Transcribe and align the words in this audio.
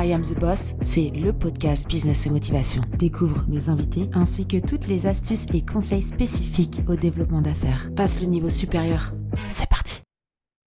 I 0.00 0.12
Am 0.12 0.22
the 0.22 0.38
Boss, 0.38 0.74
c'est 0.80 1.10
le 1.10 1.32
podcast 1.32 1.88
Business 1.88 2.24
et 2.24 2.30
Motivation. 2.30 2.82
Découvre 3.00 3.44
mes 3.48 3.68
invités 3.68 4.08
ainsi 4.14 4.46
que 4.46 4.64
toutes 4.64 4.86
les 4.86 5.08
astuces 5.08 5.46
et 5.52 5.66
conseils 5.66 6.02
spécifiques 6.02 6.82
au 6.86 6.94
développement 6.94 7.42
d'affaires. 7.42 7.90
Passe 7.96 8.20
le 8.20 8.28
niveau 8.28 8.48
supérieur. 8.48 9.12
C'est 9.48 9.68
parti. 9.68 10.02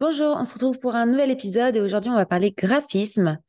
Bonjour, 0.01 0.35
on 0.37 0.43
se 0.43 0.55
retrouve 0.55 0.79
pour 0.79 0.95
un 0.95 1.05
nouvel 1.05 1.31
épisode 1.31 1.77
et 1.77 1.79
aujourd'hui 1.79 2.11
on 2.11 2.15
va 2.15 2.25
parler 2.25 2.51
graphisme. 2.51 3.39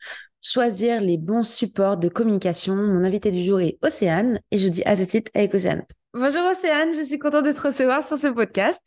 Choisir 0.40 1.00
les 1.00 1.18
bons 1.18 1.42
supports 1.42 1.96
de 1.96 2.08
communication. 2.08 2.76
Mon 2.76 3.02
invité 3.02 3.32
du 3.32 3.42
jour 3.42 3.60
est 3.60 3.76
Océane 3.82 4.38
et 4.52 4.58
je 4.58 4.68
dis 4.68 4.84
à 4.84 4.94
tout 4.94 5.02
de 5.02 5.08
suite 5.08 5.30
avec 5.34 5.52
Océane. 5.52 5.82
Bonjour 6.14 6.42
Océane, 6.48 6.92
je 6.92 7.02
suis 7.02 7.18
contente 7.18 7.46
de 7.46 7.52
te 7.52 7.60
recevoir 7.60 8.04
sur 8.04 8.18
ce 8.18 8.28
podcast. 8.28 8.82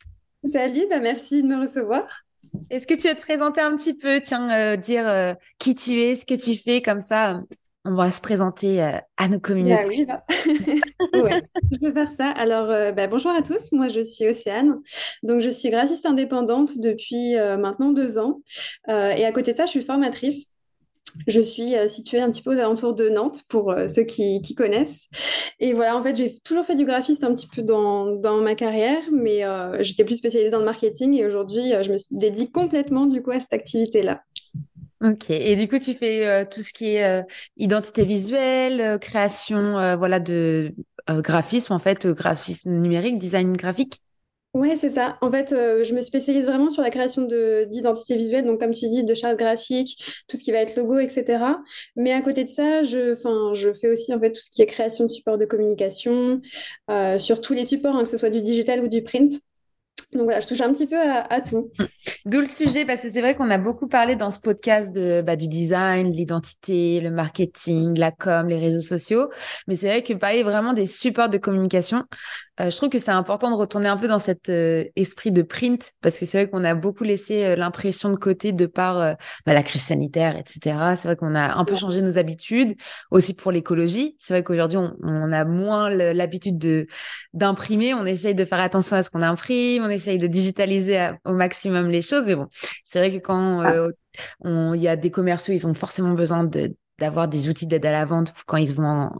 Salut, 0.50 0.86
bah 0.88 1.00
merci 1.00 1.42
de 1.42 1.48
me 1.48 1.60
recevoir. 1.60 2.25
Est-ce 2.70 2.86
que 2.86 2.94
tu 2.94 3.08
veux 3.08 3.14
te 3.14 3.20
présenter 3.20 3.60
un 3.60 3.76
petit 3.76 3.94
peu, 3.94 4.20
tiens, 4.20 4.50
euh, 4.50 4.76
dire 4.76 5.06
euh, 5.08 5.34
qui 5.58 5.74
tu 5.74 6.00
es, 6.00 6.14
ce 6.14 6.26
que 6.26 6.34
tu 6.34 6.54
fais, 6.54 6.82
comme 6.82 7.00
ça, 7.00 7.42
on 7.84 7.94
va 7.94 8.10
se 8.10 8.20
présenter 8.20 8.82
euh, 8.82 8.98
à 9.16 9.28
nos 9.28 9.38
communautés. 9.38 9.82
Bah 9.82 9.88
oui, 9.88 10.04
bah. 10.04 10.24
ouais, 11.22 11.42
je 11.72 11.86
vais 11.86 11.92
faire 11.92 12.12
ça. 12.12 12.30
Alors, 12.30 12.68
bah, 12.94 13.06
bonjour 13.06 13.30
à 13.30 13.42
tous, 13.42 13.72
moi 13.72 13.88
je 13.88 14.00
suis 14.00 14.28
Océane, 14.28 14.76
donc 15.22 15.40
je 15.40 15.50
suis 15.50 15.70
graphiste 15.70 16.06
indépendante 16.06 16.78
depuis 16.78 17.36
maintenant 17.36 17.92
deux 17.92 18.18
ans, 18.18 18.40
et 18.88 19.24
à 19.24 19.32
côté 19.32 19.52
de 19.52 19.56
ça, 19.56 19.66
je 19.66 19.70
suis 19.70 19.82
formatrice. 19.82 20.55
Je 21.26 21.40
suis 21.40 21.74
euh, 21.76 21.88
située 21.88 22.20
un 22.20 22.30
petit 22.30 22.42
peu 22.42 22.54
aux 22.54 22.58
alentours 22.58 22.94
de 22.94 23.08
Nantes 23.08 23.42
pour 23.48 23.70
euh, 23.70 23.88
ceux 23.88 24.02
qui, 24.02 24.42
connaissent. 24.54 25.08
Et 25.60 25.72
voilà, 25.72 25.96
en 25.96 26.02
fait, 26.02 26.16
j'ai 26.16 26.34
toujours 26.44 26.64
fait 26.64 26.76
du 26.76 26.84
graphiste 26.84 27.24
un 27.24 27.34
petit 27.34 27.48
peu 27.48 27.62
dans, 27.62 28.40
ma 28.42 28.54
carrière, 28.54 29.02
mais 29.12 29.44
euh, 29.44 29.82
j'étais 29.82 30.04
plus 30.04 30.16
spécialisée 30.16 30.50
dans 30.50 30.58
le 30.58 30.64
marketing 30.64 31.14
et 31.14 31.26
aujourd'hui, 31.26 31.72
je 31.82 31.92
me 31.92 31.98
dédie 32.18 32.50
complètement 32.50 33.06
du 33.06 33.22
coup 33.22 33.30
à 33.30 33.40
cette 33.40 33.52
activité-là. 33.52 34.22
Ok, 35.04 35.30
et 35.30 35.56
du 35.56 35.68
coup, 35.68 35.78
tu 35.78 35.92
fais 35.92 36.46
tout 36.46 36.60
ce 36.60 36.72
qui 36.72 36.96
est 36.96 37.22
identité 37.58 38.04
visuelle, 38.04 38.98
création 38.98 39.96
voilà, 39.96 40.20
de 40.20 40.74
graphisme, 41.08 41.74
en 41.74 41.78
fait, 41.78 42.06
graphisme 42.06 42.70
numérique, 42.70 43.16
design 43.16 43.52
graphique 43.54 44.00
Ouais, 44.56 44.74
c'est 44.78 44.88
ça. 44.88 45.18
En 45.20 45.30
fait, 45.30 45.52
euh, 45.52 45.84
je 45.84 45.92
me 45.92 46.00
spécialise 46.00 46.46
vraiment 46.46 46.70
sur 46.70 46.80
la 46.80 46.88
création 46.88 47.20
de 47.20 47.66
d'identité 47.70 48.16
visuelle, 48.16 48.46
donc 48.46 48.58
comme 48.58 48.72
tu 48.72 48.88
dis, 48.88 49.04
de 49.04 49.12
chartes 49.12 49.36
graphiques, 49.36 50.02
tout 50.28 50.38
ce 50.38 50.42
qui 50.42 50.50
va 50.50 50.60
être 50.60 50.76
logo, 50.76 50.98
etc. 50.98 51.58
Mais 51.94 52.12
à 52.14 52.22
côté 52.22 52.42
de 52.42 52.48
ça, 52.48 52.82
je, 52.82 53.14
je 53.52 53.72
fais 53.74 53.90
aussi 53.90 54.14
en 54.14 54.18
fait 54.18 54.32
tout 54.32 54.40
ce 54.40 54.48
qui 54.48 54.62
est 54.62 54.66
création 54.66 55.04
de 55.04 55.10
supports 55.10 55.36
de 55.36 55.44
communication, 55.44 56.40
euh, 56.90 57.18
sur 57.18 57.42
tous 57.42 57.52
les 57.52 57.66
supports, 57.66 57.96
hein, 57.96 58.04
que 58.04 58.08
ce 58.08 58.16
soit 58.16 58.30
du 58.30 58.40
digital 58.40 58.82
ou 58.82 58.88
du 58.88 59.02
print. 59.02 59.30
Donc 60.12 60.24
voilà, 60.24 60.40
je 60.40 60.46
touche 60.46 60.60
un 60.62 60.72
petit 60.72 60.86
peu 60.86 60.96
à, 60.98 61.40
tout. 61.42 61.70
D'où 62.24 62.40
le 62.40 62.46
sujet, 62.46 62.86
parce 62.86 63.02
que 63.02 63.10
c'est 63.10 63.20
vrai 63.20 63.34
qu'on 63.34 63.50
a 63.50 63.58
beaucoup 63.58 63.88
parlé 63.88 64.16
dans 64.16 64.30
ce 64.30 64.40
podcast 64.40 64.90
de, 64.90 65.20
bah, 65.20 65.36
du 65.36 65.48
design, 65.48 66.12
l'identité, 66.12 67.00
le 67.00 67.10
marketing, 67.10 67.98
la 67.98 68.12
com, 68.12 68.48
les 68.48 68.58
réseaux 68.58 68.80
sociaux. 68.80 69.28
Mais 69.66 69.76
c'est 69.76 69.88
vrai 69.88 70.02
que 70.02 70.14
parler 70.14 70.44
vraiment 70.44 70.72
des 70.72 70.86
supports 70.86 71.28
de 71.28 71.38
communication, 71.38 72.04
euh, 72.60 72.70
je 72.70 72.76
trouve 72.76 72.88
que 72.88 72.98
c'est 72.98 73.10
important 73.10 73.50
de 73.50 73.56
retourner 73.56 73.88
un 73.88 73.96
peu 73.96 74.08
dans 74.08 74.18
cet 74.18 74.48
euh, 74.48 74.84
esprit 74.96 75.30
de 75.30 75.42
print, 75.42 75.92
parce 76.00 76.18
que 76.18 76.26
c'est 76.26 76.38
vrai 76.38 76.50
qu'on 76.50 76.64
a 76.64 76.74
beaucoup 76.74 77.04
laissé 77.04 77.44
euh, 77.44 77.56
l'impression 77.56 78.10
de 78.10 78.16
côté 78.16 78.52
de 78.52 78.66
par 78.66 79.16
bah, 79.44 79.54
la 79.54 79.62
crise 79.62 79.82
sanitaire, 79.82 80.36
etc. 80.36 80.94
C'est 80.96 81.08
vrai 81.08 81.16
qu'on 81.16 81.34
a 81.34 81.54
un 81.54 81.64
peu 81.64 81.74
changé 81.74 82.00
nos 82.02 82.18
habitudes, 82.18 82.74
aussi 83.10 83.34
pour 83.34 83.52
l'écologie. 83.52 84.16
C'est 84.18 84.34
vrai 84.34 84.42
qu'aujourd'hui, 84.42 84.78
on, 84.78 84.96
on, 85.02 85.32
a 85.32 85.44
moins 85.44 85.90
l'habitude 85.90 86.58
de 86.58 86.86
d'imprimer. 87.34 87.94
On 87.94 88.06
essaye 88.06 88.34
de 88.34 88.44
faire 88.44 88.60
attention 88.60 88.96
à 88.96 89.02
ce 89.02 89.10
qu'on 89.10 89.22
imprime, 89.22 89.84
on 89.84 89.90
essaye 89.90 90.18
de 90.18 90.26
digitaliser 90.26 91.10
au 91.24 91.32
maximum 91.32 91.90
les 91.90 92.02
choses. 92.02 92.24
Mais 92.26 92.34
bon, 92.34 92.48
c'est 92.84 92.98
vrai 92.98 93.10
que 93.10 93.22
quand 93.22 93.60
ah. 93.62 94.74
il 94.74 94.80
y 94.80 94.88
a 94.88 94.96
des 94.96 95.10
commerciaux, 95.10 95.54
ils 95.54 95.66
ont 95.66 95.74
forcément 95.74 96.14
besoin 96.14 96.44
de 96.44 96.74
d'avoir 96.98 97.28
des 97.28 97.48
outils 97.48 97.66
d'aide 97.66 97.84
à 97.86 97.92
la 97.92 98.04
vente 98.04 98.32
quand 98.46 98.56
ils 98.56 98.74
vont 98.74 98.86
en, 98.86 99.12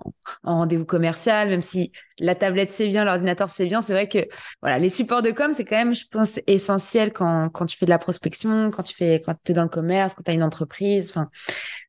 rendez-vous 0.45 0.87
commercial, 0.87 1.49
même 1.49 1.63
si 1.63 1.93
la 2.19 2.35
tablette 2.35 2.71
c'est 2.73 2.89
bien, 2.89 3.05
l'ordinateur 3.05 3.51
c'est 3.51 3.67
bien, 3.67 3.83
c'est 3.83 3.93
vrai 3.93 4.09
que 4.09 4.27
voilà, 4.63 4.79
les 4.79 4.89
supports 4.89 5.23
de 5.23 5.31
com 5.31 5.53
c'est 5.53 5.65
quand 5.65 5.77
même, 5.77 5.95
je 5.95 6.05
pense, 6.11 6.41
essentiel 6.47 7.13
quand, 7.13 7.51
quand 7.51 7.67
tu 7.67 7.77
fais 7.77 7.87
de 7.87 7.91
la 7.91 7.99
prospection, 7.99 8.71
quand 8.71 8.83
tu 8.83 8.95
fais, 8.95 9.21
quand 9.25 9.35
es 9.49 9.53
dans 9.53 9.65
le 9.65 9.69
commerce, 9.69 10.15
quand 10.15 10.23
tu 10.23 10.31
as 10.31 10.35
une 10.35 10.43
entreprise. 10.43 11.11
Enfin, 11.11 11.29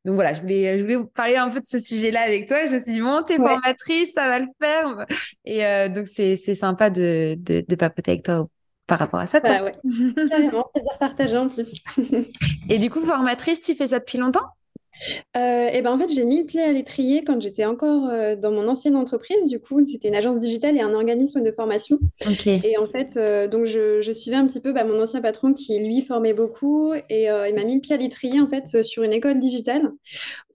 donc 0.06 0.16
voilà, 0.16 0.34
je 0.34 0.42
voulais, 0.42 0.78
je 0.78 0.84
voulais 0.84 0.96
vous 0.96 1.08
parler 1.08 1.38
un 1.38 1.50
peu 1.50 1.62
de 1.62 1.66
ce 1.66 1.80
sujet-là 1.80 2.22
avec 2.22 2.48
toi. 2.48 2.58
Je 2.66 2.74
me 2.74 2.80
suis 2.80 2.94
dit 2.94 3.02
bon, 3.02 3.24
t'es 3.24 3.38
formatrice, 3.38 4.14
ça 4.14 4.28
va 4.28 4.40
le 4.40 4.48
faire. 4.62 5.06
Et 5.46 5.66
euh, 5.66 5.90
donc 5.90 6.08
c'est 6.08 6.36
c'est 6.36 6.56
sympa 6.56 6.90
de, 6.90 7.36
de, 7.40 7.64
de 7.68 7.76
papoter 7.76 8.12
avec 8.12 8.24
toi 8.24 8.48
par 8.88 9.00
rapport 9.00 9.20
à 9.20 9.28
ça. 9.28 9.42
Quoi. 9.42 9.50
Bah 9.50 9.64
ouais, 9.64 9.76
carrément, 10.30 10.70
plaisir 10.74 10.98
partagé 11.00 11.38
en 11.38 11.50
plus. 11.50 11.84
Et 12.70 12.80
du 12.80 12.90
coup, 12.90 13.06
formatrice, 13.06 13.60
tu 13.60 13.76
fais 13.76 13.88
ça 13.88 14.00
depuis 14.00 14.18
longtemps? 14.18 14.46
Euh, 15.36 15.70
et 15.72 15.82
ben 15.82 15.92
en 15.92 16.00
fait, 16.00 16.14
j'ai 16.14 16.26
mis 16.26 16.40
le 16.40 16.46
pied 16.46 16.62
à 16.62 16.72
l'étrier 16.72 17.22
quand 17.22 17.42
j'étais 17.42 17.66
encore 17.66 18.08
euh, 18.10 18.36
dans 18.36 18.52
mon 18.52 18.68
ancienne 18.68 18.96
entreprise. 18.96 19.48
Du 19.50 19.60
coup, 19.60 19.84
c'était 19.84 20.08
une 20.08 20.16
agence 20.16 20.40
digitale 20.40 20.78
et 20.78 20.82
un 20.82 20.94
organisme 20.94 21.42
de 21.42 21.52
formation. 21.52 21.98
Et 22.46 22.78
en 22.78 22.88
fait, 22.88 23.18
euh, 23.18 23.48
donc 23.48 23.66
je, 23.66 24.02
je, 24.02 24.12
suivais 24.12 24.38
un 24.38 24.48
petit 24.48 24.60
peu 24.60 24.74
bah, 24.74 24.84
mon 24.84 25.00
ancien 25.02 25.22
patron 25.22 25.54
qui 25.54 25.80
lui 25.80 26.02
formait 26.02 26.34
beaucoup 26.34 26.94
et 27.10 27.26
il 27.26 27.56
m'a 27.56 27.64
mis 27.64 27.76
le 27.76 27.82
pied 27.82 27.94
à 27.94 27.98
l'étrier 27.98 28.42
en 28.42 28.48
fait 28.48 28.84
sur 28.84 29.04
une 29.04 29.14
école 29.14 29.38
digitale 29.38 29.92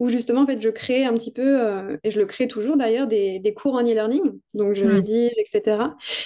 où 0.01 0.09
justement 0.09 0.43
en 0.43 0.47
fait 0.47 0.61
je 0.61 0.69
crée 0.69 1.05
un 1.05 1.15
petit 1.15 1.33
peu 1.33 1.61
et 2.03 2.11
je 2.11 2.19
le 2.19 2.27
crée 2.27 2.49
toujours 2.49 2.77
d'ailleurs 2.77 3.07
des, 3.07 3.39
des, 3.39 3.55
cours 3.55 3.75
en 3.75 3.83
e-learning. 3.83 4.23
Donc 4.55 4.75
je 4.75 4.85
mmh. 4.85 4.89
rédige, 4.89 5.33
etc. 5.37 5.83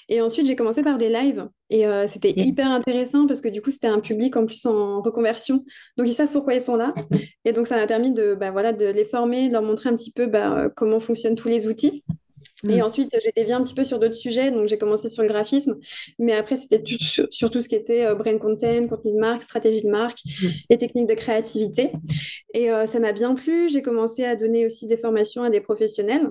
Et 0.08 0.20
ensuite 0.20 0.46
j'ai 0.46 0.56
commencé 0.56 0.82
par 0.82 0.98
des 0.98 1.08
lives 1.08 1.46
et 1.70 1.84
c'était 2.06 2.32
hyper 2.36 2.70
intéressant 2.70 3.26
parce 3.26 3.40
que 3.40 3.48
du 3.48 3.60
coup, 3.60 3.70
c'était 3.70 3.88
un 3.88 4.00
public 4.00 4.36
en 4.36 4.46
plus 4.46 4.64
en 4.66 5.02
reconversion. 5.02 5.64
Donc, 5.96 6.06
ils 6.06 6.14
savent 6.14 6.30
pourquoi 6.30 6.54
ils 6.54 6.60
sont 6.60 6.76
là. 6.76 6.94
Et 7.44 7.52
donc, 7.52 7.66
ça 7.66 7.76
m'a 7.76 7.86
permis 7.86 8.12
de, 8.12 8.34
bah, 8.34 8.50
voilà, 8.52 8.72
de 8.72 8.86
les 8.86 9.04
former, 9.04 9.48
de 9.48 9.52
leur 9.52 9.62
montrer 9.62 9.88
un 9.88 9.96
petit 9.96 10.12
peu 10.12 10.26
bah, 10.26 10.70
comment 10.74 11.00
fonctionnent 11.00 11.34
tous 11.34 11.48
les 11.48 11.66
outils. 11.66 12.04
Et 12.68 12.80
ensuite, 12.82 13.14
j'ai 13.22 13.32
dévié 13.36 13.52
un 13.52 13.62
petit 13.62 13.74
peu 13.74 13.84
sur 13.84 13.98
d'autres 13.98 14.14
sujets. 14.14 14.50
Donc, 14.50 14.68
j'ai 14.68 14.78
commencé 14.78 15.08
sur 15.08 15.22
le 15.22 15.28
graphisme. 15.28 15.76
Mais 16.18 16.34
après, 16.34 16.56
c'était 16.56 16.82
sur, 17.30 17.50
tout 17.50 17.60
ce 17.60 17.68
qui 17.68 17.74
était 17.74 18.14
brain 18.14 18.38
content, 18.38 18.86
contenu 18.86 19.12
de 19.12 19.18
marque, 19.18 19.42
stratégie 19.42 19.82
de 19.82 19.90
marque, 19.90 20.20
et 20.70 20.78
techniques 20.78 21.08
de 21.08 21.14
créativité. 21.14 21.90
Et 22.54 22.68
ça 22.86 23.00
m'a 23.00 23.12
bien 23.12 23.34
plu. 23.34 23.68
J'ai 23.68 23.82
commencé 23.82 24.24
à 24.24 24.36
donner 24.36 24.66
aussi 24.66 24.86
des 24.86 24.96
formations 24.96 25.42
à 25.42 25.50
des 25.50 25.60
professionnels. 25.60 26.30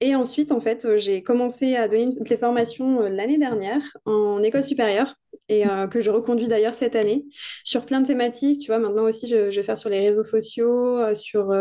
Et 0.00 0.14
ensuite, 0.14 0.52
en 0.52 0.60
fait, 0.60 0.84
euh, 0.84 0.98
j'ai 0.98 1.22
commencé 1.22 1.74
à 1.74 1.88
donner 1.88 2.14
des 2.20 2.36
formations 2.36 3.02
euh, 3.02 3.08
l'année 3.08 3.38
dernière 3.38 3.96
en 4.04 4.42
école 4.42 4.62
supérieure 4.62 5.14
et 5.48 5.66
euh, 5.66 5.86
que 5.86 6.02
je 6.02 6.10
reconduis 6.10 6.48
d'ailleurs 6.48 6.74
cette 6.74 6.96
année 6.96 7.24
sur 7.64 7.86
plein 7.86 8.00
de 8.00 8.06
thématiques. 8.06 8.60
Tu 8.60 8.66
vois, 8.66 8.78
maintenant 8.78 9.04
aussi, 9.04 9.26
je, 9.26 9.36
vais 9.36 9.62
faire 9.62 9.78
sur 9.78 9.88
les 9.88 10.00
réseaux 10.00 10.24
sociaux, 10.24 11.14
sur 11.14 11.54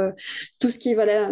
tout 0.60 0.70
ce 0.70 0.80
qui, 0.80 0.96
voilà, 0.96 1.32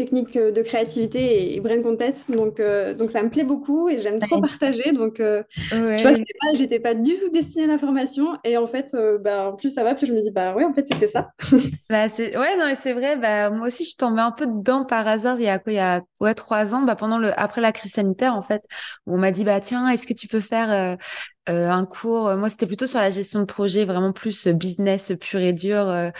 technique 0.00 0.36
euh, 0.36 0.50
de 0.50 0.62
créativité 0.62 1.54
et, 1.54 1.60
brain 1.60 1.82
content. 1.82 2.12
Donc, 2.28 2.58
euh, 2.58 2.94
donc 2.94 3.10
ça 3.10 3.22
me 3.22 3.28
plaît 3.28 3.44
beaucoup 3.44 3.88
et 3.90 3.98
j'aime 3.98 4.18
trop 4.18 4.40
partager. 4.40 4.92
Donc, 4.92 5.20
euh, 5.20 5.42
tu 5.70 5.76
vois, 5.76 6.12
j'étais 6.54 6.80
pas 6.80 6.94
du 6.94 7.12
tout 7.12 7.30
destinée 7.30 7.64
à 7.64 7.66
la 7.66 7.78
formation. 7.78 8.38
Et 8.44 8.56
en 8.56 8.66
fait, 8.66 8.96
bah, 9.20 9.50
en 9.50 9.56
plus 9.56 9.70
ça 9.70 9.84
va, 9.84 9.94
plus 9.94 10.06
je 10.06 10.14
me 10.14 10.22
dis, 10.22 10.30
bah 10.30 10.54
ouais, 10.54 10.64
en 10.64 10.72
fait, 10.72 10.86
c'était 10.86 11.08
ça. 11.08 11.32
bah, 11.90 12.08
c'est... 12.08 12.36
Ouais, 12.36 12.56
non, 12.56 12.72
c'est 12.74 12.94
vrai. 12.94 13.16
Bah, 13.16 13.50
moi 13.50 13.66
aussi, 13.66 13.84
je 13.84 13.90
suis 13.90 13.96
tombée 13.96 14.22
un 14.22 14.32
peu 14.32 14.46
dedans 14.46 14.84
par 14.84 15.06
hasard 15.06 15.38
il 15.38 15.44
y 15.44 15.48
a 15.48 15.58
quoi, 15.58 15.72
il 15.72 15.76
y 15.76 15.80
a 15.80 16.02
ouais, 16.20 16.34
trois 16.34 16.74
ans, 16.74 16.82
bah, 16.82 16.96
pendant 16.96 17.18
le, 17.18 17.38
après 17.38 17.60
la 17.60 17.72
crise 17.72 17.92
sanitaire, 17.92 18.34
en 18.34 18.42
fait, 18.42 18.62
où 19.06 19.14
on 19.14 19.18
m'a 19.18 19.32
dit, 19.32 19.44
bah, 19.44 19.60
tiens, 19.60 19.88
est-ce 19.88 20.06
que 20.06 20.14
tu 20.14 20.28
peux 20.28 20.40
faire 20.40 20.96
euh, 21.48 21.70
un 21.70 21.86
cours, 21.86 22.28
euh, 22.28 22.36
moi 22.36 22.48
c'était 22.50 22.66
plutôt 22.66 22.86
sur 22.86 23.00
la 23.00 23.10
gestion 23.10 23.40
de 23.40 23.44
projet, 23.44 23.84
vraiment 23.84 24.12
plus 24.12 24.46
euh, 24.46 24.52
business 24.52 25.12
pur 25.18 25.40
et 25.40 25.52
dur, 25.52 26.10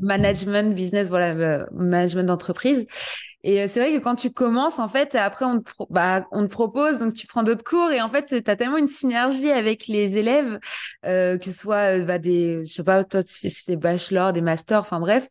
management, 0.00 0.74
business, 0.74 1.08
voilà, 1.08 1.66
management 1.72 2.24
d'entreprise. 2.26 2.86
Et 3.46 3.68
c'est 3.68 3.78
vrai 3.78 3.92
que 3.92 4.02
quand 4.02 4.14
tu 4.14 4.32
commences, 4.32 4.78
en 4.78 4.88
fait, 4.88 5.14
après 5.14 5.44
on 5.44 5.60
te, 5.60 5.70
bah, 5.90 6.26
on 6.32 6.44
te 6.46 6.50
propose, 6.50 6.98
donc 6.98 7.12
tu 7.12 7.26
prends 7.26 7.42
d'autres 7.42 7.62
cours 7.62 7.90
et 7.90 8.00
en 8.00 8.08
fait, 8.08 8.24
tu 8.42 8.50
as 8.50 8.56
tellement 8.56 8.78
une 8.78 8.88
synergie 8.88 9.50
avec 9.50 9.86
les 9.86 10.16
élèves, 10.16 10.58
que 11.02 11.38
ce 11.42 11.52
soit 11.52 11.98
bah, 12.00 12.18
des, 12.18 12.64
je 12.64 12.72
sais 12.72 12.84
pas, 12.84 13.04
toi, 13.04 13.20
c'est 13.26 13.50
des 13.68 13.76
bachelors, 13.76 14.32
des 14.32 14.40
masters, 14.40 14.80
enfin 14.80 14.98
bref. 14.98 15.28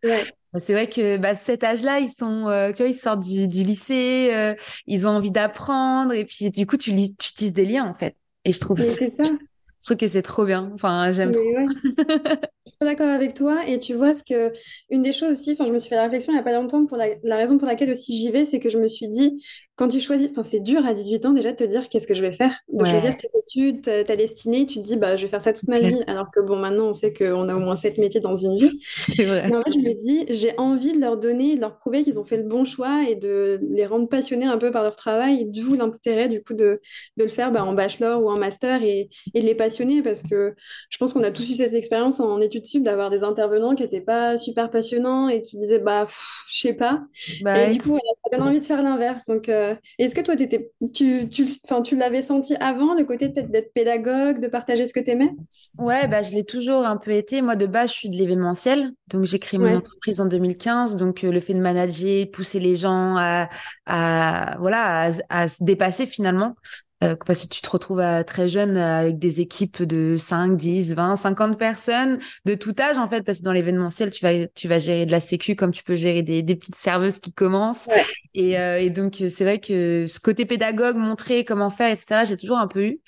Bah, 0.53 0.59
c'est 0.63 0.73
vrai 0.73 0.87
que 0.87 1.17
bah, 1.17 1.33
cet 1.33 1.63
âge-là, 1.63 1.99
ils 1.99 2.11
sont, 2.11 2.43
tu 2.75 2.83
vois, 2.83 2.87
ils 2.87 2.93
sortent 2.93 3.21
du, 3.21 3.47
du 3.47 3.63
lycée, 3.63 4.55
ils 4.85 5.07
ont 5.07 5.11
envie 5.11 5.31
d'apprendre 5.31 6.13
et 6.13 6.23
puis 6.25 6.51
du 6.51 6.67
coup, 6.67 6.77
tu, 6.77 6.91
tu 7.17 7.33
tisses 7.33 7.53
des 7.53 7.65
liens 7.65 7.85
en 7.85 7.95
fait. 7.95 8.15
Et 8.45 8.51
je 8.51 8.59
trouve, 8.59 8.79
ça. 8.79 8.93
je 9.01 9.85
trouve 9.85 9.97
que 9.97 10.07
c'est 10.07 10.21
trop 10.21 10.45
bien. 10.45 10.71
Enfin, 10.73 11.11
j'aime 11.11 11.31
trop. 11.31 11.43
je 11.83 12.71
suis 12.71 12.77
d'accord 12.81 13.09
avec 13.09 13.33
toi. 13.33 13.67
Et 13.67 13.79
tu 13.79 13.93
vois, 13.93 14.13
ce 14.13 14.23
que 14.23 14.53
une 14.89 15.01
des 15.01 15.13
choses 15.13 15.39
aussi, 15.39 15.53
enfin, 15.53 15.65
je 15.65 15.71
me 15.71 15.79
suis 15.79 15.89
fait 15.89 15.95
la 15.95 16.03
réflexion 16.03 16.33
il 16.33 16.35
n'y 16.35 16.41
a 16.41 16.43
pas 16.43 16.53
longtemps 16.53 16.85
pour 16.85 16.97
la, 16.97 17.07
la 17.23 17.37
raison 17.37 17.57
pour 17.57 17.67
laquelle 17.67 17.91
aussi 17.91 18.17
j'y 18.17 18.31
vais, 18.31 18.45
c'est 18.45 18.59
que 18.59 18.69
je 18.69 18.77
me 18.77 18.87
suis 18.87 19.07
dit, 19.07 19.43
quand 19.83 19.89
tu 19.89 19.99
choisis, 19.99 20.29
enfin, 20.31 20.43
c'est 20.43 20.61
dur 20.61 20.85
à 20.85 20.93
18 20.93 21.25
ans 21.25 21.31
déjà 21.33 21.51
de 21.51 21.57
te 21.57 21.63
dire 21.65 21.89
qu'est-ce 21.89 22.07
que 22.07 22.13
je 22.13 22.21
vais 22.21 22.31
faire, 22.31 22.57
de 22.71 22.85
choisir 22.85 23.17
tes 23.17 23.27
études, 23.37 23.81
ta, 23.81 24.15
destinée, 24.15 24.65
tu 24.65 24.79
te 24.79 24.85
dis 24.85 24.95
bah 24.95 25.17
je 25.17 25.23
vais 25.23 25.27
faire 25.27 25.41
ça 25.41 25.51
toute 25.51 25.67
ma 25.67 25.79
vie, 25.79 26.01
alors 26.07 26.31
que 26.31 26.39
bon 26.39 26.55
maintenant 26.55 26.85
on 26.85 26.93
sait 26.93 27.13
qu'on 27.13 27.49
a 27.49 27.55
au 27.55 27.59
moins 27.59 27.75
sept 27.75 27.97
métiers 27.97 28.21
dans 28.21 28.37
une 28.37 28.57
vie. 28.57 28.79
C'est 28.95 29.25
vrai. 29.25 29.53
en 29.53 29.61
fait 29.61 29.73
je 29.73 29.79
me 29.79 30.01
dis 30.01 30.25
j'ai 30.29 30.57
envie 30.57 30.93
de 30.93 31.01
leur 31.01 31.17
donner, 31.17 31.57
de 31.57 31.59
leur 31.59 31.77
prouver 31.79 32.03
qu'ils 32.03 32.17
ont 32.17 32.23
fait 32.23 32.37
le 32.37 32.43
bon 32.43 32.63
choix 32.63 33.03
et 33.09 33.15
de 33.15 33.59
les 33.71 33.85
rendre 33.85 34.07
passionnés 34.07 34.45
un 34.45 34.57
peu 34.57 34.71
par 34.71 34.83
leur 34.83 34.95
travail, 34.95 35.41
et 35.41 35.45
d'où 35.45 35.75
l'intérêt 35.75 36.29
du 36.29 36.41
coup 36.41 36.53
de, 36.53 36.79
de 37.17 37.23
le 37.23 37.29
faire 37.29 37.51
bah, 37.51 37.65
en 37.65 37.73
bachelor 37.73 38.23
ou 38.23 38.29
en 38.29 38.37
master 38.37 38.83
et, 38.83 39.09
et, 39.33 39.41
de 39.41 39.45
les 39.45 39.55
passionner 39.55 40.01
parce 40.01 40.23
que 40.23 40.55
je 40.89 40.97
pense 40.97 41.11
qu'on 41.11 41.23
a 41.23 41.31
tous 41.31 41.49
eu 41.49 41.55
cette 41.55 41.73
expérience 41.73 42.21
en 42.21 42.39
études 42.39 42.67
sup 42.67 42.83
d'avoir 42.83 43.09
des 43.09 43.23
intervenants 43.23 43.75
qui 43.75 43.83
n'étaient 43.83 43.99
pas 43.99 44.37
super 44.37 44.69
passionnants 44.69 45.27
et 45.27 45.41
qui 45.41 45.59
disaient 45.59 45.79
bah 45.79 46.07
je 46.49 46.57
sais 46.57 46.73
pas. 46.73 47.01
Bah 47.41 47.63
et 47.63 47.71
du 47.71 47.81
coup, 47.81 47.97
ça 47.97 48.37
donne 48.37 48.47
envie 48.47 48.61
de 48.61 48.65
faire 48.65 48.81
l'inverse. 48.81 49.25
Donc, 49.25 49.49
euh, 49.49 49.72
est-ce 49.99 50.15
que 50.15 50.21
toi, 50.21 50.35
étais, 50.35 50.71
tu, 50.93 51.29
tu, 51.29 51.45
tu 51.83 51.95
l'avais 51.95 52.21
senti 52.21 52.55
avant, 52.55 52.93
le 52.93 53.03
côté 53.05 53.29
peut-être 53.29 53.51
d'être 53.51 53.73
pédagogue, 53.73 54.39
de 54.39 54.47
partager 54.47 54.87
ce 54.87 54.93
que 54.93 54.99
tu 54.99 55.11
aimais 55.11 55.31
Ouais, 55.77 56.07
bah, 56.07 56.21
je 56.21 56.31
l'ai 56.31 56.43
toujours 56.43 56.85
un 56.85 56.97
peu 56.97 57.11
été. 57.11 57.41
Moi, 57.41 57.55
de 57.55 57.65
base, 57.65 57.91
je 57.91 57.95
suis 57.95 58.09
de 58.09 58.15
l'événementiel. 58.15 58.91
Donc, 59.07 59.25
j'ai 59.25 59.39
créé 59.39 59.59
mon 59.59 59.75
entreprise 59.75 60.21
en 60.21 60.25
2015. 60.25 60.97
Donc, 60.97 61.23
euh, 61.23 61.31
le 61.31 61.39
fait 61.39 61.53
de 61.53 61.59
manager, 61.59 62.25
de 62.25 62.29
pousser 62.29 62.59
les 62.59 62.75
gens 62.75 63.15
à, 63.17 63.49
à 63.85 64.57
voilà, 64.59 65.09
à, 65.29 65.47
se 65.47 65.63
dépasser 65.63 66.05
finalement. 66.05 66.55
Euh, 67.03 67.15
parce 67.25 67.45
que 67.45 67.53
tu 67.53 67.61
te 67.61 67.69
retrouves 67.69 67.99
à, 67.99 68.23
très 68.23 68.47
jeune 68.47 68.77
avec 68.77 69.19
des 69.19 69.41
équipes 69.41 69.83
de 69.83 70.15
5, 70.17 70.55
10, 70.55 70.95
20, 70.95 71.15
50 71.17 71.57
personnes 71.57 72.19
de 72.45 72.55
tout 72.55 72.73
âge 72.79 72.97
en 72.97 73.07
fait 73.07 73.23
parce 73.23 73.39
que 73.39 73.43
dans 73.43 73.51
l'événementiel 73.51 74.11
tu 74.11 74.23
vas 74.23 74.47
tu 74.47 74.67
vas 74.67 74.79
gérer 74.79 75.05
de 75.05 75.11
la 75.11 75.19
sécu 75.19 75.55
comme 75.55 75.71
tu 75.71 75.83
peux 75.83 75.95
gérer 75.95 76.21
des, 76.21 76.43
des 76.43 76.55
petites 76.55 76.75
serveuses 76.75 77.19
qui 77.19 77.33
commencent. 77.33 77.89
Et, 78.33 78.57
euh, 78.57 78.79
et 78.79 78.89
donc 78.89 79.15
c'est 79.15 79.43
vrai 79.43 79.59
que 79.59 80.05
ce 80.07 80.19
côté 80.19 80.45
pédagogue 80.45 80.95
montrer 80.95 81.45
comment 81.45 81.69
faire 81.69 81.91
etc 81.91 82.21
j'ai 82.27 82.37
toujours 82.37 82.57
un 82.57 82.67
peu 82.67 82.85
eu. 82.85 83.01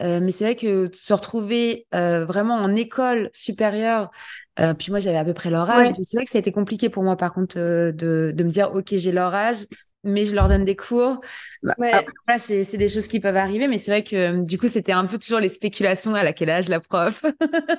Euh, 0.00 0.20
mais 0.22 0.32
c'est 0.32 0.44
vrai 0.44 0.56
que 0.56 0.86
se 0.92 1.12
retrouver 1.12 1.86
euh, 1.94 2.24
vraiment 2.24 2.54
en 2.54 2.74
école 2.74 3.28
supérieure, 3.34 4.10
euh, 4.58 4.72
puis 4.72 4.90
moi 4.90 5.00
j'avais 5.00 5.18
à 5.18 5.24
peu 5.24 5.34
près 5.34 5.50
leur 5.50 5.68
âge, 5.68 5.88
c'est 6.04 6.16
vrai 6.16 6.24
que 6.24 6.30
ça 6.30 6.38
a 6.38 6.40
été 6.40 6.50
compliqué 6.50 6.88
pour 6.88 7.02
moi 7.02 7.16
par 7.16 7.32
contre 7.32 7.56
de, 7.56 8.32
de 8.34 8.44
me 8.44 8.48
dire 8.48 8.74
ok 8.74 8.94
j'ai 8.96 9.12
leur 9.12 9.34
âge, 9.34 9.66
mais 10.04 10.26
je 10.26 10.34
leur 10.34 10.48
donne 10.48 10.64
des 10.64 10.76
cours. 10.76 11.20
Bah, 11.62 11.76
Après, 11.90 12.38
c'est, 12.38 12.64
c'est 12.64 12.78
des 12.78 12.88
choses 12.88 13.08
qui 13.08 13.20
peuvent 13.20 13.36
arriver, 13.36 13.68
mais 13.68 13.78
c'est 13.78 13.90
vrai 13.92 14.04
que 14.04 14.16
euh, 14.16 14.42
du 14.42 14.58
coup, 14.58 14.68
c'était 14.68 14.92
un 14.92 15.06
peu 15.06 15.18
toujours 15.18 15.40
les 15.40 15.48
spéculations 15.48 16.14
à 16.14 16.32
quel 16.32 16.50
âge 16.50 16.68
la 16.68 16.80
prof? 16.80 17.24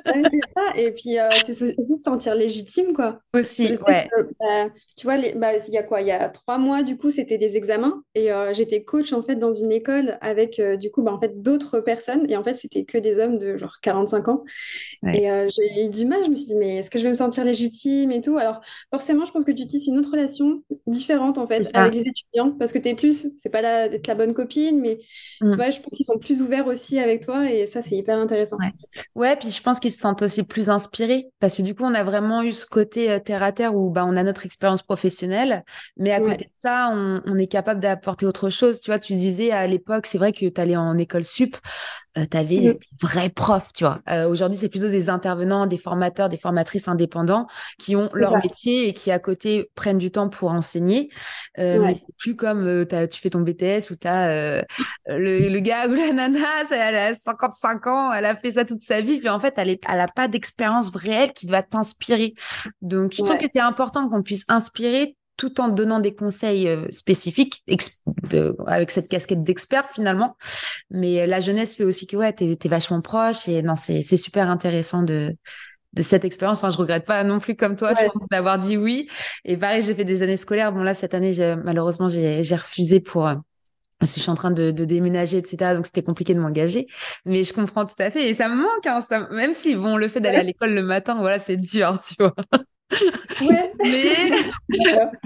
c'est. 0.05 0.52
Et 0.75 0.91
puis, 0.91 1.19
euh, 1.19 1.29
c'est 1.45 1.51
aussi 1.77 1.97
se 1.97 2.03
sentir 2.03 2.35
légitime, 2.35 2.93
quoi. 2.93 3.19
Aussi, 3.33 3.77
ouais. 3.87 4.09
Bah, 4.39 4.69
tu 4.97 5.05
vois, 5.05 5.17
bah, 5.35 5.49
il 5.67 5.73
y 5.73 5.77
a 5.77 5.83
quoi 5.83 6.01
Il 6.01 6.07
y 6.07 6.11
a 6.11 6.29
trois 6.29 6.57
mois, 6.57 6.83
du 6.83 6.97
coup, 6.97 7.11
c'était 7.11 7.37
des 7.37 7.57
examens. 7.57 8.03
Et 8.15 8.31
euh, 8.31 8.53
j'étais 8.53 8.83
coach, 8.83 9.13
en 9.13 9.21
fait, 9.21 9.35
dans 9.35 9.53
une 9.53 9.71
école 9.71 10.17
avec, 10.21 10.61
du 10.79 10.91
coup, 10.91 11.01
bah, 11.01 11.13
en 11.13 11.19
fait, 11.19 11.41
d'autres 11.41 11.79
personnes. 11.79 12.29
Et 12.29 12.37
en 12.37 12.43
fait, 12.43 12.55
c'était 12.55 12.85
que 12.85 12.97
des 12.97 13.19
hommes 13.19 13.37
de 13.37 13.57
genre 13.57 13.77
45 13.81 14.27
ans. 14.27 14.43
Et 15.07 15.27
j'ai 15.49 15.85
eu 15.85 15.89
du 15.89 16.05
mal. 16.05 16.23
Je 16.25 16.29
me 16.29 16.35
suis 16.35 16.47
dit, 16.47 16.55
mais 16.55 16.77
est-ce 16.77 16.89
que 16.89 16.99
je 16.99 17.03
vais 17.03 17.09
me 17.09 17.15
sentir 17.15 17.43
légitime 17.43 18.11
et 18.11 18.21
tout? 18.21 18.37
Alors, 18.37 18.61
forcément, 18.91 19.25
je 19.25 19.31
pense 19.31 19.45
que 19.45 19.51
tu 19.51 19.67
tisses 19.67 19.87
une 19.87 19.97
autre 19.97 20.11
relation 20.11 20.63
différente, 20.87 21.37
en 21.37 21.47
fait, 21.47 21.69
avec 21.73 21.93
les 21.93 22.03
parce 22.59 22.71
que 22.71 22.79
tu 22.79 22.89
es 22.89 22.95
plus, 22.95 23.27
c'est 23.37 23.49
pas 23.49 23.87
d'être 23.89 24.07
la 24.07 24.15
bonne 24.15 24.33
copine, 24.33 24.79
mais 24.79 24.99
tu 25.39 25.45
mm. 25.45 25.55
vois, 25.55 25.69
je 25.69 25.79
pense 25.79 25.95
qu'ils 25.95 26.05
sont 26.05 26.17
plus 26.17 26.41
ouverts 26.41 26.67
aussi 26.67 26.99
avec 26.99 27.25
toi 27.25 27.49
et 27.49 27.67
ça, 27.67 27.81
c'est 27.81 27.95
hyper 27.95 28.17
intéressant. 28.17 28.57
Ouais. 29.15 29.35
puis 29.35 29.49
je 29.49 29.61
pense 29.61 29.79
qu'ils 29.79 29.91
se 29.91 29.99
sentent 29.99 30.21
aussi 30.21 30.43
plus 30.43 30.62
inspirés 30.69 31.27
parce 31.39 31.57
que 31.57 31.62
du 31.62 31.75
coup, 31.75 31.83
on 31.83 31.94
a 31.94 32.04
vraiment 32.04 32.42
eu 32.44 32.54
ce 32.54 32.65
côté 32.65 33.12
euh, 33.12 33.19
terre 33.19 33.44
à 33.44 33.51
terre 33.51 33.75
où 33.75 33.89
bah, 33.92 34.06
on 34.06 34.15
a 34.18 34.24
notre 34.24 34.45
expérience 34.45 34.81
professionnelle, 34.81 35.63
mais 35.98 36.12
à 36.12 36.21
côté 36.21 36.45
de 36.45 36.51
ça, 36.54 36.89
on, 36.94 37.21
on 37.25 37.38
est 37.38 37.48
capable 37.48 37.80
d'apporter 37.80 38.25
autre 38.25 38.50
chose. 38.50 38.80
Tu 38.81 38.92
vois, 38.92 39.00
tu 39.00 39.13
disais 39.15 39.51
à 39.51 39.68
l'époque, 39.68 40.06
c'est 40.06 40.18
vrai 40.18 40.31
que 40.33 40.45
tu 40.48 40.62
allais 40.62 40.75
en 40.77 40.98
école 40.98 41.24
sup, 41.24 41.57
euh, 42.18 42.25
tu 42.30 42.38
avais 42.38 42.60
des 42.60 42.80
vrais 43.01 43.30
profs, 43.30 43.74
tu 43.74 43.83
vois. 43.83 44.01
Euh, 44.10 44.27
aujourd'hui, 44.27 44.57
c'est 44.57 44.69
plutôt 44.69 44.89
des 44.89 45.10
intervenants, 45.10 45.65
des 45.65 45.77
formateurs, 45.77 46.30
des 46.30 46.38
formatrices 46.38 46.88
indépendants 46.88 47.48
qui 47.80 47.95
ont 47.95 48.10
leur 48.13 48.38
métier 48.38 48.88
et 48.88 48.94
qui 48.94 49.12
à 49.12 49.19
côté 49.19 49.71
prennent 49.75 49.98
du 49.98 50.12
temps 50.12 50.30
pour 50.30 50.51
enseigner. 50.51 51.10
Euh, 51.60 51.80
Mais 51.80 51.95
c'est 51.95 52.15
plus 52.18 52.36
comme 52.36 52.65
euh, 52.68 53.07
tu 53.07 53.19
fais 53.19 53.30
ton 53.30 53.42
BTS 53.42 53.92
où 53.92 53.95
tu 53.95 54.07
as 54.07 54.30
euh, 54.30 54.62
le, 55.07 55.50
le, 55.50 55.60
gars 55.60 55.88
ou 55.88 55.94
la 55.94 56.12
nana, 56.12 56.39
elle 56.71 56.95
a 56.95 57.13
55 57.15 57.88
ans, 57.88 58.13
elle 58.13 58.25
a 58.25 58.36
fait 58.36 58.51
ça 58.51 58.66
toute 58.66 58.83
sa 58.83 59.01
vie, 59.01 59.19
puis 59.19 59.30
en 59.30 59.39
fait, 59.39 59.54
elle, 59.57 59.69
est, 59.69 59.83
elle 59.89 60.00
a 60.00 60.07
pas 60.07 60.27
d'expérience 60.27 60.95
réelle 60.95 61.33
qui 61.33 61.48
va 61.48 61.63
t'inspirer. 61.63 62.33
Donc, 62.81 63.13
je 63.13 63.24
trouve 63.24 63.38
que 63.38 63.48
c'est 63.51 63.59
important 63.59 64.09
qu'on 64.09 64.24
puisse 64.24 64.44
inspirer 64.48 65.16
tout 65.38 65.59
en 65.62 65.68
donnant 65.68 66.00
des 66.00 66.15
conseils 66.15 66.68
euh, 66.68 66.85
spécifiques 66.91 67.63
avec 68.68 68.91
cette 68.91 69.07
casquette 69.07 69.44
d'expert 69.44 69.89
finalement. 69.94 70.38
Mais 70.89 71.21
euh, 71.21 71.25
la 71.25 71.39
jeunesse 71.39 71.75
fait 71.75 71.83
aussi 71.83 72.07
que 72.07 72.18
ouais, 72.18 72.33
t'es 72.33 72.57
es 72.63 72.68
vachement 72.68 73.01
proche 73.01 73.47
et 73.47 73.62
non, 73.62 73.75
c'est 73.75 74.01
super 74.18 74.50
intéressant 74.50 75.03
de 75.03 75.35
de 75.94 76.01
cette 76.01 76.25
expérience. 76.25 76.57
Enfin, 76.57 76.71
je 76.71 76.77
regrette 76.77 77.06
pas 77.06 77.24
non 77.24 77.39
plus 77.39 77.56
comme 77.56 77.75
toi, 77.75 77.94
je 77.94 78.06
pense 78.06 78.27
d'avoir 78.31 78.57
dit 78.57 78.77
oui. 78.77 79.07
Et 79.45 79.57
pareil, 79.57 79.81
j'ai 79.81 79.94
fait 79.94 80.06
des 80.06 80.24
années 80.24 80.38
scolaires. 80.38 80.74
Bon 80.74 80.81
là, 80.81 80.94
cette 80.94 81.13
année, 81.13 81.33
malheureusement, 81.63 82.09
j'ai 82.09 82.56
refusé 82.56 83.00
pour 83.00 83.27
euh, 83.27 83.35
je 84.01 84.07
suis 84.07 84.30
en 84.30 84.35
train 84.35 84.51
de, 84.51 84.71
de 84.71 84.85
déménager, 84.85 85.38
etc. 85.38 85.74
Donc 85.75 85.85
c'était 85.85 86.03
compliqué 86.03 86.33
de 86.33 86.39
m'engager, 86.39 86.88
mais 87.25 87.44
je 87.44 87.53
comprends 87.53 87.85
tout 87.85 87.95
à 88.00 88.12
fait 88.12 88.30
et 88.30 88.33
ça 88.33 88.50
me 88.50 88.56
manque. 88.56 88.85
Hein, 88.85 89.01
ça, 89.07 89.27
même 89.30 89.53
si 89.53 89.75
bon, 89.75 89.95
le 89.97 90.07
fait 90.07 90.19
d'aller 90.19 90.38
à 90.38 90.44
l'école 90.44 90.74
le 90.74 90.83
matin, 90.83 91.15
voilà, 91.15 91.39
c'est 91.39 91.57
dur, 91.57 92.00
tu 92.07 92.15
vois. 92.19 92.33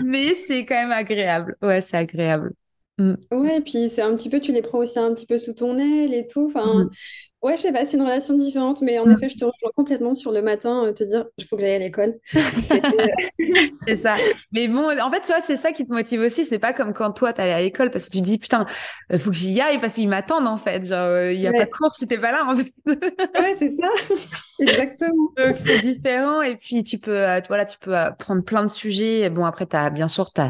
Mais, 0.03 0.33
c'est 0.33 0.65
quand 0.65 0.75
même 0.75 0.91
agréable. 0.91 1.55
Ouais, 1.61 1.81
c'est 1.81 1.97
agréable. 1.97 2.53
Mm. 2.97 3.13
Ouais, 3.31 3.57
et 3.57 3.61
puis 3.61 3.89
c'est 3.89 4.01
un 4.01 4.15
petit 4.15 4.29
peu, 4.29 4.39
tu 4.39 4.51
les 4.51 4.61
prends 4.61 4.79
aussi 4.79 4.97
un 4.97 5.13
petit 5.13 5.25
peu 5.25 5.37
sous 5.37 5.53
ton 5.53 5.77
aile 5.77 6.13
et 6.13 6.27
tout. 6.27 6.51
Enfin, 6.53 6.85
mm. 6.85 6.89
Ouais, 7.43 7.55
je 7.55 7.61
sais 7.61 7.71
pas, 7.71 7.85
c'est 7.85 7.97
une 7.97 8.03
relation 8.03 8.33
différente, 8.33 8.81
mais 8.81 8.97
en 8.97 9.05
mm. 9.05 9.11
effet, 9.11 9.29
je 9.29 9.37
te 9.37 9.45
rejoins 9.45 9.69
complètement 9.75 10.15
sur 10.15 10.31
le 10.31 10.41
matin, 10.41 10.85
euh, 10.85 10.91
te 10.91 11.03
dire, 11.03 11.25
il 11.37 11.45
faut 11.45 11.55
que 11.55 11.61
j'aille 11.61 11.75
à 11.75 11.79
l'école. 11.79 12.15
c'est 13.87 13.95
ça. 13.95 14.15
Mais 14.51 14.67
bon, 14.67 14.89
en 14.99 15.11
fait, 15.11 15.21
tu 15.21 15.27
vois, 15.27 15.41
c'est 15.41 15.55
ça 15.55 15.71
qui 15.71 15.85
te 15.85 15.93
motive 15.93 16.21
aussi. 16.21 16.45
C'est 16.45 16.57
pas 16.57 16.73
comme 16.73 16.93
quand 16.93 17.11
toi, 17.11 17.33
t'allais 17.33 17.53
à 17.53 17.61
l'école 17.61 17.91
parce 17.91 18.05
que 18.05 18.11
tu 18.11 18.19
te 18.21 18.23
dis, 18.23 18.39
putain, 18.39 18.65
il 19.11 19.17
euh, 19.17 19.19
faut 19.19 19.29
que 19.29 19.35
j'y 19.35 19.61
aille 19.61 19.79
parce 19.79 19.95
qu'ils 19.95 20.09
m'attendent, 20.09 20.47
en 20.47 20.57
fait. 20.57 20.83
Genre, 20.83 20.97
euh, 20.97 21.31
il 21.31 21.39
y 21.39 21.45
a 21.45 21.53
pas 21.53 21.65
de 21.65 21.69
cours 21.69 21.93
si 21.93 22.07
t'es 22.07 22.17
pas 22.17 22.31
là, 22.31 22.43
en 22.47 22.55
fait. 22.55 22.73
ouais, 22.87 23.55
c'est 23.59 23.71
ça. 23.71 23.89
Exactement. 24.59 25.31
Donc, 25.37 25.57
c'est 25.57 25.77
différent. 25.79 26.41
Et 26.41 26.55
puis, 26.55 26.83
tu 26.83 26.97
peux, 26.97 27.25
voilà, 27.47 27.65
tu 27.65 27.77
peux 27.79 27.93
prendre 28.17 28.43
plein 28.43 28.63
de 28.63 28.69
sujets. 28.69 29.29
Bon, 29.29 29.45
après, 29.45 29.65
t'as, 29.65 29.89
bien 29.89 30.07
sûr, 30.07 30.31
t'as, 30.31 30.49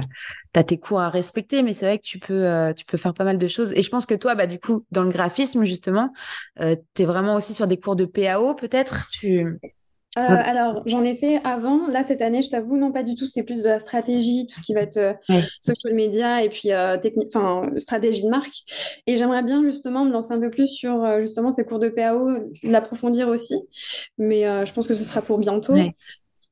as 0.55 0.63
tes 0.63 0.79
cours 0.79 1.01
à 1.01 1.09
respecter, 1.09 1.61
mais 1.61 1.73
c'est 1.73 1.85
vrai 1.85 1.99
que 1.99 2.03
tu 2.05 2.17
peux, 2.19 2.73
tu 2.75 2.85
peux 2.85 2.97
faire 2.97 3.13
pas 3.13 3.23
mal 3.25 3.37
de 3.37 3.47
choses. 3.47 3.71
Et 3.73 3.81
je 3.81 3.89
pense 3.89 4.05
que 4.05 4.15
toi, 4.15 4.33
bah, 4.35 4.47
du 4.47 4.59
coup, 4.59 4.85
dans 4.91 5.03
le 5.03 5.09
graphisme, 5.11 5.65
justement, 5.65 6.13
tu 6.57 7.01
es 7.01 7.05
vraiment 7.05 7.35
aussi 7.35 7.53
sur 7.53 7.67
des 7.67 7.79
cours 7.79 7.95
de 7.95 8.05
PAO, 8.05 8.55
peut-être? 8.55 9.09
Tu... 9.11 9.59
Euh, 10.17 10.41
alors, 10.43 10.81
j'en 10.85 11.03
ai 11.03 11.15
fait 11.15 11.39
avant. 11.43 11.87
Là, 11.87 12.03
cette 12.03 12.21
année, 12.21 12.41
je 12.41 12.49
t'avoue, 12.49 12.77
non, 12.77 12.91
pas 12.91 13.03
du 13.03 13.15
tout. 13.15 13.27
C'est 13.27 13.43
plus 13.43 13.61
de 13.61 13.67
la 13.67 13.79
stratégie, 13.79 14.47
tout 14.47 14.57
ce 14.57 14.63
qui 14.63 14.73
va 14.73 14.81
être 14.81 14.97
euh, 14.97 15.13
social 15.61 15.93
media 15.93 16.43
et 16.43 16.49
puis 16.49 16.71
euh, 16.71 16.97
technique, 16.97 17.29
enfin, 17.35 17.69
stratégie 17.77 18.23
de 18.23 18.29
marque. 18.29 18.55
Et 19.05 19.15
j'aimerais 19.15 19.43
bien 19.43 19.63
justement 19.63 20.05
me 20.05 20.11
lancer 20.11 20.33
un 20.33 20.39
peu 20.39 20.49
plus 20.49 20.67
sur 20.67 21.05
justement 21.21 21.51
ces 21.51 21.65
cours 21.65 21.79
de 21.79 21.89
PAO, 21.89 22.39
l'approfondir 22.63 23.27
aussi. 23.27 23.55
Mais 24.17 24.43
je 24.65 24.73
pense 24.73 24.87
que 24.87 24.93
ce 24.93 25.03
sera 25.03 25.21
pour 25.21 25.37
bientôt. 25.37 25.75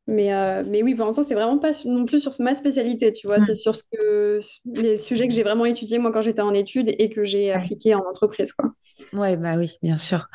Mais, 0.08 0.32
mais 0.66 0.84
oui, 0.84 0.94
pour 0.94 1.06
l'instant, 1.06 1.24
c'est 1.24 1.34
vraiment 1.34 1.58
pas 1.58 1.72
non 1.86 2.06
plus 2.06 2.20
sur 2.20 2.32
ma 2.40 2.54
spécialité, 2.54 3.12
tu 3.12 3.28
vois. 3.28 3.40
C'est 3.40 3.56
sur 3.56 3.76
ce 3.76 3.84
que, 3.92 4.40
les 4.66 4.98
sujets 4.98 5.28
que 5.28 5.34
j'ai 5.34 5.44
vraiment 5.44 5.66
étudiés, 5.66 5.98
moi, 5.98 6.12
quand 6.12 6.22
j'étais 6.22 6.42
en 6.42 6.54
études 6.54 6.94
et 7.00 7.10
que 7.10 7.24
j'ai 7.24 7.52
appliqué 7.52 7.96
en 7.96 8.04
entreprise, 8.08 8.54
quoi. 8.54 8.72
Ouais, 9.14 9.36
bah 9.36 9.56
oui, 9.58 9.78
bien 9.82 9.98
sûr. 9.98 10.28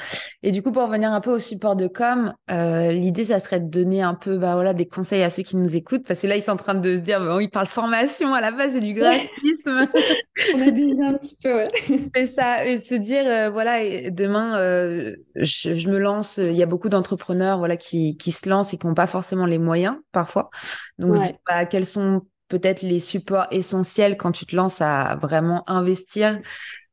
Et 0.43 0.53
du 0.53 0.63
coup, 0.63 0.71
pour 0.71 0.85
revenir 0.85 1.13
un 1.13 1.21
peu 1.21 1.31
au 1.31 1.39
support 1.39 1.77
de 1.77 1.87
com, 1.87 2.35
euh, 2.51 2.93
l'idée, 2.93 3.25
ça 3.25 3.41
serait 3.41 3.61
de 3.61 3.69
donner 3.69 4.03
un 4.03 4.15
peu, 4.15 4.37
bah 4.37 4.55
voilà, 4.55 4.75
des 4.75 4.87
conseils 4.87 5.23
à 5.23 5.31
ceux 5.31 5.43
qui 5.43 5.57
nous 5.57 5.77
écoutent, 5.77 6.07
parce 6.07 6.21
que 6.23 6.27
là, 6.27 6.37
ils 6.37 6.43
sont 6.43 6.53
en 6.53 6.57
train 6.57 6.75
de 6.75 6.95
se 6.95 7.01
dire, 7.01 7.21
bon, 7.21 7.41
ils 7.41 7.49
parlent 7.49 7.67
formation 7.67 8.35
à 8.35 8.41
la 8.41 8.51
base 8.51 8.75
et 8.77 8.81
du 8.81 8.93
graphisme. 8.93 9.89
On 10.55 10.61
a 10.61 10.71
déjà 10.71 11.05
un 11.07 11.15
petit 11.15 11.37
peu, 11.43 11.55
ouais. 11.55 11.69
C'est 12.15 12.27
ça, 12.27 12.67
et 12.67 12.81
se 12.81 12.95
dire, 12.95 13.25
euh, 13.27 13.51
voilà, 13.51 14.11
demain, 14.11 14.59
euh, 14.59 15.17
je, 15.37 15.89
me 15.89 15.99
lance. 15.99 16.37
Il 16.39 16.55
y 16.55 16.63
a 16.63 16.67
beaucoup 16.67 16.91
d'entrepreneurs, 16.91 17.59
voilà, 17.59 17.77
qui 17.77 18.17
qui 18.19 18.31
se 18.31 18.49
lancent 18.49 18.75
et 18.75 18.79
qui 18.79 18.87
n'ont 18.87 18.95
pas 18.95 19.07
forcément 19.07 19.47
les 19.47 19.59
moyens 19.61 19.97
parfois. 20.13 20.51
Donc, 20.99 21.15
je 21.15 21.21
dis, 21.21 21.33
bah, 21.47 21.67
quels 21.67 21.87
sont 21.87 22.27
peut-être 22.49 22.83
les 22.83 22.99
supports 22.99 23.47
essentiels 23.53 24.17
quand 24.17 24.33
tu 24.33 24.45
te 24.45 24.57
lances 24.57 24.81
à 24.81 25.17
vraiment 25.23 25.69
investir 25.71 26.41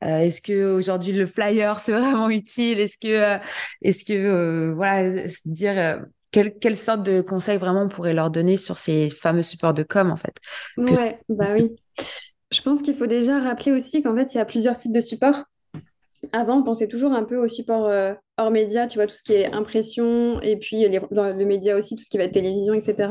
euh, 0.04 0.20
est-ce 0.20 0.42
que 0.42 0.76
aujourd'hui 0.76 1.12
le 1.12 1.26
flyer 1.26 1.80
c'est 1.80 1.92
vraiment 1.92 2.30
utile? 2.30 2.80
Est-ce 2.80 2.98
que, 3.00 3.08
euh, 3.08 3.38
est-ce 3.82 4.06
que 4.06 4.14
euh, 4.14 4.74
voilà, 4.76 5.24
dire 5.46 6.06
quelle, 6.32 6.58
quelle 6.60 6.78
sorte 6.78 7.04
de 7.04 7.22
conseils 7.22 7.58
vraiment 7.58 7.84
on 7.84 7.90
pourrait 7.90 8.14
leur 8.14 8.30
donner 8.30 8.58
sur 8.58 8.78
ces 8.78 9.10
fameux 9.10 9.42
supports 9.42 9.74
de 9.74 9.84
com 9.84 10.12
en 10.12 10.18
fait? 10.18 10.36
Ouais, 10.78 11.20
bah 11.30 11.54
oui. 11.54 11.76
Je 12.52 12.62
pense 12.62 12.82
qu'il 12.82 12.96
faut 12.96 13.08
déjà 13.08 13.40
rappeler 13.40 13.72
aussi 13.72 14.04
qu'en 14.04 14.16
fait 14.16 14.34
il 14.34 14.38
y 14.38 14.42
a 14.42 14.46
plusieurs 14.46 14.78
types 14.78 14.94
de 14.94 15.02
supports. 15.02 15.44
Avant, 16.34 16.60
on 16.60 16.64
pensait 16.64 16.88
toujours 16.88 17.14
un 17.14 17.24
peu 17.24 17.38
au 17.38 17.48
support 17.48 17.90
hors 18.38 18.52
média, 18.52 18.88
tu 18.88 18.98
vois, 19.00 19.08
tout 19.08 19.16
ce 19.16 19.24
qui 19.24 19.34
est 19.34 19.52
impression, 19.52 20.40
et 20.42 20.58
puis 20.58 20.88
les, 20.88 21.02
dans 21.12 21.34
le 21.34 21.46
média 21.46 21.76
aussi, 21.76 21.96
tout 21.96 22.04
ce 22.04 22.10
qui 22.10 22.18
va 22.18 22.26
être 22.26 22.34
télévision, 22.34 22.74
etc. 22.74 23.10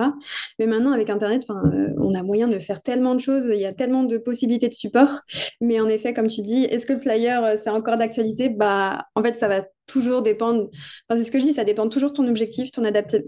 Mais 0.58 0.66
maintenant, 0.66 0.92
avec 0.92 1.10
Internet, 1.10 1.42
euh, 1.50 1.88
on 1.98 2.14
a 2.14 2.22
moyen 2.22 2.46
de 2.48 2.58
faire 2.60 2.80
tellement 2.80 3.14
de 3.14 3.20
choses, 3.20 3.46
il 3.50 3.58
y 3.58 3.66
a 3.66 3.72
tellement 3.72 4.04
de 4.04 4.18
possibilités 4.18 4.68
de 4.68 4.75
support. 4.75 5.20
Mais 5.60 5.80
en 5.80 5.88
effet, 5.88 6.14
comme 6.14 6.28
tu 6.28 6.42
dis, 6.42 6.64
est-ce 6.64 6.86
que 6.86 6.92
le 6.92 7.00
flyer, 7.00 7.44
euh, 7.44 7.56
c'est 7.56 7.70
encore 7.70 7.96
d'actualité? 7.96 8.48
Bah, 8.48 9.06
en 9.14 9.22
fait, 9.22 9.34
ça 9.36 9.48
va 9.48 9.64
toujours 9.87 10.23
dépendre. 10.23 10.69
c'est 11.11 11.25
ce 11.25 11.31
que 11.31 11.38
je 11.38 11.45
dis, 11.45 11.52
ça 11.52 11.64
dépend 11.64 11.88
toujours 11.88 12.11
de 12.11 12.16
ton 12.16 12.26
objectif, 12.28 12.71
ton 12.73 12.83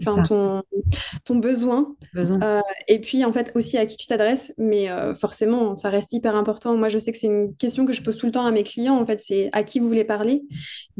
enfin 0.05 0.23
ton, 0.23 0.63
ton 1.25 1.35
besoin. 1.35 1.95
Euh, 2.17 2.61
et 2.87 2.99
puis 2.99 3.25
en 3.25 3.33
fait 3.33 3.51
aussi 3.55 3.77
à 3.77 3.85
qui 3.85 3.97
tu 3.97 4.07
t'adresses. 4.07 4.53
Mais 4.57 4.89
euh, 4.89 5.15
forcément, 5.15 5.75
ça 5.75 5.89
reste 5.89 6.13
hyper 6.13 6.35
important. 6.35 6.75
Moi, 6.75 6.89
je 6.89 6.99
sais 6.99 7.11
que 7.11 7.17
c'est 7.17 7.27
une 7.27 7.55
question 7.55 7.85
que 7.85 7.93
je 7.93 8.03
pose 8.03 8.17
tout 8.17 8.25
le 8.25 8.31
temps 8.31 8.45
à 8.45 8.51
mes 8.51 8.63
clients. 8.63 8.97
En 8.97 9.05
fait, 9.05 9.19
c'est 9.21 9.49
à 9.53 9.63
qui 9.63 9.79
vous 9.79 9.87
voulez 9.87 10.05
parler. 10.05 10.43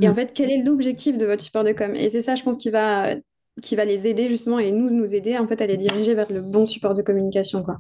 Et 0.02 0.08
en 0.08 0.12
mm. 0.12 0.16
fait, 0.16 0.34
quel 0.34 0.52
est 0.52 0.64
l'objectif 0.64 1.18
de 1.18 1.26
votre 1.26 1.44
support 1.44 1.64
de 1.64 1.72
com? 1.72 1.94
Et 1.96 2.10
c'est 2.10 2.22
ça, 2.22 2.36
je 2.36 2.44
pense, 2.44 2.58
qui 2.58 2.70
va 2.70 3.16
qui 3.62 3.76
va 3.76 3.84
les 3.84 4.08
aider 4.08 4.30
justement 4.30 4.58
et 4.58 4.72
nous 4.72 4.90
nous 4.90 5.14
aider 5.14 5.38
en 5.38 5.46
fait 5.46 5.62
à 5.62 5.68
les 5.68 5.76
diriger 5.76 6.14
vers 6.14 6.32
le 6.32 6.40
bon 6.40 6.66
support 6.66 6.96
de 6.96 7.02
communication 7.02 7.62
quoi. 7.62 7.78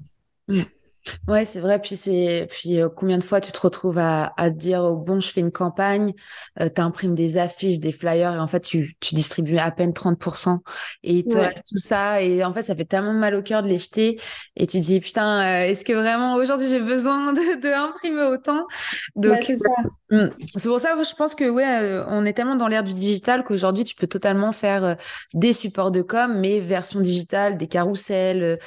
Mmh. 0.49 0.63
Ouais, 1.27 1.45
c'est 1.45 1.59
vrai. 1.59 1.79
Puis 1.79 1.95
c'est 1.95 2.47
puis 2.49 2.79
euh, 2.79 2.89
combien 2.89 3.17
de 3.17 3.23
fois 3.23 3.41
tu 3.41 3.51
te 3.51 3.59
retrouves 3.59 3.97
à, 3.97 4.33
à 4.37 4.49
te 4.51 4.55
dire 4.55 4.83
oh, 4.83 4.97
bon, 4.97 5.19
je 5.19 5.31
fais 5.31 5.41
une 5.41 5.51
campagne, 5.51 6.13
euh, 6.59 6.69
tu 6.73 6.81
imprimes 6.81 7.15
des 7.15 7.37
affiches, 7.37 7.79
des 7.79 7.91
flyers 7.91 8.33
et 8.33 8.39
en 8.39 8.47
fait 8.47 8.61
tu, 8.61 8.95
tu 8.99 9.15
distribues 9.15 9.57
à 9.57 9.71
peine 9.71 9.91
30% 9.91 10.59
et 11.03 11.23
tu 11.23 11.37
tout 11.37 11.77
ça 11.77 12.21
et 12.21 12.43
en 12.43 12.53
fait 12.53 12.63
ça 12.63 12.75
fait 12.75 12.85
tellement 12.85 13.13
mal 13.13 13.35
au 13.35 13.41
cœur 13.41 13.63
de 13.63 13.67
les 13.67 13.77
jeter 13.77 14.19
et 14.55 14.67
tu 14.67 14.79
dis 14.79 14.99
putain, 14.99 15.41
euh, 15.41 15.67
est-ce 15.67 15.85
que 15.85 15.93
vraiment 15.93 16.35
aujourd'hui 16.35 16.69
j'ai 16.69 16.81
besoin 16.81 17.33
de, 17.33 17.61
de 17.61 17.73
imprimer 17.73 18.23
autant? 18.23 18.65
Donc 19.15 19.37
c'est 19.43 19.55
hmm. 20.11 20.29
c'est 20.55 20.69
pour 20.69 20.79
ça 20.79 20.93
que 20.95 21.03
je 21.03 21.15
pense 21.15 21.35
que 21.35 21.49
ouais, 21.49 22.03
on 22.07 22.25
est 22.25 22.33
tellement 22.33 22.55
dans 22.55 22.67
l'ère 22.67 22.83
du 22.83 22.93
digital 22.93 23.43
qu'aujourd'hui 23.43 23.83
tu 23.83 23.95
peux 23.95 24.07
totalement 24.07 24.51
faire 24.51 24.97
des 25.33 25.53
supports 25.53 25.91
de 25.91 26.01
com 26.01 26.39
mais 26.39 26.59
version 26.59 26.99
digitale, 26.99 27.57
des 27.57 27.67
carousels 27.67 28.59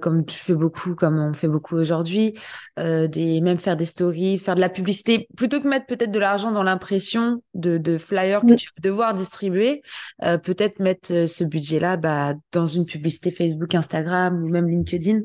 comme 0.00 0.24
tu 0.24 0.38
fais 0.38 0.54
beaucoup 0.54 0.94
comme 0.94 1.18
on 1.18 1.32
fait 1.32 1.48
beaucoup 1.48 1.59
aujourd'hui, 1.72 2.34
euh, 2.78 3.06
des 3.06 3.40
même 3.40 3.58
faire 3.58 3.76
des 3.76 3.84
stories, 3.84 4.38
faire 4.38 4.54
de 4.54 4.60
la 4.60 4.68
publicité, 4.68 5.28
plutôt 5.36 5.60
que 5.60 5.68
mettre 5.68 5.86
peut-être 5.86 6.10
de 6.10 6.18
l'argent 6.18 6.52
dans 6.52 6.62
l'impression 6.62 7.42
de, 7.54 7.78
de 7.78 7.98
flyers 7.98 8.42
que 8.42 8.54
tu 8.54 8.68
vas 8.68 8.88
devoir 8.88 9.14
distribuer, 9.14 9.82
euh, 10.22 10.38
peut-être 10.38 10.80
mettre 10.80 11.12
euh, 11.12 11.26
ce 11.26 11.44
budget-là 11.44 11.96
bah, 11.96 12.34
dans 12.52 12.66
une 12.66 12.86
publicité 12.86 13.30
Facebook, 13.30 13.74
Instagram 13.74 14.42
ou 14.42 14.48
même 14.48 14.68
LinkedIn. 14.68 15.20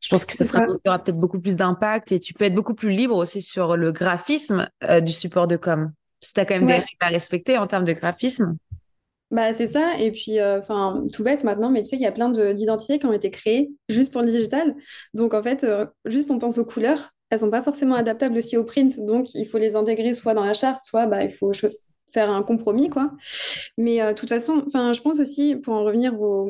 Je 0.00 0.08
pense 0.10 0.26
que 0.26 0.34
ça 0.34 0.44
sera, 0.44 0.60
aura 0.86 0.98
peut-être 0.98 1.18
beaucoup 1.18 1.40
plus 1.40 1.56
d'impact 1.56 2.12
et 2.12 2.20
tu 2.20 2.34
peux 2.34 2.44
être 2.44 2.54
beaucoup 2.54 2.74
plus 2.74 2.90
libre 2.90 3.16
aussi 3.16 3.40
sur 3.40 3.76
le 3.76 3.90
graphisme 3.90 4.68
du 5.02 5.12
support 5.12 5.46
de 5.46 5.56
com. 5.56 5.92
Si 6.20 6.34
tu 6.34 6.40
as 6.40 6.44
quand 6.44 6.54
même 6.54 6.66
des 6.66 6.74
règles 6.74 6.86
à 7.00 7.08
respecter 7.08 7.56
en 7.58 7.66
termes 7.66 7.84
de 7.84 7.92
graphisme. 7.92 8.56
Bah, 9.34 9.52
c'est 9.52 9.66
ça. 9.66 9.98
Et 9.98 10.12
puis, 10.12 10.38
euh, 10.38 10.60
enfin, 10.60 11.04
tout 11.12 11.24
bête 11.24 11.42
maintenant, 11.42 11.68
mais 11.68 11.82
tu 11.82 11.90
sais 11.90 11.96
qu'il 11.96 12.04
y 12.04 12.06
a 12.06 12.12
plein 12.12 12.28
d'identités 12.30 13.00
qui 13.00 13.06
ont 13.06 13.12
été 13.12 13.32
créées 13.32 13.72
juste 13.88 14.12
pour 14.12 14.22
le 14.22 14.30
digital. 14.30 14.76
Donc, 15.12 15.34
en 15.34 15.42
fait, 15.42 15.64
euh, 15.64 15.86
juste 16.04 16.30
on 16.30 16.38
pense 16.38 16.56
aux 16.56 16.64
couleurs. 16.64 17.10
Elles 17.30 17.40
sont 17.40 17.50
pas 17.50 17.62
forcément 17.62 17.96
adaptables 17.96 18.38
aussi 18.38 18.56
au 18.56 18.62
print. 18.62 18.96
Donc, 19.00 19.34
il 19.34 19.44
faut 19.44 19.58
les 19.58 19.74
intégrer 19.74 20.14
soit 20.14 20.34
dans 20.34 20.44
la 20.44 20.54
charte, 20.54 20.82
soit 20.82 21.06
bah, 21.06 21.24
il 21.24 21.32
faut 21.32 21.50
faire 22.12 22.30
un 22.30 22.44
compromis, 22.44 22.90
quoi. 22.90 23.10
Mais 23.76 24.00
euh, 24.00 24.12
de 24.12 24.14
toute 24.16 24.28
façon, 24.28 24.64
je 24.72 25.00
pense 25.00 25.18
aussi, 25.18 25.56
pour 25.56 25.74
en 25.74 25.82
revenir 25.82 26.20
au, 26.20 26.48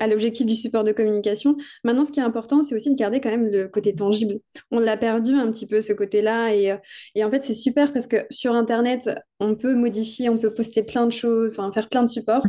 à 0.00 0.06
l'objectif 0.06 0.46
du 0.46 0.54
support 0.54 0.84
de 0.84 0.92
communication. 0.92 1.56
Maintenant, 1.84 2.04
ce 2.04 2.12
qui 2.12 2.20
est 2.20 2.22
important, 2.22 2.62
c'est 2.62 2.74
aussi 2.74 2.90
de 2.90 2.96
garder 2.96 3.20
quand 3.20 3.30
même 3.30 3.50
le 3.50 3.68
côté 3.68 3.94
tangible. 3.94 4.40
On 4.70 4.80
l'a 4.80 4.96
perdu 4.96 5.32
un 5.32 5.50
petit 5.50 5.66
peu 5.66 5.80
ce 5.80 5.92
côté-là 5.92 6.54
et, 6.54 6.76
et, 7.14 7.24
en 7.24 7.30
fait, 7.30 7.42
c'est 7.42 7.54
super 7.54 7.92
parce 7.92 8.06
que 8.06 8.16
sur 8.30 8.54
Internet, 8.54 9.10
on 9.40 9.54
peut 9.54 9.74
modifier, 9.74 10.28
on 10.28 10.38
peut 10.38 10.52
poster 10.52 10.82
plein 10.82 11.06
de 11.06 11.12
choses, 11.12 11.58
enfin, 11.58 11.72
faire 11.72 11.88
plein 11.88 12.02
de 12.02 12.10
supports 12.10 12.44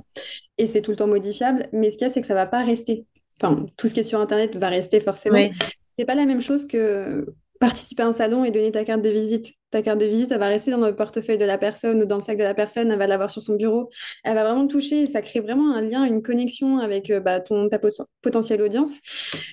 et 0.58 0.68
c'est 0.68 0.82
tout 0.82 0.92
le 0.92 0.98
temps 0.98 1.08
modifiable. 1.08 1.70
Mais 1.74 1.90
ce 1.90 1.98
qu'il 1.98 2.08
y 2.08 2.10
a, 2.10 2.14
c'est 2.14 2.22
que 2.22 2.28
ça 2.28 2.36
va 2.36 2.46
pas 2.46 2.64
rester. 2.64 3.06
Enfin, 3.42 3.66
tout 3.78 3.88
ce 3.88 3.94
qui 3.94 4.02
est 4.02 4.04
sur 4.04 4.20
Internet 4.20 4.56
va 4.56 4.70
rester 4.70 5.00
forcément. 5.00 5.50
C'est 5.98 6.06
pas 6.06 6.16
la 6.16 6.26
même 6.26 6.42
chose 6.42 6.66
que 6.68 7.26
participer 7.60 8.04
à 8.04 8.08
un 8.08 8.14
salon 8.14 8.46
et 8.46 8.52
donner 8.52 8.72
ta 8.72 8.86
carte 8.86 9.02
de 9.02 9.10
visite. 9.10 9.48
Ta 9.70 9.82
carte 9.82 10.00
de 10.00 10.06
visite, 10.06 10.32
elle 10.32 10.40
va 10.40 10.48
rester 10.48 10.72
dans 10.72 10.80
le 10.80 10.96
portefeuille 10.96 11.38
de 11.38 11.46
la 11.46 11.58
personne 11.58 12.02
ou 12.02 12.06
dans 12.06 12.18
le 12.18 12.24
sac 12.24 12.38
de 12.38 12.44
la 12.44 12.54
personne, 12.54 12.90
elle 12.90 12.98
va 12.98 13.06
l'avoir 13.06 13.30
sur 13.30 13.42
son 13.42 13.56
bureau. 13.56 13.90
Elle 14.24 14.34
va 14.34 14.44
vraiment 14.44 14.66
toucher, 14.66 15.06
ça 15.06 15.22
crée 15.22 15.42
vraiment 15.42 15.76
un 15.76 15.82
lien, 15.82 16.06
une 16.06 16.22
connexion 16.24 16.80
avec 16.80 17.10
euh, 17.12 17.20
bah, 17.20 17.40
ton, 17.42 17.70
ta 17.70 17.80
potentielle 18.22 18.62
audience. 18.62 19.00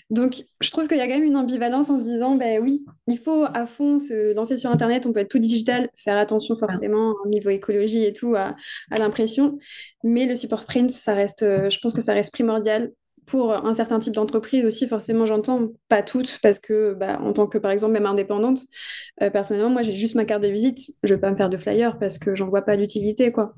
Donc, 0.08 0.44
je 0.60 0.70
trouve 0.70 0.86
qu'il 0.88 0.96
y 0.96 1.00
a 1.00 1.06
quand 1.06 1.14
même 1.14 1.24
une 1.24 1.36
ambivalence 1.36 1.90
en 1.90 1.98
se 1.98 2.04
disant, 2.04 2.36
ben 2.36 2.62
oui, 2.62 2.84
il 3.08 3.18
faut 3.18 3.44
à 3.52 3.66
fond 3.66 3.98
se 3.98 4.32
lancer 4.34 4.56
sur 4.56 4.70
Internet, 4.70 5.06
on 5.06 5.12
peut 5.12 5.20
être 5.20 5.30
tout 5.30 5.38
digital, 5.38 5.88
faire 5.94 6.16
attention 6.16 6.56
forcément 6.56 7.14
au 7.24 7.28
niveau 7.28 7.50
écologie 7.50 8.04
et 8.04 8.12
tout 8.12 8.34
à, 8.36 8.54
à 8.90 8.98
l'impression, 8.98 9.58
mais 10.04 10.26
le 10.26 10.36
support 10.36 10.64
print, 10.64 10.90
ça 10.90 11.14
reste, 11.14 11.42
euh, 11.42 11.70
je 11.70 11.78
pense 11.80 11.92
que 11.92 12.00
ça 12.00 12.14
reste 12.14 12.32
primordial 12.32 12.92
pour 13.26 13.52
un 13.52 13.74
certain 13.74 13.98
type 13.98 14.14
d'entreprise 14.14 14.64
aussi, 14.64 14.86
forcément, 14.86 15.26
j'entends 15.26 15.68
pas 15.88 16.02
toutes, 16.02 16.38
parce 16.42 16.60
que 16.60 16.94
bah, 16.94 17.20
en 17.20 17.32
tant 17.32 17.46
que, 17.46 17.58
par 17.58 17.72
exemple, 17.72 17.92
même 17.92 18.06
indépendante, 18.06 18.60
euh, 19.20 19.30
personnellement, 19.30 19.70
moi, 19.70 19.82
j'ai 19.82 19.92
juste 19.92 20.14
ma 20.14 20.24
carte 20.24 20.42
de 20.42 20.48
visite. 20.48 20.94
Je 21.02 21.14
vais 21.14 21.20
pas 21.20 21.30
me 21.30 21.36
faire 21.36 21.50
de 21.50 21.56
flyer 21.56 21.98
parce 21.98 22.18
que 22.18 22.34
j'en 22.36 22.48
vois 22.48 22.62
pas 22.62 22.76
l'utilité, 22.76 23.32
quoi. 23.32 23.54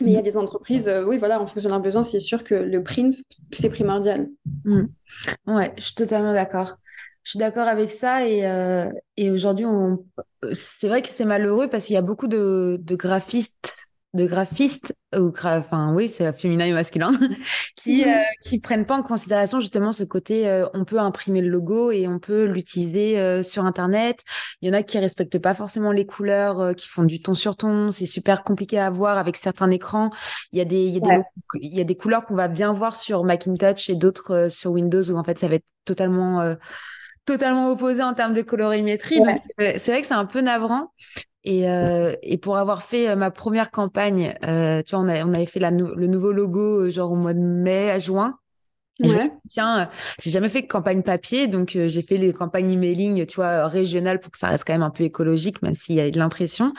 Mais 0.00 0.10
il 0.10 0.14
y 0.14 0.18
a 0.18 0.22
des 0.22 0.36
entreprises, 0.36 0.88
euh, 0.88 1.04
oui, 1.04 1.18
voilà, 1.18 1.40
en 1.40 1.46
fonction 1.46 1.70
d'un 1.70 1.80
besoin, 1.80 2.04
c'est 2.04 2.20
sûr 2.20 2.44
que 2.44 2.54
le 2.54 2.82
print, 2.82 3.16
c'est 3.52 3.70
primordial. 3.70 4.28
Mmh. 4.64 4.84
Ouais, 5.46 5.72
je 5.76 5.82
suis 5.82 5.94
totalement 5.94 6.32
d'accord. 6.32 6.76
Je 7.22 7.32
suis 7.32 7.38
d'accord 7.38 7.68
avec 7.68 7.90
ça 7.90 8.26
et, 8.26 8.46
euh, 8.46 8.90
et 9.18 9.30
aujourd'hui, 9.30 9.66
c'est 10.52 10.88
vrai 10.88 11.02
que 11.02 11.08
c'est 11.08 11.26
malheureux 11.26 11.68
parce 11.68 11.84
qu'il 11.84 11.94
y 11.94 11.98
a 11.98 12.02
beaucoup 12.02 12.28
de 12.28 12.78
graphistes 12.96 13.89
de 14.14 14.26
graphistes 14.26 14.94
ou 15.16 15.32
enfin 15.44 15.94
oui 15.94 16.08
c'est 16.08 16.32
féminin 16.32 16.66
et 16.66 16.72
masculin 16.72 17.12
qui 17.76 18.02
mhm. 18.02 18.08
euh, 18.08 18.22
qui 18.42 18.60
prennent 18.60 18.84
pas 18.84 18.96
en 18.96 19.02
considération 19.02 19.60
justement 19.60 19.92
ce 19.92 20.02
côté 20.02 20.48
euh, 20.48 20.66
on 20.74 20.84
peut 20.84 20.98
imprimer 20.98 21.40
le 21.40 21.48
logo 21.48 21.92
et 21.92 22.08
on 22.08 22.18
peut 22.18 22.44
l'utiliser 22.44 23.18
euh, 23.18 23.42
sur 23.44 23.64
internet 23.64 24.24
il 24.62 24.68
y 24.68 24.70
en 24.70 24.74
a 24.74 24.82
qui 24.82 24.98
respectent 24.98 25.38
pas 25.38 25.54
forcément 25.54 25.92
les 25.92 26.06
couleurs 26.06 26.74
qui 26.74 26.88
font 26.88 27.04
du 27.04 27.22
ton 27.22 27.34
sur 27.34 27.56
ton 27.56 27.92
c'est 27.92 28.06
super 28.06 28.42
compliqué 28.42 28.80
à 28.80 28.90
voir 28.90 29.16
avec 29.16 29.36
certains 29.36 29.70
écrans 29.70 30.10
il 30.52 30.58
y 30.58 30.62
a 30.62 30.64
des 30.64 30.84
il 30.84 30.94
y 30.94 30.96
a 30.96 31.00
des 31.00 31.22
il 31.54 31.74
y 31.74 31.80
a 31.80 31.84
des 31.84 31.96
couleurs 31.96 32.24
qu'on 32.24 32.34
va 32.34 32.48
bien 32.48 32.72
voir 32.72 32.96
sur 32.96 33.22
Macintosh 33.22 33.90
et 33.90 33.94
d'autres 33.94 34.48
sur 34.48 34.72
Windows 34.72 35.08
où 35.10 35.16
en 35.16 35.24
fait 35.24 35.38
ça 35.38 35.46
va 35.46 35.54
être 35.54 35.66
totalement 35.84 36.56
totalement 37.26 37.70
opposé 37.70 38.02
en 38.02 38.14
termes 38.14 38.34
de 38.34 38.42
colorimétrie. 38.42 39.18
Donc 39.18 39.36
c'est 39.58 39.86
vrai 39.88 40.00
que 40.00 40.06
c'est 40.06 40.14
un 40.14 40.26
peu 40.26 40.40
navrant. 40.40 40.92
Et, 41.44 41.68
euh, 41.70 42.14
et 42.22 42.36
pour 42.38 42.58
avoir 42.58 42.82
fait 42.82 43.08
euh, 43.08 43.16
ma 43.16 43.30
première 43.30 43.70
campagne, 43.70 44.34
euh, 44.44 44.82
tu 44.82 44.94
vois, 44.94 45.04
on, 45.04 45.08
a, 45.08 45.24
on 45.24 45.32
avait 45.32 45.46
fait 45.46 45.60
la 45.60 45.70
le 45.70 46.06
nouveau 46.06 46.32
logo 46.32 46.86
euh, 46.86 46.90
genre 46.90 47.12
au 47.12 47.16
mois 47.16 47.34
de 47.34 47.40
mai 47.40 47.90
à 47.90 47.98
juin. 47.98 48.38
Et 49.02 49.08
je 49.08 49.14
me 49.16 49.20
suis 49.20 49.30
dit, 49.30 49.50
tiens, 49.50 49.90
j'ai 50.22 50.30
jamais 50.30 50.48
fait 50.50 50.62
de 50.62 50.68
campagne 50.68 51.02
papier, 51.02 51.48
donc 51.48 51.70
j'ai 51.72 52.02
fait 52.02 52.18
les 52.18 52.32
campagnes 52.34 52.72
emailing, 52.72 53.26
tu 53.26 53.36
vois, 53.36 53.68
régionales 53.68 54.20
pour 54.20 54.32
que 54.32 54.38
ça 54.38 54.48
reste 54.48 54.64
quand 54.66 54.74
même 54.74 54.82
un 54.82 54.90
peu 54.90 55.04
écologique, 55.04 55.62
même 55.62 55.74
s'il 55.74 55.96
y 55.96 56.00
a 56.00 56.10
de 56.10 56.18
l'impression. 56.18 56.72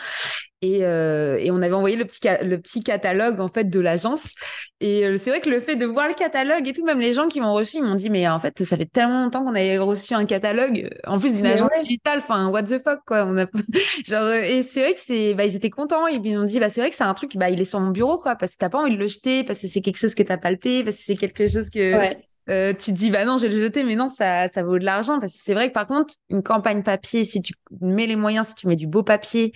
Et, 0.64 0.86
euh, 0.86 1.38
et, 1.40 1.50
on 1.50 1.62
avait 1.64 1.74
envoyé 1.74 1.96
le 1.96 2.06
petit, 2.06 2.20
le 2.44 2.60
petit 2.60 2.84
catalogue 2.84 3.40
en 3.40 3.48
fait 3.48 3.64
de 3.64 3.80
l'agence. 3.80 4.36
Et 4.80 5.06
euh, 5.06 5.18
c'est 5.18 5.32
vrai 5.32 5.42
que 5.42 5.50
le 5.50 5.60
fait 5.60 5.76
de 5.76 5.88
voir 5.88 6.08
le 6.08 6.14
catalogue 6.14 6.68
et 6.68 6.74
tout, 6.74 6.86
même 6.86 7.00
les 7.00 7.14
gens 7.14 7.28
qui 7.28 7.42
m'ont 7.42 7.54
reçu, 7.54 7.78
ils 7.78 7.84
m'ont 7.84 7.96
dit 7.96 8.12
mais 8.12 8.28
en 8.28 8.40
fait 8.40 8.64
ça 8.64 8.78
fait 8.78 8.86
tellement 8.86 9.24
longtemps 9.24 9.44
qu'on 9.44 9.56
avait 9.56 9.80
reçu 9.80 10.14
un 10.14 10.26
catalogue, 10.26 10.88
en 11.08 11.18
plus 11.18 11.34
d'une 11.34 11.48
agence 11.48 11.70
digitale. 11.80 12.20
Enfin 12.20 12.50
what 12.50 12.64
the 12.64 12.80
fuck 12.80 13.00
quoi. 13.08 13.26
On 13.26 13.38
a 13.38 13.46
genre 14.06 14.24
euh, 14.24 14.42
et 14.42 14.62
c'est 14.62 14.82
vrai 14.82 14.94
que 14.94 15.02
c'est 15.02 15.34
bah 15.34 15.46
ils 15.46 15.56
étaient 15.56 15.72
contents 15.72 16.06
et 16.06 16.20
puis 16.20 16.30
ils 16.30 16.38
m'ont 16.38 16.46
dit 16.46 16.60
bah 16.60 16.70
c'est 16.70 16.82
vrai 16.82 16.92
que 16.92 16.96
c'est 16.96 17.04
un 17.04 17.14
truc 17.16 17.36
bah 17.38 17.50
il 17.50 17.60
est 17.60 17.66
sur 17.66 17.80
mon 17.80 17.90
bureau 17.90 18.20
quoi 18.20 18.36
parce 18.36 18.54
que 18.54 18.58
t'as 18.60 18.70
pas 18.70 18.80
envie 18.80 18.96
de 18.96 19.00
le 19.02 19.08
jeter 19.08 19.44
parce 19.44 19.62
que 19.62 19.68
c'est 19.68 19.82
quelque 19.82 19.98
chose 19.98 20.14
que 20.14 20.24
t'as 20.24 20.38
palpé 20.38 20.84
parce 20.84 20.98
que 20.98 21.04
c'est 21.04 21.16
quelque 21.16 21.48
chose 21.48 21.72
que 21.72 21.98
ouais. 21.98 22.18
Euh, 22.52 22.74
tu 22.74 22.92
te 22.92 22.98
dis 22.98 23.10
bah 23.10 23.24
non 23.24 23.38
je 23.38 23.44
vais 23.48 23.54
le 23.54 23.60
jeter 23.62 23.84
mais 23.84 23.96
non 23.96 24.10
ça 24.10 24.48
vaut 24.64 24.78
de 24.78 24.86
l'argent. 24.86 25.20
Parce 25.20 25.34
que 25.34 25.40
c'est 25.44 25.54
vrai 25.54 25.70
que 25.70 25.74
par 25.74 25.88
contre 25.88 26.16
une 26.30 26.44
campagne 26.44 26.84
papier 26.84 27.24
si 27.24 27.42
tu 27.42 27.54
mets 27.80 28.08
les 28.08 28.16
moyens 28.16 28.48
si 28.50 28.56
tu 28.56 28.68
mets 28.68 28.76
du 28.76 28.88
beau 28.88 29.04
papier 29.04 29.54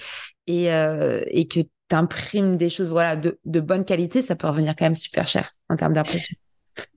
et 0.48 0.72
euh, 0.72 1.22
que 1.50 1.60
tu 1.60 1.68
imprimes 1.92 2.58
des 2.58 2.70
choses 2.70 2.90
voilà 2.90 3.16
de, 3.16 3.60
bonne 3.60 3.86
qualité 3.86 4.22
ça 4.22 4.36
peut 4.36 4.48
revenir 4.48 4.76
quand 4.76 4.86
même 4.86 4.96
super 4.96 5.28
cher 5.28 5.54
en 5.70 5.76
termes 5.76 5.94
d'impression 5.94 6.36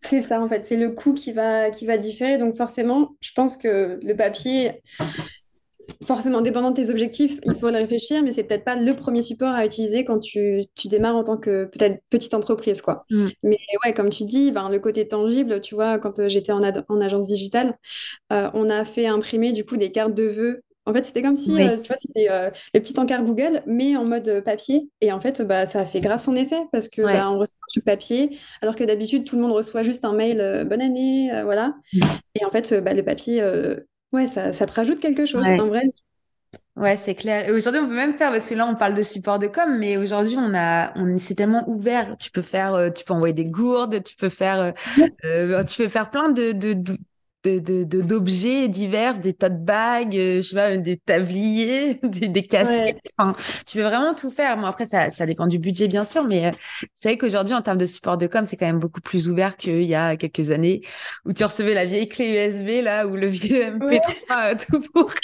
c'est 0.01 0.21
ça 0.21 0.41
en 0.41 0.49
fait. 0.49 0.67
C'est 0.67 0.77
le 0.77 0.91
coût 0.91 1.15
qui 1.15 1.33
va 1.33 1.71
différer. 1.71 2.39
Donc 2.39 2.57
forcément 2.57 3.17
je 3.21 3.31
pense 3.33 3.57
que 3.57 4.01
le 4.03 4.15
papier 4.15 4.83
forcément 6.07 6.41
dépendant 6.41 6.71
de 6.71 6.77
tes 6.77 6.91
objectifs, 6.91 7.39
il 7.45 7.55
faut 7.55 7.71
le 7.71 7.77
réfléchir, 7.77 8.23
mais 8.23 8.33
c'est 8.33 8.45
peut-être 8.45 8.65
pas 8.65 8.77
le 8.77 8.95
premier 8.95 9.23
support 9.23 9.55
à 9.55 9.65
utiliser 9.67 10.05
quand 10.05 10.19
tu, 10.19 10.65
tu 10.75 10.89
démarres 10.89 11.17
en 11.17 11.25
tant 11.25 11.37
que 11.37 11.65
peut-être 11.65 12.03
petite 12.11 12.35
entreprise, 12.35 12.83
quoi. 12.83 13.05
Mm. 13.11 13.27
Mais 13.43 13.59
ouais, 13.85 13.95
comme 13.95 14.11
tu 14.11 14.25
dis, 14.25 14.51
ben, 14.51 14.69
le 14.69 14.79
côté 14.79 15.09
tangible, 15.09 15.61
tu 15.61 15.75
vois, 15.75 15.99
quand 15.99 16.19
euh, 16.19 16.29
j'étais 16.29 16.53
en, 16.53 16.63
en, 16.63 17.01
agence 17.01 17.27
digitale, 17.27 17.75
euh, 18.33 18.51
on 18.55 18.71
a 18.71 18.85
fait 18.85 19.07
imprimer 19.07 19.53
du 19.53 19.65
coup 19.65 19.77
des 19.77 19.93
cartes 19.93 20.15
de 20.15 20.25
vœux. 20.25 20.63
En 20.87 20.95
fait, 20.95 21.05
c'était 21.05 21.21
comme 21.21 21.37
si, 21.37 21.63
euh, 21.63 21.77
tu 21.77 21.89
vois, 21.89 21.97
c'était 21.99 22.29
les 22.73 22.81
petits 22.81 22.99
encarts 22.99 23.23
Google, 23.23 23.63
mais 23.67 23.95
en 23.95 24.05
mode 24.05 24.43
papier. 24.43 24.89
Et 25.03 25.13
en 25.13 25.21
fait, 25.21 25.43
bah, 25.43 25.67
ça 25.67 25.81
a 25.81 25.87
fait 25.87 26.01
grâce 26.01 26.25
son 26.25 26.35
effet 26.35 26.63
parce 26.73 26.89
que 26.89 27.03
bah, 27.03 27.31
on 27.31 27.39
reçoit 27.39 27.55
truc 27.69 27.85
papier, 27.85 28.39
alors 28.63 28.75
que 28.75 28.85
d'habitude, 28.85 29.25
tout 29.25 29.37
le 29.37 29.43
monde 29.43 29.53
reçoit 29.53 29.83
juste 29.83 30.07
un 30.07 30.15
mail 30.15 30.65
bonne 30.67 30.81
année, 30.81 31.31
voilà. 31.45 31.75
Mm. 31.93 32.01
Et 32.41 32.45
en 32.47 32.51
fait, 32.51 32.73
bah, 32.83 32.95
le 32.95 33.03
papier 33.03 33.43
Ouais, 34.13 34.27
ça, 34.27 34.53
ça 34.53 34.67
te 34.67 34.73
rajoute 34.73 35.01
quelque 35.01 35.27
chose, 35.27 35.45
ouais. 35.45 35.59
vrai. 35.59 35.83
Ouais, 36.77 36.97
c'est 36.97 37.17
clair. 37.17 37.49
Et 37.49 37.53
aujourd'hui, 37.53 37.81
on 37.81 37.89
peut 37.89 37.95
même 37.95 38.17
faire, 38.17 38.31
parce 38.31 38.49
que 38.49 38.55
là, 38.55 38.65
on 38.67 38.77
parle 38.77 38.95
de 38.95 39.03
support 39.03 39.39
de 39.41 39.49
com, 39.49 39.79
mais 39.79 39.97
aujourd'hui, 39.97 40.37
on 40.39 40.55
a, 40.55 40.97
on, 40.97 41.19
c'est 41.19 41.35
tellement 41.35 41.69
ouvert. 41.69 42.17
Tu 42.19 42.31
peux 42.31 42.41
faire, 42.41 42.75
euh, 42.75 42.91
tu 42.91 43.05
peux 43.05 43.13
envoyer 43.15 43.35
des 43.35 43.47
gourdes, 43.47 44.03
tu 44.05 44.15
peux 44.17 44.29
faire, 44.29 44.61
euh, 44.61 44.73
euh, 45.25 45.65
tu 45.65 45.83
peux 45.83 45.89
faire 45.89 46.11
plein 46.11 46.31
de, 46.31 46.53
de, 46.53 46.75
de 46.75 46.97
de, 47.57 47.85
d'objets 47.85 48.69
divers, 48.69 49.19
des 49.19 49.33
tote 49.33 49.65
bags, 49.65 50.15
euh, 50.17 50.43
je 50.43 50.49
sais 50.49 50.57
pas, 50.57 50.77
des 50.77 50.97
tabliers, 50.97 51.95
des, 52.03 52.29
des 52.29 52.47
casquettes. 52.47 53.01
Enfin, 53.17 53.35
tu 53.67 53.79
peux 53.79 53.85
vraiment 53.85 54.15
tout 54.15 54.31
faire. 54.31 54.57
Bon, 54.57 54.67
après, 54.67 54.85
ça, 54.85 55.11
ça 55.11 55.27
dépend 55.27 55.47
du 55.47 55.59
budget, 55.59 55.89
bien 55.89 56.05
sûr, 56.05 56.25
mais 56.25 56.47
euh, 56.47 56.51
c'est 56.95 57.09
vrai 57.09 57.19
qu'aujourd'hui, 57.19 57.55
en 57.55 57.63
termes 57.63 57.79
de 57.79 57.87
support 57.87 58.19
de 58.19 58.27
com, 58.27 58.45
c'est 58.45 58.57
quand 58.57 58.67
même 58.67 58.79
beaucoup 58.79 59.01
plus 59.01 59.29
ouvert 59.29 59.57
qu'il 59.57 59.85
y 59.85 59.95
a 59.95 60.17
quelques 60.17 60.51
années 60.51 60.83
où 61.25 61.33
tu 61.33 61.45
recevais 61.45 61.75
la 61.75 61.87
vieille 61.87 62.09
clé 62.09 62.47
USB, 62.47 62.85
là, 62.85 63.07
ou 63.07 63.17
le 63.17 63.27
vieux 63.27 63.65
MP3 63.65 64.03
euh, 64.31 64.55
tout 64.55 64.81
pourri. 64.93 65.15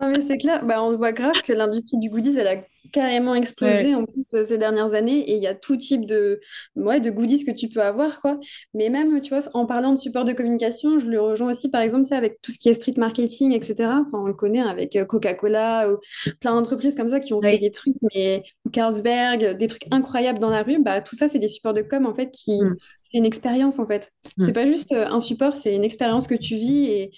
non, 0.00 0.10
mais 0.10 0.22
c'est 0.22 0.38
clair. 0.38 0.64
Bah, 0.64 0.82
on 0.82 0.96
voit 0.96 1.12
grave 1.12 1.40
que 1.42 1.52
l'industrie 1.52 1.98
du 1.98 2.08
goodies, 2.08 2.38
elle 2.38 2.48
a 2.48 2.56
carrément 2.92 3.34
explosé 3.34 3.94
en 3.94 4.04
plus 4.04 4.34
euh, 4.34 4.44
ces 4.44 4.58
dernières 4.58 4.94
années 4.94 5.18
et 5.30 5.34
il 5.34 5.42
y 5.42 5.46
a 5.46 5.54
tout 5.54 5.76
type 5.76 6.06
de, 6.06 6.40
ouais, 6.76 7.00
de 7.00 7.10
goodies 7.10 7.44
que 7.44 7.50
tu 7.50 7.68
peux 7.68 7.82
avoir, 7.82 8.20
quoi. 8.20 8.38
Mais 8.74 8.90
même, 8.90 9.20
tu 9.20 9.34
vois, 9.34 9.44
en 9.54 9.66
parlant 9.66 9.92
de 9.92 9.98
support 9.98 10.24
de 10.24 10.32
communication, 10.32 10.98
je 10.98 11.06
le 11.06 11.20
rejoins 11.20 11.50
aussi, 11.50 11.70
par 11.70 11.82
exemple, 11.82 12.12
avec 12.12 12.40
tout 12.42 12.52
ce 12.52 12.58
qui 12.58 12.68
est 12.68 12.74
street 12.74 12.94
marketing, 12.96 13.52
etc. 13.52 13.90
Enfin, 14.06 14.18
on 14.22 14.26
le 14.26 14.34
connaît 14.34 14.60
hein, 14.60 14.68
avec 14.68 14.96
euh, 14.96 15.04
Coca-Cola 15.04 15.90
ou 15.90 15.98
plein 16.40 16.54
d'entreprises 16.54 16.94
comme 16.94 17.10
ça 17.10 17.20
qui 17.20 17.32
ont 17.32 17.42
fait 17.42 17.58
des 17.58 17.70
trucs, 17.70 17.96
mais 18.14 18.42
Carlsberg, 18.72 19.56
des 19.56 19.66
trucs 19.66 19.86
incroyables 19.90 20.38
dans 20.38 20.50
la 20.50 20.62
rue, 20.62 20.82
bah, 20.82 21.00
tout 21.00 21.16
ça, 21.16 21.28
c'est 21.28 21.38
des 21.38 21.48
supports 21.48 21.74
de 21.74 21.82
com, 21.82 22.06
en 22.06 22.14
fait, 22.14 22.30
qui... 22.30 22.62
Mm. 22.62 22.76
C'est 23.10 23.16
une 23.16 23.24
expérience 23.24 23.78
en 23.78 23.86
fait. 23.86 24.12
C'est 24.38 24.50
mm. 24.50 24.52
pas 24.52 24.66
juste 24.66 24.92
euh, 24.92 25.06
un 25.06 25.20
support, 25.20 25.56
c'est 25.56 25.74
une 25.74 25.82
expérience 25.82 26.26
que 26.26 26.34
tu 26.34 26.56
vis 26.56 26.88
et, 26.88 27.10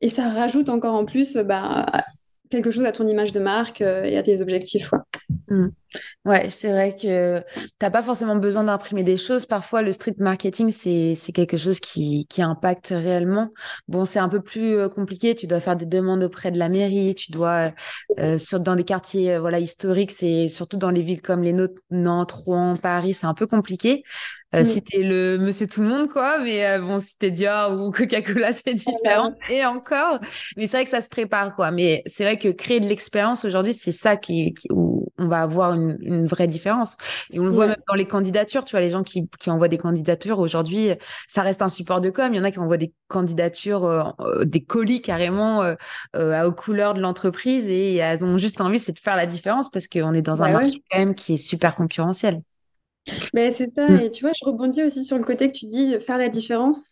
et 0.00 0.08
ça 0.08 0.26
rajoute 0.26 0.70
encore 0.70 0.94
en 0.94 1.04
plus 1.04 1.36
bah, 1.36 1.84
quelque 2.50 2.70
chose 2.70 2.84
à 2.84 2.92
ton 2.92 3.06
image 3.06 3.32
de 3.32 3.40
marque 3.40 3.80
euh, 3.80 4.04
et 4.04 4.16
à 4.16 4.22
tes 4.22 4.40
objectifs. 4.40 4.88
Quoi. 4.88 5.04
Mm. 5.48 5.68
Ouais, 6.24 6.50
c'est 6.50 6.70
vrai 6.70 6.94
que 6.96 7.42
t'as 7.78 7.90
pas 7.90 8.02
forcément 8.02 8.36
besoin 8.36 8.64
d'imprimer 8.64 9.02
des 9.02 9.16
choses. 9.16 9.46
Parfois, 9.46 9.82
le 9.82 9.92
street 9.92 10.14
marketing, 10.18 10.70
c'est 10.70 11.14
c'est 11.14 11.32
quelque 11.32 11.56
chose 11.56 11.80
qui 11.80 12.26
qui 12.28 12.42
impacte 12.42 12.88
réellement. 12.88 13.50
Bon, 13.88 14.04
c'est 14.04 14.18
un 14.18 14.28
peu 14.28 14.40
plus 14.40 14.76
euh, 14.76 14.88
compliqué. 14.88 15.34
Tu 15.34 15.46
dois 15.46 15.60
faire 15.60 15.76
des 15.76 15.86
demandes 15.86 16.22
auprès 16.22 16.50
de 16.50 16.58
la 16.58 16.68
mairie. 16.68 17.14
Tu 17.14 17.30
dois 17.32 17.72
euh, 18.18 18.38
sur, 18.38 18.60
dans 18.60 18.76
des 18.76 18.84
quartiers 18.84 19.34
euh, 19.34 19.40
voilà 19.40 19.60
historiques, 19.60 20.12
c'est 20.12 20.48
surtout 20.48 20.76
dans 20.76 20.90
les 20.90 21.02
villes 21.02 21.22
comme 21.22 21.42
les 21.42 21.52
nôtres, 21.52 21.82
Nantes, 21.90 22.32
Rouen, 22.32 22.76
Paris, 22.76 23.14
c'est 23.14 23.26
un 23.26 23.34
peu 23.34 23.46
compliqué. 23.46 24.02
Euh, 24.54 24.64
Si 24.64 24.82
t'es 24.82 25.02
le 25.02 25.36
monsieur 25.38 25.66
tout 25.66 25.82
le 25.82 25.88
monde, 25.88 26.08
quoi, 26.08 26.38
mais 26.38 26.64
euh, 26.66 26.78
bon, 26.80 27.02
si 27.02 27.18
t'es 27.18 27.30
Dior 27.30 27.72
ou 27.78 27.90
Coca-Cola, 27.92 28.52
c'est 28.52 28.72
différent. 28.74 29.32
Et 29.50 29.64
encore, 29.64 30.18
mais 30.56 30.66
c'est 30.66 30.78
vrai 30.78 30.84
que 30.84 30.90
ça 30.90 31.02
se 31.02 31.08
prépare, 31.08 31.54
quoi. 31.54 31.70
Mais 31.70 32.02
c'est 32.06 32.24
vrai 32.24 32.38
que 32.38 32.48
créer 32.48 32.80
de 32.80 32.86
l'expérience 32.86 33.44
aujourd'hui, 33.44 33.74
c'est 33.74 33.92
ça 33.92 34.16
qui, 34.16 34.54
où 34.70 34.97
on 35.18 35.28
va 35.28 35.42
avoir 35.42 35.74
une, 35.74 35.98
une, 36.00 36.26
vraie 36.26 36.46
différence. 36.46 36.96
Et 37.30 37.40
on 37.40 37.44
le 37.44 37.50
voit 37.50 37.66
même 37.66 37.82
dans 37.88 37.94
les 37.94 38.06
candidatures, 38.06 38.64
tu 38.64 38.72
vois, 38.72 38.80
les 38.80 38.90
gens 38.90 39.02
qui, 39.02 39.28
qui 39.38 39.50
envoient 39.50 39.68
des 39.68 39.78
candidatures 39.78 40.38
aujourd'hui, 40.38 40.90
ça 41.26 41.42
reste 41.42 41.62
un 41.62 41.68
support 41.68 42.00
de 42.00 42.10
com. 42.10 42.32
Il 42.32 42.36
y 42.36 42.40
en 42.40 42.44
a 42.44 42.50
qui 42.50 42.58
envoient 42.58 42.76
des 42.76 42.92
candidatures, 43.08 43.84
euh, 43.84 44.44
des 44.44 44.62
colis 44.62 45.02
carrément 45.02 45.62
euh, 46.14 46.44
aux 46.44 46.52
couleurs 46.52 46.94
de 46.94 47.00
l'entreprise 47.00 47.66
et 47.68 47.96
elles 47.96 48.24
ont 48.24 48.38
juste 48.38 48.60
envie, 48.60 48.78
c'est 48.78 48.92
de 48.92 48.98
faire 48.98 49.16
la 49.16 49.26
différence 49.26 49.70
parce 49.70 49.88
qu'on 49.88 50.14
est 50.14 50.22
dans 50.22 50.42
un 50.42 50.52
bah 50.52 50.60
marché 50.60 50.82
quand 50.90 50.98
même 50.98 51.14
qui 51.14 51.34
est 51.34 51.38
super 51.38 51.74
concurrentiel. 51.74 52.40
Mais 53.34 53.52
c'est 53.52 53.70
ça, 53.70 53.88
mm. 53.88 54.00
et 54.00 54.10
tu 54.10 54.22
vois, 54.22 54.32
je 54.38 54.44
rebondis 54.44 54.82
aussi 54.82 55.04
sur 55.04 55.16
le 55.16 55.24
côté 55.24 55.50
que 55.50 55.56
tu 55.56 55.66
dis, 55.66 55.98
faire 56.00 56.18
la 56.18 56.28
différence. 56.28 56.90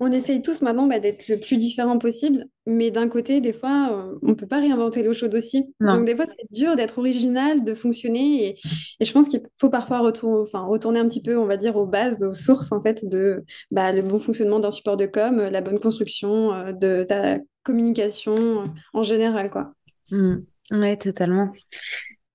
On 0.00 0.10
essaye 0.10 0.42
tous 0.42 0.60
maintenant 0.60 0.86
bah, 0.86 0.98
d'être 0.98 1.28
le 1.28 1.38
plus 1.38 1.56
différent 1.56 1.98
possible, 1.98 2.46
mais 2.66 2.90
d'un 2.90 3.08
côté, 3.08 3.40
des 3.40 3.52
fois, 3.52 3.90
euh, 3.92 4.18
on 4.22 4.30
ne 4.30 4.34
peut 4.34 4.46
pas 4.46 4.58
réinventer 4.58 5.04
l'eau 5.04 5.14
chaude 5.14 5.34
aussi. 5.34 5.72
Donc, 5.80 6.04
des 6.04 6.16
fois, 6.16 6.26
c'est 6.26 6.50
dur 6.50 6.74
d'être 6.74 6.98
original, 6.98 7.62
de 7.62 7.74
fonctionner, 7.74 8.48
et, 8.48 8.58
et 8.98 9.04
je 9.04 9.12
pense 9.12 9.28
qu'il 9.28 9.40
faut 9.60 9.70
parfois 9.70 10.00
retourner, 10.00 10.40
enfin, 10.40 10.64
retourner 10.64 10.98
un 10.98 11.08
petit 11.08 11.22
peu, 11.22 11.38
on 11.38 11.46
va 11.46 11.56
dire, 11.56 11.76
aux 11.76 11.86
bases, 11.86 12.24
aux 12.24 12.32
sources, 12.32 12.72
en 12.72 12.82
fait, 12.82 13.08
de 13.08 13.44
bah, 13.70 13.92
le 13.92 14.02
bon 14.02 14.18
fonctionnement 14.18 14.58
d'un 14.58 14.72
support 14.72 14.96
de 14.96 15.06
com, 15.06 15.36
la 15.36 15.60
bonne 15.60 15.78
construction 15.78 16.52
euh, 16.52 16.72
de 16.72 17.04
ta 17.08 17.38
communication 17.62 18.62
euh, 18.62 18.66
en 18.94 19.04
général, 19.04 19.48
quoi. 19.48 19.74
Mm. 20.10 20.38
Oui, 20.72 20.98
totalement. 20.98 21.52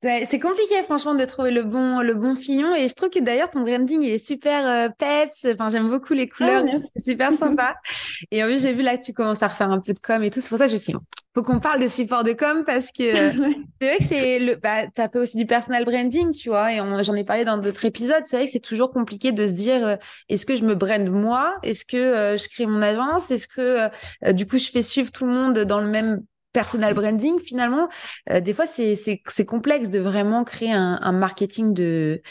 C'est 0.01 0.39
compliqué, 0.39 0.81
franchement, 0.83 1.13
de 1.13 1.25
trouver 1.25 1.51
le 1.51 1.63
bon, 1.63 1.99
le 1.99 2.13
bon 2.13 2.33
filon. 2.33 2.73
Et 2.73 2.87
je 2.87 2.93
trouve 2.93 3.09
que 3.09 3.19
d'ailleurs, 3.19 3.49
ton 3.49 3.61
branding, 3.61 4.01
il 4.01 4.11
est 4.11 4.25
super 4.25 4.65
euh, 4.65 4.87
peps. 4.97 5.45
Enfin, 5.53 5.69
j'aime 5.69 5.89
beaucoup 5.89 6.13
les 6.13 6.29
couleurs. 6.29 6.63
Ah, 6.65 6.77
c'est 6.95 7.11
super 7.11 7.33
sympa. 7.33 7.75
et 8.31 8.41
en 8.41 8.47
plus, 8.47 8.61
j'ai 8.61 8.71
vu 8.71 8.81
là 8.81 8.97
que 8.97 9.03
tu 9.03 9.11
commences 9.11 9.43
à 9.43 9.49
refaire 9.49 9.69
un 9.69 9.81
peu 9.81 9.91
de 9.91 9.99
com 9.99 10.23
et 10.23 10.29
tout. 10.29 10.39
C'est 10.39 10.47
pour 10.47 10.57
ça 10.57 10.65
que 10.65 10.69
je 10.69 10.75
me 10.75 10.79
suis 10.79 10.93
dit, 10.93 10.99
faut 11.35 11.43
qu'on 11.43 11.59
parle 11.59 11.81
de 11.81 11.87
support 11.87 12.23
de 12.23 12.31
com 12.31 12.63
parce 12.65 12.93
que 12.93 13.11
c'est 13.81 13.87
vrai 13.87 13.97
que 13.97 14.03
c'est 14.05 14.39
le, 14.39 14.55
bah, 14.55 14.87
t'as 14.87 15.09
fait 15.09 15.19
aussi 15.19 15.35
du 15.35 15.45
personal 15.45 15.83
branding, 15.83 16.31
tu 16.31 16.47
vois. 16.47 16.71
Et 16.71 16.77
j'en 16.77 17.15
ai 17.15 17.25
parlé 17.25 17.43
dans 17.43 17.57
d'autres 17.57 17.83
épisodes. 17.83 18.23
C'est 18.23 18.37
vrai 18.37 18.45
que 18.45 18.51
c'est 18.51 18.61
toujours 18.61 18.91
compliqué 18.91 19.33
de 19.33 19.45
se 19.45 19.51
dire, 19.51 19.85
euh, 19.85 19.95
est-ce 20.29 20.45
que 20.45 20.55
je 20.55 20.63
me 20.63 20.75
brande 20.75 21.09
moi? 21.09 21.57
Est-ce 21.61 21.83
que 21.83 21.97
euh, 21.97 22.37
je 22.37 22.47
crée 22.47 22.67
mon 22.67 22.81
agence? 22.81 23.31
Est-ce 23.31 23.49
que, 23.49 23.89
du 24.31 24.47
coup, 24.47 24.59
je 24.59 24.69
fais 24.71 24.81
suivre 24.81 25.11
tout 25.11 25.25
le 25.25 25.33
monde 25.33 25.59
dans 25.59 25.81
le 25.81 25.87
même 25.87 26.21
personal 26.59 26.93
branding 26.93 27.39
finalement 27.39 27.87
euh, 28.29 28.41
des 28.41 28.53
fois 28.53 28.65
c'est 28.65 28.95
c'est 28.95 29.45
complexe 29.45 29.89
de 29.89 29.99
vraiment 29.99 30.43
créer 30.43 30.73
un, 30.73 30.99
un 31.01 31.13
marketing 31.13 31.73
de 31.73 32.21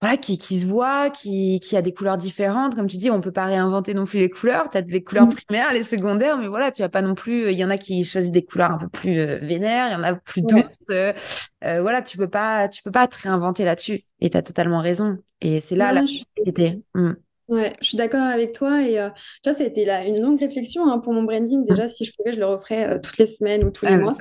voilà 0.00 0.16
qui 0.16 0.38
qui 0.38 0.58
se 0.60 0.66
voit 0.66 1.10
qui 1.10 1.60
qui 1.60 1.76
a 1.76 1.82
des 1.82 1.92
couleurs 1.92 2.16
différentes. 2.16 2.74
Comme 2.74 2.86
tu 2.86 2.96
dis 2.96 3.10
on 3.10 3.20
peut 3.20 3.32
pas 3.32 3.44
réinventer 3.44 3.92
non 3.92 4.06
plus 4.06 4.20
les 4.20 4.30
couleurs. 4.30 4.70
Tu 4.70 4.78
as 4.78 4.80
les 4.80 5.04
couleurs 5.04 5.26
mm. 5.26 5.34
primaires 5.34 5.72
les 5.74 5.82
secondaires 5.82 6.38
mais 6.38 6.48
voilà 6.48 6.70
tu 6.70 6.80
vas 6.80 6.88
pas 6.88 7.02
non 7.02 7.14
plus 7.14 7.50
il 7.52 7.58
y 7.58 7.64
en 7.64 7.70
a 7.70 7.76
qui 7.76 8.04
choisissent 8.04 8.32
des 8.32 8.44
couleurs 8.44 8.72
un 8.72 8.78
peu 8.78 8.88
plus 8.88 9.20
euh, 9.20 9.38
vénères 9.42 9.88
il 9.88 9.92
y 9.92 9.96
en 9.96 10.02
a 10.02 10.14
plus 10.14 10.42
douces 10.42 10.88
euh, 10.90 11.12
voilà 11.60 12.00
tu 12.00 12.16
peux 12.16 12.28
pas 12.28 12.68
tu 12.68 12.82
peux 12.82 12.90
pas 12.90 13.06
te 13.06 13.20
réinventer 13.22 13.64
là-dessus. 13.64 14.04
Et 14.20 14.30
tu 14.30 14.36
as 14.36 14.42
totalement 14.42 14.80
raison. 14.80 15.18
Et 15.42 15.60
c'est 15.60 15.76
là 15.76 15.92
la 15.92 16.02
mm. 16.02 17.16
Ouais, 17.48 17.74
je 17.80 17.88
suis 17.88 17.96
d'accord 17.96 18.22
avec 18.22 18.52
toi. 18.52 18.82
Et 18.82 18.98
euh, 18.98 19.08
tu 19.42 19.50
vois, 19.50 19.56
ça 19.56 19.62
a 19.62 19.66
été 19.66 19.84
là, 19.84 20.04
une 20.04 20.20
longue 20.20 20.40
réflexion 20.40 20.88
hein, 20.88 20.98
pour 20.98 21.12
mon 21.12 21.22
branding. 21.22 21.64
Déjà, 21.64 21.86
mmh. 21.86 21.90
si 21.90 22.04
je 22.04 22.12
pouvais, 22.16 22.32
je 22.32 22.40
le 22.40 22.46
referais 22.46 22.88
euh, 22.88 22.98
toutes 23.00 23.18
les 23.18 23.26
semaines 23.26 23.62
ou 23.62 23.70
tous 23.70 23.86
les 23.86 23.92
ah, 23.92 23.98
mois. 23.98 24.16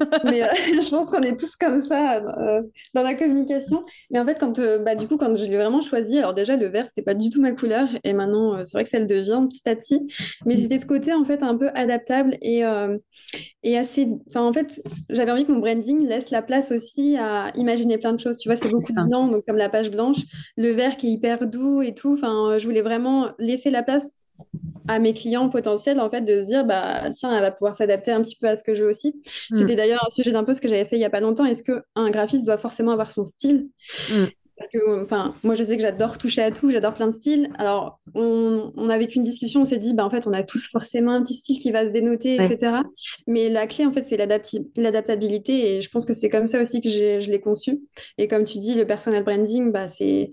mais 0.24 0.42
euh, 0.42 0.48
je 0.82 0.90
pense 0.90 1.10
qu'on 1.10 1.22
est 1.22 1.38
tous 1.38 1.54
comme 1.54 1.80
ça 1.80 2.20
dans 2.92 3.02
la 3.02 3.14
communication. 3.14 3.84
Mais 4.10 4.18
en 4.18 4.26
fait, 4.26 4.38
quand, 4.40 4.60
bah, 4.84 4.96
du 4.96 5.06
coup, 5.06 5.16
quand 5.16 5.34
je 5.36 5.44
l'ai 5.44 5.56
vraiment 5.56 5.80
choisi, 5.80 6.18
alors 6.18 6.34
déjà, 6.34 6.56
le 6.56 6.66
vert, 6.66 6.86
c'était 6.86 7.02
pas 7.02 7.14
du 7.14 7.30
tout 7.30 7.40
ma 7.40 7.52
couleur. 7.52 7.88
Et 8.02 8.12
maintenant, 8.12 8.64
c'est 8.64 8.72
vrai 8.76 8.84
que 8.84 8.90
ça 8.90 8.98
le 8.98 9.06
devient 9.06 9.46
petit 9.48 9.68
à 9.68 9.76
petit. 9.76 10.04
Mais 10.44 10.56
mmh. 10.56 10.58
c'était 10.58 10.78
ce 10.78 10.86
côté, 10.86 11.12
en 11.12 11.24
fait, 11.24 11.44
un 11.44 11.56
peu 11.56 11.68
adaptable 11.74 12.36
et, 12.42 12.62
et 13.62 13.78
assez. 13.78 14.08
Enfin, 14.28 14.42
en 14.42 14.52
fait, 14.52 14.82
j'avais 15.08 15.30
envie 15.30 15.46
que 15.46 15.52
mon 15.52 15.60
branding 15.60 16.04
laisse 16.08 16.30
la 16.30 16.42
place 16.42 16.72
aussi 16.72 17.16
à 17.16 17.52
imaginer 17.54 17.98
plein 17.98 18.12
de 18.12 18.18
choses. 18.18 18.38
Tu 18.38 18.48
vois, 18.48 18.56
c'est 18.56 18.70
beaucoup 18.70 18.92
de 18.92 19.06
blanc, 19.06 19.28
donc 19.28 19.44
comme 19.46 19.56
la 19.56 19.68
page 19.68 19.92
blanche. 19.92 20.18
Le 20.56 20.72
vert 20.72 20.96
qui 20.96 21.06
est 21.06 21.10
hyper 21.10 21.46
doux 21.46 21.80
et 21.80 21.94
tout. 21.94 22.14
Enfin, 22.14 22.55
je 22.58 22.66
voulais 22.66 22.82
vraiment 22.82 23.30
laisser 23.38 23.70
la 23.70 23.82
place 23.82 24.12
à 24.88 24.98
mes 24.98 25.14
clients 25.14 25.48
potentiels 25.48 26.00
en 26.00 26.10
fait 26.10 26.20
de 26.20 26.40
se 26.40 26.46
dire 26.46 26.64
bah 26.64 27.10
tiens 27.10 27.34
elle 27.34 27.40
va 27.40 27.50
pouvoir 27.50 27.74
s'adapter 27.74 28.12
un 28.12 28.22
petit 28.22 28.36
peu 28.36 28.46
à 28.46 28.56
ce 28.56 28.62
que 28.62 28.74
je 28.74 28.84
veux 28.84 28.90
aussi. 28.90 29.20
Mm. 29.50 29.56
c'était 29.56 29.76
d'ailleurs 29.76 30.04
un 30.06 30.10
sujet 30.10 30.32
d'un 30.32 30.44
peu 30.44 30.54
ce 30.54 30.60
que 30.60 30.68
j'avais 30.68 30.84
fait 30.84 30.96
il 30.96 31.00
y 31.00 31.04
a 31.04 31.10
pas 31.10 31.20
longtemps. 31.20 31.44
Est-ce 31.44 31.62
que 31.62 31.82
un 31.94 32.10
graphiste 32.10 32.46
doit 32.46 32.58
forcément 32.58 32.92
avoir 32.92 33.10
son 33.10 33.24
style? 33.24 33.68
Mm. 34.10 34.26
parce 34.56 34.70
que 34.70 35.02
enfin 35.02 35.34
moi 35.42 35.54
je 35.54 35.64
sais 35.64 35.76
que 35.76 35.82
j'adore 35.82 36.18
toucher 36.18 36.42
à 36.42 36.52
tout 36.52 36.70
j'adore 36.70 36.94
plein 36.94 37.08
de 37.08 37.12
styles. 37.12 37.50
Alors 37.58 37.98
on, 38.14 38.72
on 38.76 38.88
a 38.88 38.96
vécu 38.96 39.16
une 39.16 39.24
discussion 39.24 39.62
on 39.62 39.64
s'est 39.64 39.78
dit 39.78 39.92
bah 39.92 40.04
en 40.04 40.10
fait 40.10 40.28
on 40.28 40.32
a 40.32 40.44
tous 40.44 40.68
forcément 40.70 41.12
un 41.12 41.22
petit 41.22 41.34
style 41.34 41.58
qui 41.58 41.72
va 41.72 41.88
se 41.88 41.92
dénoter 41.92 42.36
etc 42.36 42.76
mais 43.26 43.48
la 43.48 43.66
clé 43.66 43.86
en 43.86 43.92
fait 43.92 44.06
c'est 44.06 44.16
l'adaptabilité. 44.16 45.76
Et 45.76 45.82
je 45.82 45.90
pense 45.90 46.06
que 46.06 46.12
c'est 46.12 46.28
comme 46.28 46.46
ça 46.46 46.62
aussi 46.62 46.80
que 46.80 46.90
je 46.90 47.28
l'ai 47.28 47.40
conçu. 47.40 47.80
Et 48.18 48.28
comme 48.28 48.44
tu 48.44 48.58
dis 48.58 48.74
le 48.74 48.86
personal 48.86 49.24
branding 49.24 49.72
bah 49.72 49.88
c'est 49.88 50.30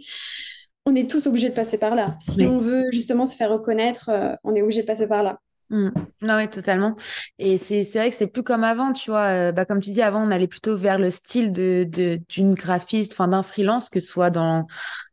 on 0.86 0.96
est 0.96 1.10
tous 1.10 1.28
obligés 1.28 1.50
de 1.50 1.54
passer 1.54 1.78
par 1.78 1.96
là. 1.96 2.16
Si 2.20 2.46
on 2.46 2.60
veut 2.60 2.86
justement 2.92 3.26
se 3.26 3.36
faire 3.36 3.50
reconnaître, 3.50 4.10
euh, 4.10 4.36
on 4.44 4.54
est 4.56 4.62
obligé 4.62 4.82
de 4.82 4.88
passer 4.88 5.08
par 5.08 5.24
là. 5.24 5.40
Mmh. 5.70 5.90
Non, 6.22 6.36
mais 6.36 6.50
totalement. 6.50 6.96
Et 7.40 7.58
c'est 7.58 7.84
vrai 7.84 8.10
que 8.10 8.16
c'est 8.16 8.28
plus 8.28 8.44
comme 8.44 8.64
avant, 8.64 8.92
tu 8.92 9.10
vois. 9.10 9.28
Euh, 9.28 9.52
bah, 9.52 9.66
comme 9.66 9.80
tu 9.80 9.92
dis, 9.92 10.02
avant, 10.02 10.22
on 10.22 10.30
allait 10.30 10.48
plutôt 10.48 10.78
vers 10.78 11.00
le 11.00 11.10
style 11.10 11.52
de 11.52 11.90
d'une 12.30 12.54
graphiste, 12.54 13.14
enfin 13.14 13.30
d'un 13.30 13.44
freelance, 13.44 13.90
que 13.90 14.00
ce 14.00 14.08
soit 14.08 14.30
dans 14.30 14.68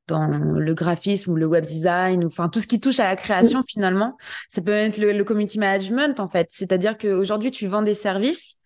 dans 0.08 0.26
le 0.26 0.74
graphisme 0.74 1.30
ou 1.30 1.36
le 1.36 1.46
web 1.46 1.64
design, 1.64 2.24
ou 2.24 2.26
enfin 2.26 2.48
tout 2.48 2.58
ce 2.58 2.66
qui 2.66 2.80
touche 2.80 2.98
à 2.98 3.06
la 3.06 3.14
création 3.14 3.62
finalement. 3.62 4.16
Ça 4.48 4.60
peut 4.60 4.72
être 4.72 4.98
le, 4.98 5.22
community 5.22 5.60
management 5.60 6.18
en 6.18 6.28
fait. 6.28 6.48
C'est-à-dire 6.50 6.98
qu'aujourd'hui, 6.98 7.52
tu 7.52 7.68
vends 7.68 7.82
des 7.82 7.94
services. 7.94 8.56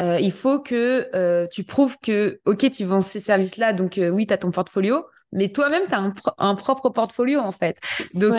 Euh, 0.00 0.20
il 0.20 0.32
faut 0.32 0.60
que 0.60 1.48
tu 1.48 1.64
prouves 1.64 1.96
que, 2.00 2.40
OK, 2.44 2.70
tu 2.70 2.84
vends 2.84 3.00
ces 3.00 3.20
services-là, 3.20 3.72
donc 3.72 4.00
oui, 4.00 4.28
tu 4.28 4.32
as 4.32 4.38
ton 4.38 4.52
portfolio, 4.52 5.04
mais 5.32 5.48
toi-même, 5.48 5.82
tu 5.88 5.94
as 5.94 6.12
un, 6.38 6.54
propre 6.54 6.90
portfolio, 6.90 7.40
en 7.40 7.52
fait. 7.52 7.78
Donc, 8.14 8.36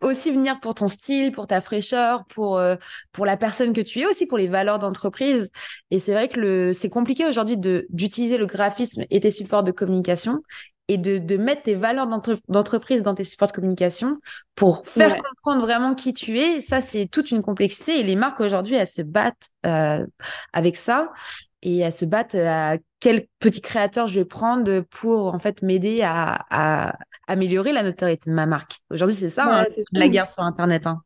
peux 0.00 0.08
aussi 0.08 0.30
venir 0.30 0.60
pour 0.60 0.74
ton 0.74 0.88
style, 0.88 1.32
pour 1.32 1.46
ta 1.46 1.60
fraîcheur, 1.60 2.24
pour, 2.26 2.58
euh, 2.58 2.76
pour 3.12 3.26
la 3.26 3.36
personne 3.36 3.72
que 3.72 3.80
tu 3.80 4.00
es, 4.00 4.06
aussi 4.06 4.26
pour 4.26 4.38
les 4.38 4.46
valeurs 4.46 4.78
d'entreprise. 4.78 5.50
Et 5.90 5.98
c'est 5.98 6.12
vrai 6.12 6.28
que 6.28 6.38
le, 6.38 6.72
c'est 6.72 6.88
compliqué 6.88 7.26
aujourd'hui 7.26 7.56
d'utiliser 7.56 8.38
le 8.38 8.46
graphisme 8.46 9.04
et 9.10 9.20
tes 9.20 9.30
supports 9.30 9.64
de 9.64 9.72
communication 9.72 10.40
et 10.88 10.98
de, 10.98 11.18
de 11.18 11.36
mettre 11.36 11.62
tes 11.62 11.74
valeurs 11.74 12.06
d'entreprise 12.48 13.02
dans 13.02 13.14
tes 13.14 13.24
supports 13.24 13.48
de 13.48 13.52
communication 13.52 14.18
pour 14.54 14.86
faire 14.86 15.16
comprendre 15.16 15.62
vraiment 15.62 15.94
qui 15.94 16.14
tu 16.14 16.38
es. 16.38 16.60
Ça, 16.60 16.80
c'est 16.80 17.06
toute 17.06 17.32
une 17.32 17.42
complexité. 17.42 17.98
Et 17.98 18.02
les 18.04 18.14
marques 18.14 18.40
aujourd'hui, 18.40 18.76
elles 18.76 18.86
se 18.86 19.02
battent 19.02 19.48
euh, 19.66 20.06
avec 20.52 20.76
ça 20.76 21.12
et 21.66 21.78
elles 21.78 21.92
se 21.92 22.04
battent 22.04 22.36
à 22.36 22.78
quel 23.00 23.26
petit 23.40 23.60
créateur 23.60 24.06
je 24.06 24.20
vais 24.20 24.24
prendre 24.24 24.82
pour 24.82 25.34
en 25.34 25.38
fait 25.40 25.62
m'aider 25.62 26.00
à, 26.02 26.96
améliorer 27.26 27.72
la 27.72 27.82
notoriété 27.82 28.30
de 28.30 28.34
ma 28.34 28.46
marque. 28.46 28.76
Aujourd'hui, 28.88 29.16
c'est 29.16 29.28
ça, 29.28 29.62
hein, 29.62 29.66
la 29.92 30.08
guerre 30.08 30.30
sur 30.30 30.44
Internet. 30.44 30.86
Hein. 30.86 31.02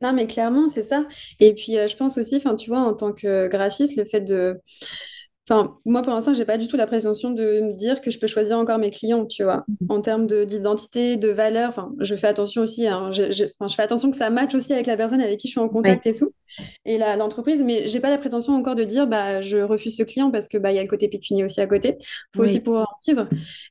Non, 0.00 0.12
mais 0.12 0.26
clairement, 0.26 0.66
c'est 0.66 0.82
ça. 0.82 1.06
Et 1.38 1.54
puis, 1.54 1.78
euh, 1.78 1.86
je 1.86 1.96
pense 1.96 2.18
aussi, 2.18 2.36
enfin, 2.36 2.56
tu 2.56 2.68
vois, 2.68 2.80
en 2.80 2.94
tant 2.94 3.12
que 3.12 3.46
graphiste, 3.46 3.96
le 3.96 4.04
fait 4.04 4.22
de 4.22 4.60
Enfin, 5.50 5.76
moi, 5.84 6.02
pour 6.02 6.12
l'instant, 6.12 6.34
j'ai 6.34 6.44
pas 6.44 6.56
du 6.56 6.68
tout 6.68 6.76
la 6.76 6.86
prétention 6.86 7.32
de 7.32 7.42
me 7.60 7.72
dire 7.74 8.00
que 8.00 8.10
je 8.12 8.18
peux 8.20 8.28
choisir 8.28 8.58
encore 8.58 8.78
mes 8.78 8.92
clients, 8.92 9.26
tu 9.26 9.42
vois, 9.42 9.64
Mhm. 9.68 9.88
en 9.88 10.00
termes 10.00 10.28
de- 10.28 10.44
d'identité, 10.44 11.16
de, 11.16 11.28
valeur. 11.30 11.70
Enfin, 11.70 11.92
je 11.98 12.14
fais 12.14 12.28
attention 12.28 12.62
aussi, 12.62 12.86
hein, 12.86 13.10
je, 13.12 13.32
je- 13.32 13.44
enfin, 13.58 13.66
je 13.68 13.74
fais 13.74 13.82
attention 13.82 14.10
que 14.12 14.16
ça 14.16 14.30
matche 14.30 14.54
aussi 14.54 14.72
avec 14.72 14.86
la 14.86 14.96
personne 14.96 15.20
avec 15.20 15.40
qui 15.40 15.48
je 15.48 15.52
suis 15.52 15.60
en 15.60 15.68
Ouais. 15.84 15.98
contact 15.98 16.06
et 16.06 16.14
tout, 16.14 16.32
et 16.84 16.98
l'entreprise, 16.98 17.62
mais 17.64 17.88
j'ai 17.88 18.00
pas 18.00 18.10
la 18.10 18.18
prétention 18.18 18.54
encore 18.54 18.76
de 18.76 18.84
dire, 18.84 19.06
bah, 19.08 19.42
je 19.42 19.58
refuse 19.58 19.96
ce 19.96 20.02
client 20.04 20.30
parce 20.30 20.48
que, 20.48 20.58
bah, 20.58 20.72
il 20.72 20.76
y 20.76 20.78
a 20.78 20.82
le 20.82 20.88
côté 20.88 21.08
pécunier 21.08 21.44
aussi 21.44 21.60
à 21.60 21.66
côté. 21.66 21.98
Faut 22.36 22.44
aussi 22.44 22.60
pouvoir 22.60 22.88
en 22.92 23.00
vivre. 23.06 23.28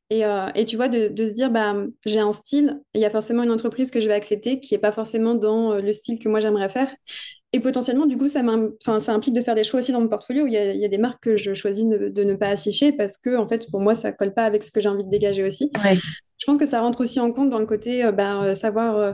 Et, 0.10 0.26
euh, 0.26 0.48
et 0.56 0.66
tu 0.66 0.76
vois, 0.76 0.90
de, 0.90 1.08
de 1.10 1.26
se 1.26 1.32
dire, 1.32 1.52
bah, 1.52 1.76
j'ai 2.06 2.20
un 2.20 2.34
style, 2.34 2.82
il 2.94 3.02
y 3.02 3.06
a 3.06 3.10
forcément 3.10 3.44
une 3.44 3.52
entreprise 3.52 3.92
que 3.92 4.00
je 4.02 4.08
vais 4.08 4.14
accepter 4.14 4.60
qui 4.60 4.76
est 4.76 4.80
pas 4.80 4.92
forcément 4.92 5.36
dans 5.36 5.74
euh, 5.74 5.82
le 5.82 5.94
style 5.94 6.20
que 6.20 6.30
moi 6.30 6.40
j'aimerais 6.42 6.70
faire. 6.70 6.94
Et 7.54 7.60
potentiellement, 7.60 8.06
du 8.06 8.18
coup, 8.18 8.30
ça, 8.30 8.42
implique 8.42 9.36
de 9.36 9.42
faire 9.42 9.56
des 9.56 9.64
choix 9.64 9.82
aussi 9.82 9.92
dans 9.92 10.02
mon 10.02 10.08
portfolio. 10.08 10.48
Il 10.48 10.54
y 10.54 10.58
a, 10.58 10.74
il 10.74 10.80
y 10.80 10.86
a 10.86 10.88
des 10.88 10.98
marques 10.98 11.24
que 11.24 11.38
je 11.38 11.54
choisis 11.54 11.86
de, 11.86 12.08
de 12.08 12.24
ne 12.24 12.36
pas 12.36 12.48
afficher 12.48 12.94
parce 12.94 13.18
que, 13.18 13.36
en 13.36 13.48
fait, 13.48 13.70
pour 13.70 13.82
moi, 13.82 13.94
ça 13.94 14.12
colle 14.12 14.34
pas 14.34 14.46
avec 14.46 14.64
ce 14.64 14.72
que 14.72 14.80
j'ai 14.80 14.90
envie 14.90 15.04
de 15.04 15.10
dégager 15.10 15.44
aussi. 15.44 15.72
ouais. 15.84 15.98
Je 16.42 16.48
pense 16.48 16.58
que 16.58 16.66
ça 16.66 16.82
rentre 16.82 17.02
aussi 17.02 17.20
en 17.20 17.32
compte 17.32 17.52
dans 17.52 17.60
le 17.60 17.68
côté 17.68 18.04
euh, 18.04 18.12
bah, 18.12 18.42
euh, 18.42 18.56
savoir 18.56 18.98
euh, 18.98 19.14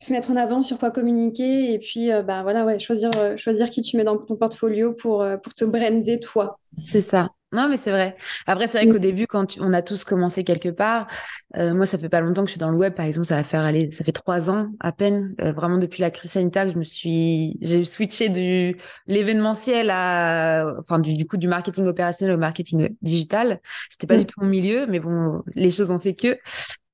se 0.00 0.12
mettre 0.14 0.30
en 0.30 0.36
avant 0.36 0.62
sur 0.62 0.78
quoi 0.78 0.90
communiquer 0.90 1.74
et 1.74 1.78
puis 1.78 2.08
bah, 2.26 2.42
voilà, 2.42 2.64
ouais, 2.64 2.78
choisir, 2.78 3.10
choisir 3.36 3.68
qui 3.68 3.82
tu 3.82 3.98
mets 3.98 4.04
dans 4.04 4.16
ton 4.16 4.36
portfolio 4.36 4.94
pour, 4.94 5.26
pour 5.42 5.54
te 5.54 5.66
brander 5.66 6.18
toi. 6.18 6.58
C'est 6.82 7.02
ça. 7.02 7.28
Non, 7.52 7.68
mais 7.68 7.76
c'est 7.76 7.90
vrai. 7.90 8.14
Après, 8.46 8.68
c'est 8.68 8.78
vrai 8.78 8.86
Mm. 8.86 8.92
qu'au 8.92 8.98
début, 9.00 9.26
quand 9.26 9.44
tu- 9.46 9.60
on 9.60 9.72
a 9.72 9.82
tous 9.82 10.04
commencé 10.04 10.44
quelque 10.44 10.68
part, 10.68 11.08
euh, 11.56 11.74
moi, 11.74 11.84
ça 11.84 11.98
fait 11.98 12.08
pas 12.08 12.20
longtemps 12.20 12.42
que 12.42 12.46
je 12.48 12.52
suis 12.52 12.60
dans 12.60 12.70
le 12.70 12.76
web, 12.76 12.94
par 12.94 13.06
exemple, 13.06 13.26
ça 13.26 13.34
va 13.34 13.42
faire 13.42 13.62
aller, 13.62 13.90
ça 13.90 14.04
fait 14.04 14.12
trois 14.12 14.50
ans 14.50 14.68
à 14.78 14.92
peine, 14.92 15.34
euh, 15.40 15.50
vraiment 15.52 15.78
depuis 15.78 16.00
la 16.00 16.12
crise 16.12 16.30
sanitaire, 16.30 16.66
que 16.66 16.72
je 16.72 16.78
me 16.78 16.84
suis, 16.84 17.58
j'ai 17.60 17.82
switché 17.82 18.28
du 18.28 18.76
l'événementiel 19.08 19.90
à, 19.90 20.74
enfin, 20.78 21.00
du, 21.00 21.14
du 21.16 21.26
coup, 21.26 21.38
du 21.38 21.48
marketing 21.48 21.86
opérationnel 21.86 22.36
au 22.36 22.38
marketing 22.38 22.90
digital. 23.02 23.60
C'était 23.90 24.06
pas 24.06 24.16
Mm. 24.16 24.18
du 24.18 24.26
tout 24.26 24.40
mon 24.40 24.46
milieu, 24.48 24.86
mais 24.86 25.00
bon, 25.00 25.42
les 25.56 25.70
choses 25.70 25.90
ont 25.90 25.98
fait 25.98 26.14
que. 26.14 26.38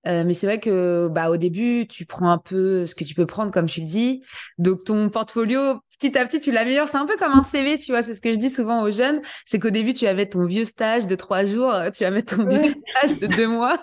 Euh, 0.06 0.24
mais 0.24 0.34
c'est 0.34 0.46
vrai 0.46 0.60
que 0.60 1.08
bah 1.10 1.30
au 1.30 1.36
début 1.36 1.86
tu 1.88 2.06
prends 2.06 2.30
un 2.30 2.38
peu 2.38 2.86
ce 2.86 2.94
que 2.94 3.02
tu 3.04 3.14
peux 3.14 3.26
prendre 3.26 3.50
comme 3.50 3.66
tu 3.66 3.80
le 3.80 3.86
dis. 3.86 4.22
Donc 4.58 4.84
ton 4.84 5.08
portfolio 5.08 5.80
petit 5.98 6.16
à 6.16 6.24
petit 6.26 6.38
tu 6.40 6.52
l'améliores. 6.52 6.88
C'est 6.88 6.98
un 6.98 7.06
peu 7.06 7.16
comme 7.16 7.32
un 7.32 7.42
CV 7.42 7.76
tu 7.78 7.90
vois 7.92 8.02
c'est 8.02 8.14
ce 8.14 8.20
que 8.22 8.32
je 8.32 8.38
dis 8.38 8.50
souvent 8.50 8.82
aux 8.82 8.90
jeunes. 8.90 9.20
C'est 9.46 9.58
qu'au 9.58 9.70
début 9.70 9.94
tu 9.94 10.06
avais 10.06 10.26
ton 10.26 10.44
vieux 10.46 10.64
stage 10.64 11.06
de 11.06 11.14
trois 11.16 11.44
jours 11.44 11.72
euh, 11.72 11.90
tu 11.90 12.04
vas 12.04 12.10
mettre 12.12 12.36
ton 12.36 12.46
vieux 12.46 12.70
stage 12.98 13.18
de 13.18 13.26
deux 13.26 13.48
mois. 13.48 13.78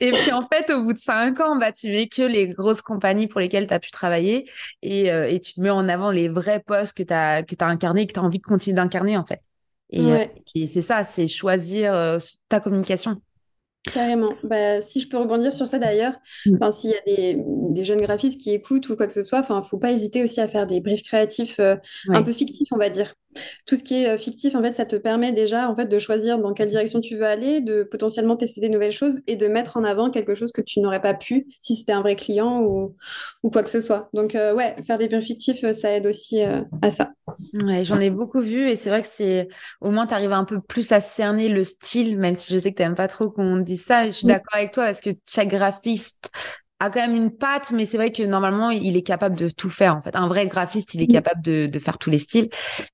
Et 0.00 0.12
puis 0.12 0.32
en 0.32 0.46
fait 0.52 0.70
au 0.72 0.82
bout 0.82 0.92
de 0.92 0.98
cinq 0.98 1.40
ans 1.40 1.56
bah 1.56 1.72
tu 1.72 1.88
mets 1.90 2.08
que 2.08 2.22
les 2.22 2.48
grosses 2.50 2.82
compagnies 2.82 3.26
pour 3.28 3.40
lesquelles 3.40 3.66
tu 3.66 3.74
as 3.74 3.80
pu 3.80 3.90
travailler. 3.90 4.50
Et, 4.82 5.10
euh, 5.12 5.28
et 5.28 5.40
tu 5.40 5.54
te 5.54 5.60
mets 5.60 5.70
en 5.70 5.88
avant 5.88 6.10
les 6.10 6.28
vrais 6.28 6.60
postes 6.60 6.96
que 6.96 7.02
tu 7.02 7.12
as 7.14 7.42
que 7.44 7.54
tu 7.54 7.64
as 7.64 7.68
incarnés 7.68 8.06
que 8.06 8.12
tu 8.12 8.20
as 8.20 8.22
envie 8.22 8.38
de 8.38 8.44
continuer 8.44 8.76
d'incarner 8.76 9.16
en 9.16 9.24
fait. 9.24 9.40
Et, 9.90 10.02
Ouais. 10.04 10.32
et 10.54 10.66
c'est 10.66 10.82
ça 10.82 11.04
c'est 11.04 11.28
choisir 11.28 11.92
euh, 11.94 12.18
ta 12.48 12.60
communication 12.60 13.20
Carrément. 13.90 14.34
Bah, 14.44 14.80
si 14.80 15.00
je 15.00 15.08
peux 15.08 15.18
rebondir 15.18 15.52
sur 15.52 15.66
ça 15.66 15.78
d'ailleurs, 15.78 16.14
Mm. 16.46 16.56
enfin, 16.60 16.70
s'il 16.70 16.90
y 16.90 16.94
a 16.94 17.00
des, 17.06 17.36
des 17.70 17.84
jeunes 17.84 18.00
graphistes 18.00 18.40
qui 18.40 18.50
écoutent 18.52 18.88
ou 18.88 18.96
quoi 18.96 19.06
que 19.08 19.12
ce 19.12 19.22
soit, 19.22 19.40
enfin, 19.40 19.62
faut 19.62 19.78
pas 19.78 19.90
hésiter 19.92 20.22
aussi 20.22 20.40
à 20.40 20.48
faire 20.48 20.66
des 20.66 20.80
briefs 20.80 21.02
créatifs 21.02 21.58
euh, 21.60 21.76
un 22.12 22.22
peu 22.22 22.32
fictifs, 22.32 22.68
on 22.72 22.76
va 22.78 22.90
dire. 22.90 23.14
Tout 23.66 23.76
ce 23.76 23.82
qui 23.82 24.02
est 24.02 24.08
euh, 24.08 24.18
fictif, 24.18 24.54
en 24.54 24.62
fait, 24.62 24.72
ça 24.72 24.84
te 24.84 24.96
permet 24.96 25.32
déjà 25.32 25.68
en 25.70 25.76
fait, 25.76 25.86
de 25.86 25.98
choisir 25.98 26.38
dans 26.38 26.52
quelle 26.52 26.68
direction 26.68 27.00
tu 27.00 27.16
veux 27.16 27.26
aller, 27.26 27.60
de 27.60 27.82
potentiellement 27.82 28.36
tester 28.36 28.60
des 28.60 28.68
nouvelles 28.68 28.92
choses 28.92 29.20
et 29.26 29.36
de 29.36 29.48
mettre 29.48 29.76
en 29.76 29.84
avant 29.84 30.10
quelque 30.10 30.34
chose 30.34 30.52
que 30.52 30.60
tu 30.60 30.80
n'aurais 30.80 31.00
pas 31.00 31.14
pu 31.14 31.46
si 31.60 31.74
c'était 31.76 31.92
un 31.92 32.02
vrai 32.02 32.16
client 32.16 32.62
ou, 32.62 32.94
ou 33.42 33.50
quoi 33.50 33.62
que 33.62 33.68
ce 33.70 33.80
soit. 33.80 34.08
Donc, 34.12 34.34
euh, 34.34 34.54
ouais, 34.54 34.76
faire 34.86 34.98
des 34.98 35.08
briefs 35.08 35.24
fictifs, 35.24 35.64
euh, 35.64 35.72
ça 35.72 35.92
aide 35.92 36.06
aussi 36.06 36.42
euh, 36.42 36.62
à 36.80 36.90
ça. 36.90 37.10
Ouais, 37.54 37.84
j'en 37.84 38.00
ai 38.00 38.10
beaucoup 38.10 38.40
vu 38.40 38.68
et 38.68 38.76
c'est 38.76 38.90
vrai 38.90 39.02
que 39.02 39.08
c'est 39.08 39.48
au 39.80 39.90
moins 39.90 40.06
tu 40.06 40.14
arrives 40.14 40.32
un 40.32 40.44
peu 40.44 40.60
plus 40.60 40.92
à 40.92 41.00
cerner 41.00 41.48
le 41.48 41.64
style, 41.64 42.18
même 42.18 42.34
si 42.34 42.52
je 42.52 42.58
sais 42.58 42.72
que 42.72 42.76
tu 42.76 42.82
n'aimes 42.82 42.94
pas 42.94 43.08
trop 43.08 43.30
qu'on 43.30 43.58
dise 43.58 43.84
ça. 43.84 44.06
Je 44.06 44.10
suis 44.10 44.26
d'accord 44.26 44.54
avec 44.54 44.72
toi 44.72 44.86
parce 44.86 45.00
que 45.00 45.10
chaque 45.28 45.48
graphiste 45.48 46.30
a 46.86 46.90
quand 46.90 47.00
même 47.00 47.14
une 47.16 47.30
patte, 47.36 47.70
mais 47.72 47.86
c'est 47.86 47.96
vrai 47.96 48.12
que 48.12 48.22
normalement 48.22 48.70
il 48.70 48.96
est 48.96 49.02
capable 49.02 49.36
de 49.36 49.48
tout 49.50 49.70
faire 49.70 49.96
en 49.96 50.02
fait. 50.02 50.16
Un 50.16 50.28
vrai 50.28 50.46
graphiste, 50.46 50.94
il 50.94 51.02
est 51.02 51.06
Mm. 51.06 51.22
capable 51.22 51.42
de, 51.42 51.66
de 51.66 51.78
faire 51.78 51.98
tous 51.98 52.10
les 52.10 52.18
styles. 52.18 52.48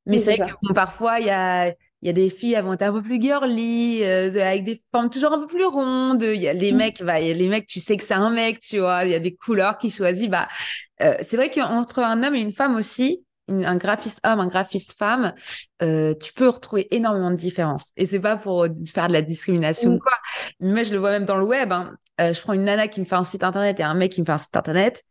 Mais 0.06 0.18
c'est 0.18 0.32
vrai 0.36 0.38
ça. 0.38 0.48
que 0.48 0.52
bon, 0.62 0.74
parfois 0.74 1.20
il 1.20 1.26
y 1.26 1.30
a 1.30 1.72
il 2.02 2.06
y 2.06 2.10
a 2.10 2.12
des 2.12 2.28
filles, 2.30 2.54
elles 2.54 2.64
vont 2.64 2.74
être 2.74 2.82
un 2.82 2.92
peu 2.92 3.02
plus 3.02 3.20
girly, 3.20 4.04
euh, 4.04 4.30
avec 4.40 4.62
des 4.64 4.80
formes 4.92 5.10
toujours 5.10 5.32
un 5.32 5.40
peu 5.40 5.48
plus 5.48 5.64
rondes. 5.66 6.22
Il 6.22 6.40
y 6.40 6.46
a 6.46 6.52
les 6.52 6.70
Mm. 6.70 6.72
mecs, 6.72 7.02
bah, 7.02 7.18
il 7.20 7.26
y 7.26 7.30
a 7.32 7.34
les 7.34 7.48
mecs, 7.48 7.66
tu 7.66 7.80
sais 7.80 7.96
que 7.96 8.04
c'est 8.04 8.14
un 8.14 8.30
mec, 8.30 8.60
tu 8.60 8.78
vois. 8.78 9.04
Il 9.04 9.10
y 9.10 9.14
a 9.16 9.18
des 9.18 9.34
couleurs 9.34 9.76
qu'il 9.78 9.92
choisit. 9.92 10.30
Bah, 10.30 10.46
euh, 11.02 11.14
c'est 11.22 11.36
vrai 11.36 11.50
qu'entre 11.50 12.00
un 12.00 12.22
homme 12.22 12.34
et 12.36 12.40
une 12.40 12.52
femme 12.52 12.76
aussi, 12.76 13.24
une- 13.48 13.64
un 13.64 13.76
graphiste 13.76 14.20
homme, 14.24 14.40
un 14.40 14.46
graphiste 14.48 14.96
femme, 14.98 15.32
euh, 15.82 16.14
tu 16.14 16.32
peux 16.32 16.48
retrouver 16.48 16.88
énormément 16.94 17.30
de 17.30 17.36
différences. 17.36 17.84
Et 17.96 18.06
c'est 18.06 18.20
pas 18.20 18.36
pour 18.36 18.64
euh, 18.64 18.68
faire 18.92 19.08
de 19.08 19.12
la 19.12 19.22
discrimination 19.22 19.92
ou 19.92 19.94
Mm. 19.96 20.00
quoi. 20.00 20.12
Mais 20.60 20.84
je 20.84 20.92
le 20.92 20.98
vois 21.00 21.10
même 21.10 21.24
dans 21.24 21.36
le 21.38 21.44
web. 21.44 21.72
hein. 21.72 21.94
Euh, 22.20 22.32
je 22.32 22.40
prends 22.42 22.52
une 22.52 22.64
nana 22.64 22.88
qui 22.88 23.00
me 23.00 23.04
fait 23.04 23.14
un 23.14 23.24
site 23.24 23.44
internet 23.44 23.78
et 23.80 23.82
un 23.84 23.94
mec 23.94 24.12
qui 24.12 24.20
me 24.20 24.26
fait 24.26 24.32
un 24.32 24.38
site 24.38 24.56
internet. 24.56 25.02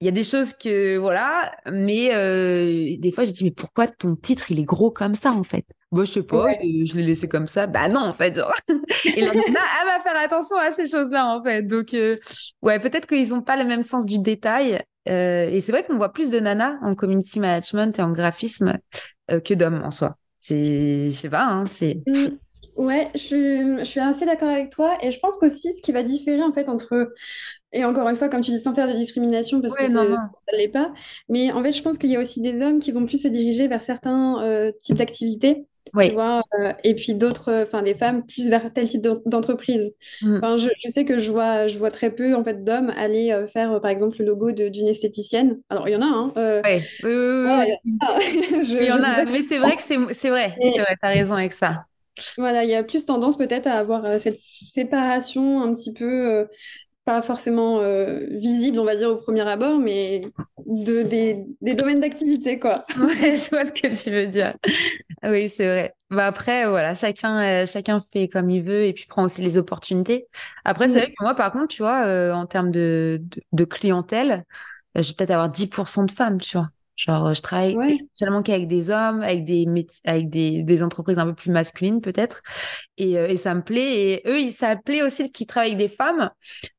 Il 0.00 0.04
y 0.06 0.08
a 0.08 0.10
des 0.10 0.24
choses 0.24 0.52
que 0.52 0.96
voilà, 0.96 1.52
mais 1.70 2.12
euh, 2.12 2.96
des 2.98 3.12
fois 3.12 3.22
j'ai 3.22 3.30
dit 3.30 3.44
mais 3.44 3.52
pourquoi 3.52 3.86
ton 3.86 4.16
titre 4.16 4.50
il 4.50 4.58
est 4.58 4.64
gros 4.64 4.90
comme 4.90 5.14
ça 5.14 5.30
en 5.30 5.44
fait? 5.44 5.64
Bon, 5.92 6.04
je 6.04 6.10
sais 6.10 6.22
pas, 6.24 6.46
Ouais. 6.46 6.58
je 6.84 6.96
l'ai 6.96 7.04
laissé 7.04 7.28
comme 7.28 7.46
ça. 7.46 7.68
Bah 7.68 7.86
non 7.88 8.00
en 8.00 8.12
fait. 8.12 8.34
genre. 8.34 8.52
Et 9.16 9.20
la 9.20 9.32
nana, 9.32 9.42
elle 9.80 9.86
va 9.86 10.00
faire 10.02 10.20
attention 10.24 10.56
à 10.56 10.72
ces 10.72 10.88
choses-là 10.88 11.26
en 11.26 11.44
fait. 11.44 11.62
Donc 11.62 11.90
ouais, 12.62 12.80
peut-être 12.80 13.06
qu'ils 13.06 13.32
ont 13.32 13.42
pas 13.42 13.56
le 13.56 13.64
même 13.64 13.84
sens 13.84 14.04
du 14.04 14.18
détail. 14.18 14.82
Euh, 15.08 15.48
et 15.48 15.60
c'est 15.60 15.72
vrai 15.72 15.82
qu'on 15.84 15.96
voit 15.96 16.12
plus 16.12 16.30
de 16.30 16.38
nanas 16.38 16.78
en 16.82 16.94
community 16.94 17.40
management 17.40 17.98
et 17.98 18.02
en 18.02 18.12
graphisme 18.12 18.78
euh, 19.30 19.40
que 19.40 19.54
d'hommes 19.54 19.82
en 19.84 19.90
soi. 19.90 20.16
C'est, 20.38 21.06
je 21.06 21.16
sais 21.16 21.30
pas, 21.30 21.44
hein, 21.44 21.64
c'est. 21.70 22.02
Mm. 22.06 22.36
Ouais, 22.76 23.10
je 23.14 23.18
suis, 23.18 23.78
je 23.78 23.84
suis 23.84 24.00
assez 24.00 24.24
d'accord 24.24 24.48
avec 24.48 24.70
toi 24.70 24.96
et 25.02 25.10
je 25.10 25.18
pense 25.18 25.36
qu'aussi 25.36 25.74
ce 25.74 25.82
qui 25.82 25.92
va 25.92 26.02
différer 26.02 26.42
en 26.42 26.52
fait 26.52 26.68
entre, 26.68 27.12
et 27.72 27.84
encore 27.84 28.08
une 28.08 28.16
fois 28.16 28.28
comme 28.28 28.40
tu 28.40 28.50
dis 28.50 28.60
sans 28.60 28.74
faire 28.74 28.88
de 28.88 28.96
discrimination 28.96 29.60
parce 29.60 29.74
que 29.74 29.90
non, 29.90 30.08
non. 30.08 30.16
ça 30.16 30.56
l'est 30.56 30.68
pas, 30.68 30.92
mais 31.28 31.52
en 31.52 31.62
fait 31.62 31.72
je 31.72 31.82
pense 31.82 31.98
qu'il 31.98 32.10
y 32.10 32.16
a 32.16 32.20
aussi 32.20 32.40
des 32.40 32.62
hommes 32.62 32.78
qui 32.78 32.92
vont 32.92 33.04
plus 33.04 33.20
se 33.20 33.28
diriger 33.28 33.68
vers 33.68 33.82
certains 33.82 34.42
euh, 34.42 34.72
types 34.80 34.96
d'activités, 34.96 35.66
tu 36.00 36.10
Oui. 36.10 36.12
vois, 36.12 36.42
euh, 36.58 36.72
et 36.84 36.94
puis 36.94 37.14
d'autres, 37.14 37.48
euh, 37.50 37.62
enfin 37.64 37.82
des 37.82 37.94
femmes 37.94 38.24
plus 38.26 38.48
vers 38.48 38.72
tel 38.72 38.88
type 38.88 39.02
d'en- 39.02 39.20
d'entreprise. 39.26 39.94
Mm. 40.20 40.42
Enfin, 40.42 40.56
je, 40.56 40.68
je 40.78 40.88
sais 40.90 41.04
que 41.04 41.18
je 41.18 41.30
vois, 41.30 41.68
je 41.68 41.78
vois 41.78 41.90
très 41.90 42.10
peu 42.14 42.34
en 42.34 42.42
fait 42.44 42.64
d'hommes 42.64 42.90
aller 42.96 43.30
euh, 43.32 43.46
faire 43.46 43.80
par 43.80 43.90
exemple 43.90 44.16
le 44.20 44.26
logo 44.26 44.52
d'une 44.52 44.88
esthéticienne. 44.88 45.60
Alors 45.70 45.88
il 45.88 45.92
y 45.92 45.96
en 45.96 46.02
a, 46.02 46.06
hein, 46.06 46.32
euh, 46.36 46.62
Ouais. 46.64 46.92
Oui, 47.02 47.10
oui, 47.10 47.14
oui, 47.14 47.44
voilà, 47.44 47.66
oui. 47.66 47.76
il 47.84 47.92
y 47.94 48.04
en 48.04 48.06
a. 48.08 48.20
Je, 48.64 48.78
Il 48.78 48.86
y 48.86 48.92
en 48.92 49.02
a, 49.02 49.24
mais 49.24 49.42
c'est 49.42 49.58
vrai 49.58 49.76
que 49.76 49.82
c'est, 49.82 49.96
c'est 50.14 50.30
vrai, 50.30 50.60
Et- 50.60 50.72
c'est 50.74 50.80
vrai, 50.82 50.96
t'as 51.00 51.08
raison 51.10 51.34
avec 51.34 51.52
ça. 51.52 51.86
Voilà, 52.36 52.64
il 52.64 52.70
y 52.70 52.74
a 52.74 52.84
plus 52.84 53.06
tendance 53.06 53.36
peut-être 53.38 53.66
à 53.66 53.78
avoir 53.78 54.20
cette 54.20 54.38
séparation 54.38 55.62
un 55.62 55.72
petit 55.74 55.92
peu, 55.92 56.46
pas 57.04 57.22
forcément 57.22 57.80
euh, 57.80 58.26
visible, 58.30 58.78
on 58.78 58.84
va 58.84 58.96
dire, 58.96 59.10
au 59.10 59.16
premier 59.16 59.42
abord, 59.42 59.78
mais 59.78 60.32
de, 60.66 61.02
des, 61.02 61.44
des 61.60 61.74
domaines 61.74 62.00
d'activité, 62.00 62.58
quoi. 62.58 62.84
Ouais, 62.96 63.36
je 63.36 63.50
vois 63.50 63.64
ce 63.66 63.72
que 63.72 63.88
tu 64.02 64.10
veux 64.10 64.26
dire. 64.26 64.54
Oui, 65.24 65.48
c'est 65.48 65.66
vrai. 65.66 65.94
Bah 66.10 66.26
après, 66.26 66.66
voilà, 66.68 66.94
chacun, 66.94 67.40
euh, 67.62 67.66
chacun 67.66 68.00
fait 68.00 68.28
comme 68.28 68.50
il 68.50 68.62
veut 68.62 68.84
et 68.84 68.92
puis 68.92 69.06
prend 69.06 69.24
aussi 69.24 69.40
les 69.42 69.56
opportunités. 69.56 70.26
Après, 70.64 70.88
c'est 70.88 70.98
Mm. 70.98 71.02
vrai 71.02 71.08
que 71.10 71.22
moi, 71.22 71.34
par 71.34 71.52
contre, 71.52 71.68
tu 71.68 71.82
vois, 71.82 72.04
euh, 72.06 72.32
en 72.32 72.46
termes 72.46 72.70
de, 72.72 73.18
de, 73.22 73.40
de 73.52 73.64
clientèle, 73.64 74.44
je 74.96 75.02
vais 75.08 75.14
peut-être 75.14 75.30
avoir 75.30 75.50
10% 75.50 76.04
de 76.04 76.10
femmes, 76.12 76.40
tu 76.40 76.56
vois. 76.56 76.70
Genre, 76.96 77.26
euh, 77.28 77.32
je 77.34 77.42
travaille 77.42 77.76
Ouais. 77.76 77.98
seulement 78.12 78.42
qu'avec 78.42 78.68
des 78.68 78.90
hommes, 78.90 79.22
avec 79.22 79.44
des, 79.44 79.66
avec 80.04 80.30
des, 80.30 80.62
des 80.62 80.82
entreprises 80.82 81.18
un 81.18 81.26
peu 81.26 81.34
plus 81.34 81.50
masculines, 81.50 82.00
peut-être. 82.00 82.42
Et, 82.98 83.18
euh, 83.18 83.28
et 83.28 83.36
ça 83.36 83.54
me 83.54 83.62
plaît. 83.62 84.12
Et 84.14 84.22
eux, 84.28 84.40
ils, 84.40 84.52
ça 84.52 84.76
plaît 84.76 85.02
aussi 85.02 85.30
qu'ils 85.32 85.46
travaillent 85.46 85.72
avec 85.74 85.88
des 85.90 85.94
femmes, 85.94 86.30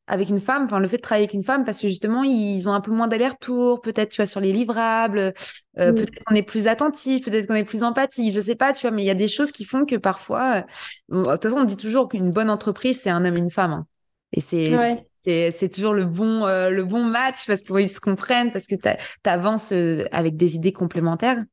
avec 0.07 0.29
une 0.29 0.41
femme, 0.41 0.65
enfin, 0.65 0.79
le 0.79 0.87
fait 0.87 0.97
de 0.97 1.01
travailler 1.01 1.25
avec 1.25 1.33
une 1.33 1.43
femme, 1.43 1.63
parce 1.65 1.79
que 1.81 1.87
justement, 1.87 2.23
ils 2.23 2.67
ont 2.69 2.73
un 2.73 2.81
peu 2.81 2.91
moins 2.91 3.07
d'aller-retour, 3.07 3.81
peut-être, 3.81 4.09
tu 4.11 4.17
vois, 4.17 4.27
sur 4.27 4.41
les 4.41 4.51
livrables, 4.53 5.33
euh, 5.79 5.93
peut-être 5.93 6.23
qu'on 6.25 6.35
est 6.35 6.43
plus 6.43 6.67
attentif, 6.67 7.25
peut-être 7.25 7.47
qu'on 7.47 7.55
est 7.55 7.63
plus 7.63 7.83
empathique, 7.83 8.33
je 8.33 8.41
sais 8.41 8.55
pas, 8.55 8.73
tu 8.73 8.81
vois, 8.81 8.91
mais 8.95 9.03
il 9.03 9.05
y 9.07 9.09
a 9.09 9.15
des 9.15 9.27
choses 9.29 9.51
qui 9.51 9.63
font 9.65 9.85
que 9.85 9.95
parfois, 9.95 10.65
euh, 11.11 11.23
de 11.23 11.31
toute 11.33 11.43
façon, 11.43 11.57
on 11.59 11.63
dit 11.63 11.77
toujours 11.77 12.09
qu'une 12.09 12.31
bonne 12.31 12.49
entreprise, 12.49 13.01
c'est 13.01 13.09
un 13.09 13.23
homme 13.25 13.37
et 13.37 13.39
une 13.39 13.51
femme. 13.51 13.71
hein. 13.73 13.87
Et 14.33 14.41
c'est, 14.41 14.75
Ouais. 14.75 15.07
C'est, 15.23 15.69
toujours 15.69 15.93
le 15.93 16.05
bon, 16.05 16.45
euh, 16.45 16.69
le 16.69 16.83
bon 16.83 17.03
match 17.03 17.45
parce 17.47 17.63
qu'ils 17.63 17.89
se 17.89 17.99
comprennent, 17.99 18.51
parce 18.51 18.67
que 18.67 18.75
t'a- 18.75 18.97
t'avances 19.23 19.71
euh, 19.71 20.05
avec 20.11 20.37
des 20.37 20.55
idées 20.55 20.73
complémentaires. 20.73 21.43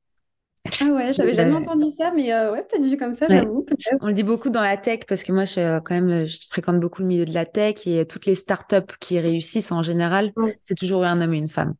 Ah 0.82 0.86
ouais, 0.86 1.12
j'avais 1.12 1.34
jamais 1.34 1.54
entendu 1.56 1.86
ça, 1.96 2.10
mais 2.12 2.32
euh, 2.32 2.52
ouais, 2.52 2.62
peut-être 2.62 2.84
vu 2.84 2.96
comme 2.96 3.12
ça, 3.12 3.28
Ouais. 3.28 3.42
j'avoue. 3.42 3.66
On 4.00 4.06
le 4.08 4.12
dit 4.12 4.22
beaucoup 4.22 4.50
dans 4.50 4.60
la 4.62 4.76
tech 4.76 5.00
parce 5.06 5.22
que 5.24 5.32
moi, 5.32 5.44
je, 5.44 5.60
euh, 5.60 5.80
quand 5.80 5.94
même, 5.94 6.24
je 6.26 6.38
fréquente 6.48 6.80
beaucoup 6.80 7.02
le 7.02 7.08
milieu 7.08 7.24
de 7.26 7.34
la 7.34 7.44
tech 7.46 7.86
et 7.86 8.06
toutes 8.06 8.26
les 8.26 8.34
startups 8.34 8.94
qui 8.98 9.18
réussissent 9.20 9.72
en 9.72 9.82
général, 9.82 10.32
Ouais. 10.36 10.58
c'est 10.62 10.74
toujours 10.74 11.04
un 11.04 11.20
homme 11.20 11.34
et 11.34 11.38
une 11.38 11.48
femme. 11.48 11.74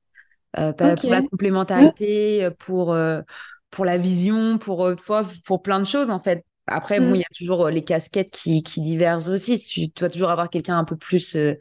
Euh. 0.58 0.72
Pour 0.72 1.10
la 1.10 1.22
complémentarité, 1.22 2.48
pour, 2.58 2.92
euh, 2.92 3.22
pour 3.70 3.84
la 3.84 3.98
vision, 3.98 4.58
pour, 4.58 4.90
tu 4.96 5.40
pour 5.46 5.62
plein 5.62 5.78
de 5.80 5.86
choses 5.86 6.10
en 6.10 6.20
fait. 6.20 6.44
Après, 6.70 7.00
bon, 7.00 7.10
Mm. 7.10 7.14
il 7.16 7.18
y 7.18 7.22
a 7.22 7.34
toujours 7.36 7.68
les 7.68 7.82
casquettes 7.82 8.30
qui, 8.30 8.62
qui 8.62 8.80
divergent 8.80 9.28
aussi. 9.28 9.58
Tu, 9.60 9.90
tu 9.90 10.04
vas 10.04 10.10
toujours 10.10 10.30
avoir 10.30 10.48
quelqu'un 10.50 10.78
un 10.78 10.84
peu 10.84 10.96
plus 10.96 11.36
euh, 11.36 11.54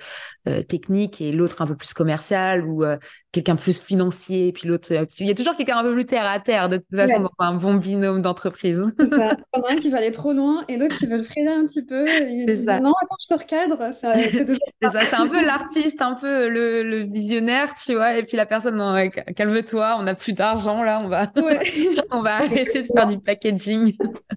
technique 0.63 1.21
et 1.21 1.31
l'autre 1.31 1.61
un 1.61 1.67
peu 1.67 1.75
plus 1.75 1.93
commercial 1.93 2.65
ou 2.65 2.83
euh, 2.83 2.97
quelqu'un 3.31 3.55
plus 3.55 3.79
financier, 3.79 4.47
et 4.47 4.51
puis 4.51 4.67
l'autre, 4.67 4.87
il 5.19 5.27
y 5.27 5.31
a 5.31 5.35
toujours 5.35 5.55
quelqu'un 5.55 5.77
un 5.77 5.83
peu 5.83 5.93
plus 5.93 6.05
terre 6.05 6.25
à 6.25 6.39
terre, 6.39 6.67
de 6.69 6.77
toute 6.77 6.95
façon, 6.95 7.19
dans 7.19 7.29
un 7.37 7.53
bon 7.53 7.75
binôme 7.75 8.21
d'entreprise. 8.21 8.81
C'est 8.99 9.09
ça. 9.09 9.29
un 9.53 9.75
qui 9.75 9.89
va 9.89 9.97
aller 9.97 10.11
trop 10.11 10.33
loin 10.33 10.63
et 10.67 10.77
l'autre 10.77 10.97
qui 10.97 11.05
veut 11.05 11.17
le 11.17 11.23
freiner 11.23 11.51
un 11.51 11.65
petit 11.65 11.85
peu. 11.85 12.07
C'est 12.47 12.63
ça. 12.63 12.79
Non, 12.79 12.93
attends, 13.01 13.15
je 13.21 13.35
te 13.35 13.39
recadre. 13.39 13.77
C'est 13.93 14.45
toujours 14.45 14.59
ça. 14.81 15.05
C'est 15.05 15.15
un 15.15 15.27
peu 15.27 15.45
l'artiste, 15.45 16.01
un 16.01 16.15
peu 16.15 16.49
le, 16.49 16.83
le, 16.83 17.03
visionnaire, 17.03 17.75
tu 17.75 17.93
vois, 17.93 18.17
et 18.17 18.23
puis 18.23 18.37
la 18.37 18.45
personne, 18.45 18.75
non, 18.75 18.95
calme-toi, 19.35 19.97
on 19.99 20.03
n'a 20.03 20.15
plus 20.15 20.33
d'argent, 20.33 20.83
là, 20.83 20.99
on 21.03 21.07
va, 21.07 21.27
on 22.11 22.21
va 22.21 22.35
arrêter 22.37 22.81
de 22.81 22.87
faire 22.87 23.05
du 23.05 23.19
packaging. 23.19 23.95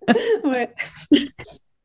ouais. 0.44 0.72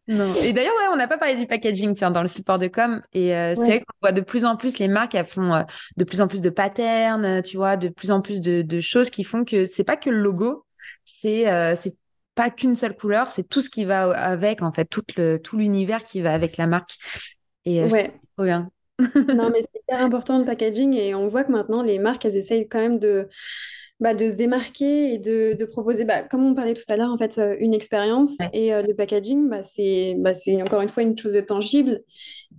Non. 0.07 0.33
Et 0.35 0.53
d'ailleurs, 0.53 0.73
ouais, 0.75 0.87
on 0.93 0.95
n'a 0.95 1.07
pas 1.07 1.17
parlé 1.17 1.35
du 1.35 1.45
packaging 1.47 1.93
tiens, 1.93 2.11
dans 2.11 2.21
le 2.21 2.27
support 2.27 2.57
de 2.59 2.67
com. 2.67 3.01
Et 3.13 3.35
euh, 3.35 3.55
c'est 3.55 3.61
vrai 3.61 3.79
qu'on 3.79 3.97
voit 4.01 4.11
de 4.13 4.21
plus 4.21 4.45
en 4.45 4.55
plus 4.55 4.77
les 4.79 4.87
marques, 4.87 5.15
elles 5.15 5.25
font 5.25 5.53
euh, 5.53 5.63
de 5.97 6.03
plus 6.05 6.21
en 6.21 6.27
plus 6.27 6.41
de 6.41 6.49
patterns, 6.49 7.25
euh, 7.25 7.41
tu 7.41 7.57
vois, 7.57 7.75
de 7.75 7.89
plus 7.89 8.11
en 8.11 8.21
plus 8.21 8.39
de, 8.39 8.61
de 8.61 8.79
choses 8.79 9.09
qui 9.09 9.25
font 9.25 9.43
que 9.43 9.65
c'est 9.65 9.83
pas 9.83 9.97
que 9.97 10.09
le 10.09 10.19
logo, 10.19 10.65
c'est 11.03 11.45
c'est 11.75 11.97
pas 12.35 12.49
qu'une 12.49 12.75
seule 12.75 12.95
couleur, 12.95 13.27
c'est 13.27 13.43
tout 13.43 13.61
ce 13.61 13.69
qui 13.69 13.83
va 13.83 14.11
avec, 14.11 14.61
en 14.61 14.71
fait, 14.71 14.85
tout 14.85 15.03
le 15.17 15.37
tout 15.37 15.57
l'univers 15.57 16.03
qui 16.03 16.21
va 16.21 16.33
avec 16.33 16.55
la 16.57 16.67
marque. 16.67 16.95
Et 17.65 17.83
ouais. 17.83 18.07
trop 18.37 18.45
bien. 18.45 18.69
non, 18.99 19.49
mais 19.51 19.61
c'est 19.61 19.81
hyper 19.81 20.01
important 20.01 20.39
le 20.39 20.45
packaging 20.45 20.93
et 20.93 21.13
on 21.15 21.27
voit 21.27 21.43
que 21.43 21.51
maintenant 21.51 21.83
les 21.83 21.99
marques, 21.99 22.23
elles 22.25 22.37
essayent 22.37 22.67
quand 22.67 22.79
même 22.79 22.97
de 22.97 23.27
bah, 23.99 24.13
de 24.13 24.27
se 24.27 24.33
démarquer 24.33 25.13
et 25.13 25.17
de, 25.17 25.53
de 25.53 25.65
proposer, 25.65 26.05
bah, 26.05 26.21
comme 26.21 26.45
on 26.45 26.53
parlait 26.53 26.75
tout 26.75 26.83
à 26.87 26.97
l'heure, 26.97 27.11
en 27.11 27.17
fait, 27.17 27.39
euh, 27.39 27.55
une 27.59 27.73
expérience. 27.73 28.37
Et 28.53 28.71
euh, 28.71 28.83
le 28.83 28.93
packaging, 28.93 29.49
bah, 29.49 29.63
c'est 29.63 30.15
bah, 30.19 30.33
encore 30.63 30.81
une 30.81 30.89
fois 30.89 31.01
une 31.01 31.17
chose 31.17 31.33
de 31.33 31.41
tangible. 31.41 32.01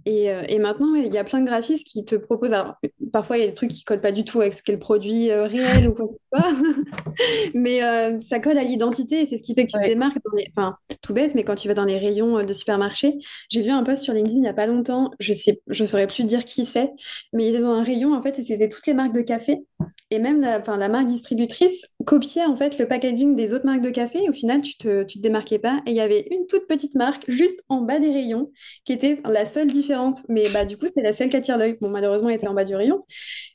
Et, 0.04 0.30
euh, 0.30 0.42
et, 0.48 0.58
maintenant, 0.58 0.94
il 0.94 1.12
y 1.12 1.18
a 1.18 1.24
plein 1.24 1.40
de 1.40 1.46
graphistes 1.46 1.86
qui 1.86 2.04
te 2.04 2.16
proposent. 2.16 2.52
Alors, 2.52 2.74
parfois, 3.12 3.36
il 3.36 3.40
y 3.40 3.44
a 3.44 3.48
des 3.48 3.54
trucs 3.54 3.70
qui 3.70 3.82
ne 3.82 3.84
collent 3.84 4.00
pas 4.00 4.12
du 4.12 4.24
tout 4.24 4.40
avec 4.40 4.54
ce 4.54 4.62
qu'est 4.62 4.72
le 4.72 4.78
produit 4.78 5.32
réel 5.32 5.88
ou 5.88 5.94
quoi 5.94 6.08
que 6.08 6.14
ce 6.14 6.40
soit. 6.40 6.52
mais 7.54 7.80
ça 8.18 8.38
colle 8.40 8.58
à 8.58 8.64
l'identité 8.64 9.22
et 9.22 9.26
c'est 9.26 9.38
ce 9.38 9.42
qui 9.42 9.54
fait 9.54 9.66
que 9.66 9.72
tu 9.72 9.78
te 9.78 9.86
démarques. 9.86 10.18
Dans 10.24 10.36
les... 10.36 10.50
Enfin, 10.56 10.76
tout 11.02 11.14
bête, 11.14 11.34
mais 11.34 11.44
quand 11.44 11.56
tu 11.56 11.68
vas 11.68 11.74
dans 11.74 11.84
les 11.84 11.98
rayons 11.98 12.42
de 12.42 12.52
supermarché, 12.52 13.18
j'ai 13.50 13.62
vu 13.62 13.70
un 13.70 13.82
post 13.82 14.02
sur 14.02 14.14
LinkedIn 14.14 14.36
il 14.36 14.42
n'y 14.42 14.48
a 14.48 14.54
pas 14.54 14.66
longtemps. 14.66 15.10
Je 15.20 15.32
sais, 15.32 15.60
je 15.68 15.84
saurais 15.84 16.06
plus 16.06 16.24
dire 16.24 16.44
qui 16.44 16.64
c'est, 16.64 16.90
mais 17.32 17.46
il 17.46 17.54
était 17.54 17.60
dans 17.62 17.72
un 17.72 17.82
rayon, 17.82 18.14
en 18.14 18.22
fait, 18.22 18.38
et 18.38 18.44
c'était 18.44 18.68
toutes 18.68 18.86
les 18.86 18.94
marques 18.94 19.14
de 19.14 19.22
café. 19.22 19.64
Et 20.10 20.18
même 20.18 20.40
la, 20.40 20.58
la 20.58 20.88
marque 20.88 21.06
distributrice 21.28 21.94
copiait 22.04 22.44
en 22.44 22.56
fait 22.56 22.78
le 22.78 22.86
packaging 22.86 23.36
des 23.36 23.52
autres 23.52 23.66
marques 23.66 23.82
de 23.82 23.90
café. 23.90 24.24
Et 24.24 24.28
au 24.28 24.32
final, 24.32 24.62
tu 24.62 24.76
te, 24.76 25.04
tu 25.04 25.18
te 25.18 25.22
démarquais 25.22 25.58
pas. 25.58 25.80
Et 25.86 25.90
il 25.90 25.96
y 25.96 26.00
avait 26.00 26.26
une 26.30 26.46
toute 26.46 26.66
petite 26.66 26.94
marque 26.94 27.24
juste 27.28 27.62
en 27.68 27.82
bas 27.82 27.98
des 27.98 28.10
rayons 28.10 28.50
qui 28.84 28.92
était 28.92 29.20
la 29.24 29.46
seule 29.46 29.68
différente. 29.68 30.16
Mais 30.28 30.48
bah, 30.52 30.64
du 30.64 30.78
coup, 30.78 30.86
c'est 30.92 31.02
la 31.02 31.12
seule 31.12 31.30
qui 31.30 31.36
attire 31.36 31.58
l'œil. 31.58 31.76
Bon, 31.80 31.90
malheureusement, 31.90 32.28
elle 32.28 32.36
était 32.36 32.48
en 32.48 32.54
bas 32.54 32.64
du 32.64 32.74
rayon. 32.74 33.04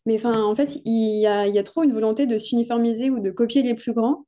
Mais 0.06 0.16
enfin, 0.16 0.44
en 0.44 0.56
fait, 0.56 0.80
il 0.86 1.20
y 1.20 1.28
a, 1.28 1.48
il 1.48 1.56
y 1.56 1.60
a 1.60 1.64
trop 1.64 1.84
une 1.84 1.94
volonté 1.94 2.26
de 2.26 2.38
s'uniformiser 2.38 3.10
ou 3.10 3.20
de 3.20 3.32
copier 3.32 3.64
les 3.64 3.74
plus 3.74 3.94
grands 3.94 4.26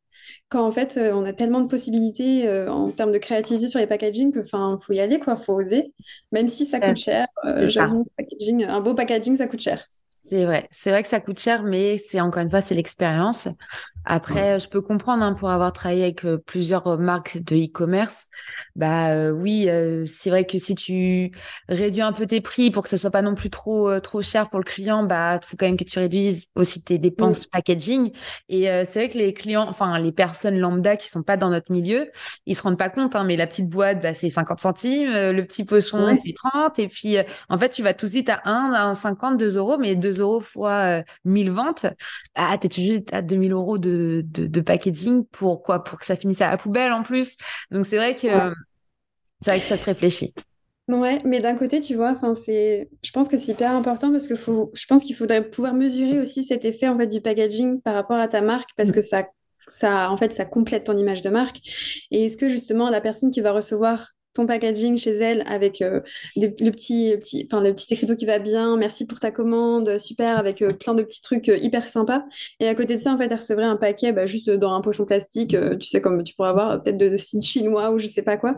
quand 0.49 0.65
en 0.65 0.71
fait 0.71 0.97
euh, 0.97 1.13
on 1.13 1.23
a 1.23 1.33
tellement 1.33 1.61
de 1.61 1.67
possibilités 1.67 2.47
euh, 2.47 2.71
en 2.71 2.91
termes 2.91 3.11
de 3.11 3.19
créativité 3.19 3.67
sur 3.67 3.79
les 3.79 3.85
packaging 3.85 4.31
que 4.31 4.39
enfin 4.39 4.77
faut 4.81 4.93
y 4.93 4.99
aller 4.99 5.19
quoi, 5.19 5.37
faut 5.37 5.53
oser, 5.53 5.93
même 6.31 6.47
si 6.47 6.65
ça 6.65 6.79
coûte 6.79 6.97
cher. 6.97 7.27
Euh, 7.45 7.67
j'avoue, 7.67 8.07
un 8.67 8.81
beau 8.81 8.95
packaging 8.95 9.37
ça 9.37 9.47
coûte 9.47 9.61
cher. 9.61 9.87
C'est 10.27 10.43
vrai, 10.43 10.67
c'est 10.71 10.89
vrai 10.89 11.03
que 11.03 11.07
ça 11.07 11.19
coûte 11.19 11.37
cher, 11.37 11.61
mais 11.61 11.97
c'est 11.97 12.19
encore 12.19 12.41
une 12.41 12.49
fois, 12.49 12.59
c'est 12.59 12.73
l'expérience. 12.73 13.47
Après, 14.05 14.59
je 14.59 14.67
peux 14.67 14.81
comprendre 14.81 15.23
hein, 15.23 15.33
pour 15.33 15.51
avoir 15.51 15.71
travaillé 15.71 16.01
avec 16.01 16.25
euh, 16.25 16.37
plusieurs 16.43 16.87
euh, 16.87 16.97
marques 16.97 17.37
de 17.43 17.55
e-commerce. 17.55 18.27
Bah 18.75 19.09
euh, 19.09 19.29
oui, 19.29 19.69
c'est 20.05 20.31
vrai 20.31 20.45
que 20.45 20.57
si 20.57 20.73
tu 20.73 21.31
réduis 21.69 22.01
un 22.01 22.11
peu 22.11 22.25
tes 22.25 22.41
prix 22.41 22.71
pour 22.71 22.83
que 22.83 22.89
ce 22.89 22.97
soit 22.97 23.11
pas 23.11 23.21
non 23.21 23.35
plus 23.35 23.49
trop 23.49 23.99
trop 23.99 24.21
cher 24.21 24.49
pour 24.49 24.59
le 24.59 24.65
client, 24.65 25.03
bah 25.03 25.39
faut 25.43 25.55
quand 25.57 25.65
même 25.65 25.77
que 25.77 25.83
tu 25.83 25.97
réduises 25.99 26.47
aussi 26.55 26.81
tes 26.81 26.97
dépenses 26.97 27.45
packaging. 27.45 28.11
Et 28.49 28.63
c'est 28.63 28.99
vrai 28.99 29.09
que 29.09 29.17
les 29.17 29.33
clients, 29.33 29.65
enfin 29.69 29.97
les 29.99 30.11
personnes 30.11 30.59
lambda 30.59 30.97
qui 30.97 31.07
sont 31.07 31.23
pas 31.23 31.37
dans 31.37 31.49
notre 31.49 31.71
milieu, 31.71 32.11
ils 32.45 32.55
se 32.55 32.63
rendent 32.63 32.77
pas 32.77 32.89
compte. 32.89 33.15
Hein, 33.15 33.23
mais 33.23 33.37
la 33.37 33.47
petite 33.47 33.69
boîte, 33.69 34.01
bah, 34.01 34.13
c'est 34.13 34.29
50 34.29 34.59
centimes, 34.59 35.11
le 35.11 35.41
petit 35.43 35.63
pochon 35.63 36.13
c'est 36.13 36.33
30, 36.33 36.79
et 36.79 36.89
puis 36.89 37.15
en 37.47 37.57
fait 37.57 37.69
tu 37.69 37.81
vas 37.81 37.93
tout 37.93 38.07
de 38.07 38.11
suite 38.11 38.29
à 38.29 38.41
1, 38.43 38.73
à 38.73 38.93
50, 38.93 39.37
2 39.37 39.57
euros, 39.57 39.77
mais 39.77 39.95
2 39.95 40.14
euros 40.19 40.39
fois 40.39 41.03
1000 41.23 41.49
euh, 41.49 41.51
ventes, 41.51 41.85
ah, 42.35 42.57
t'es 42.59 42.69
toujours 42.69 43.01
à 43.11 43.21
2000 43.21 43.51
euros 43.51 43.77
de, 43.77 44.23
de, 44.25 44.61
packaging 44.61 45.25
pour 45.25 45.63
quoi 45.63 45.83
Pour 45.83 45.99
que 45.99 46.05
ça 46.05 46.15
finisse 46.15 46.41
à 46.41 46.49
la 46.49 46.57
poubelle 46.57 46.91
en 46.91 47.03
plus. 47.03 47.37
Donc 47.71 47.85
c'est 47.85 47.97
vrai 47.97 48.15
que 48.15 48.27
c'est 49.41 49.51
vrai 49.51 49.59
que 49.59 49.65
ça 49.65 49.77
se 49.77 49.85
réfléchit. 49.85 50.33
Ouais, 50.87 51.19
mais 51.25 51.39
d'un 51.39 51.55
côté, 51.55 51.81
tu 51.81 51.95
vois, 51.95 52.11
enfin 52.11 52.35
c'est, 52.35 52.89
je 53.01 53.11
pense 53.11 53.27
que 53.27 53.37
c'est 53.37 53.53
hyper 53.53 53.71
important 53.71 54.11
parce 54.11 54.27
que 54.27 54.35
faut, 54.35 54.71
je 54.75 54.85
pense 54.85 55.03
qu'il 55.03 55.15
faudrait 55.15 55.49
pouvoir 55.49 55.73
mesurer 55.73 56.19
aussi 56.19 56.43
cet 56.43 56.63
effet 56.63 56.87
en 56.87 56.97
fait 56.97 57.07
du 57.07 57.21
packaging 57.21 57.81
par 57.81 57.95
rapport 57.95 58.17
à 58.17 58.27
ta 58.27 58.41
marque 58.41 58.69
parce 58.77 58.91
que 58.91 59.01
ça, 59.01 59.25
ça, 59.67 60.11
en 60.11 60.17
fait, 60.17 60.33
ça 60.33 60.45
complète 60.45 60.85
ton 60.85 60.97
image 60.97 61.21
de 61.21 61.29
marque. 61.29 61.59
Et 62.11 62.25
est-ce 62.25 62.37
que 62.37 62.49
justement 62.49 62.89
la 62.89 63.01
personne 63.01 63.31
qui 63.31 63.41
va 63.41 63.51
recevoir 63.51 64.14
ton 64.35 64.45
packaging 64.45 64.97
chez 64.97 65.11
elle 65.11 65.43
avec 65.47 65.81
euh, 65.81 66.01
le, 66.35 66.49
petit, 66.49 67.15
petit, 67.17 67.47
enfin, 67.49 67.63
le 67.63 67.73
petit 67.73 67.91
écriteau 67.93 68.15
qui 68.15 68.25
va 68.25 68.37
bien, 68.37 68.77
merci 68.77 69.07
pour 69.07 69.19
ta 69.19 69.31
commande, 69.31 69.97
super, 69.97 70.37
avec 70.37 70.61
euh, 70.61 70.73
plein 70.73 70.93
de 70.93 71.01
petits 71.01 71.21
trucs 71.21 71.49
euh, 71.49 71.57
hyper 71.57 71.89
sympas. 71.89 72.23
Et 72.59 72.67
à 72.67 72.75
côté 72.75 72.95
de 72.95 72.99
ça, 72.99 73.13
en 73.13 73.17
fait, 73.17 73.25
elle 73.31 73.37
recevrait 73.37 73.65
un 73.65 73.77
paquet 73.77 74.11
bah, 74.11 74.25
juste 74.25 74.49
dans 74.49 74.73
un 74.73 74.81
pochon 74.81 75.05
plastique, 75.05 75.55
tu 75.79 75.87
sais, 75.87 76.01
comme 76.01 76.23
tu 76.23 76.35
pourrais 76.35 76.49
avoir 76.49 76.83
peut-être 76.83 76.97
de, 76.97 77.17
sites 77.17 77.43
chinois 77.43 77.91
ou 77.91 77.99
je 77.99 78.07
sais 78.07 78.23
pas 78.23 78.37
quoi. 78.37 78.55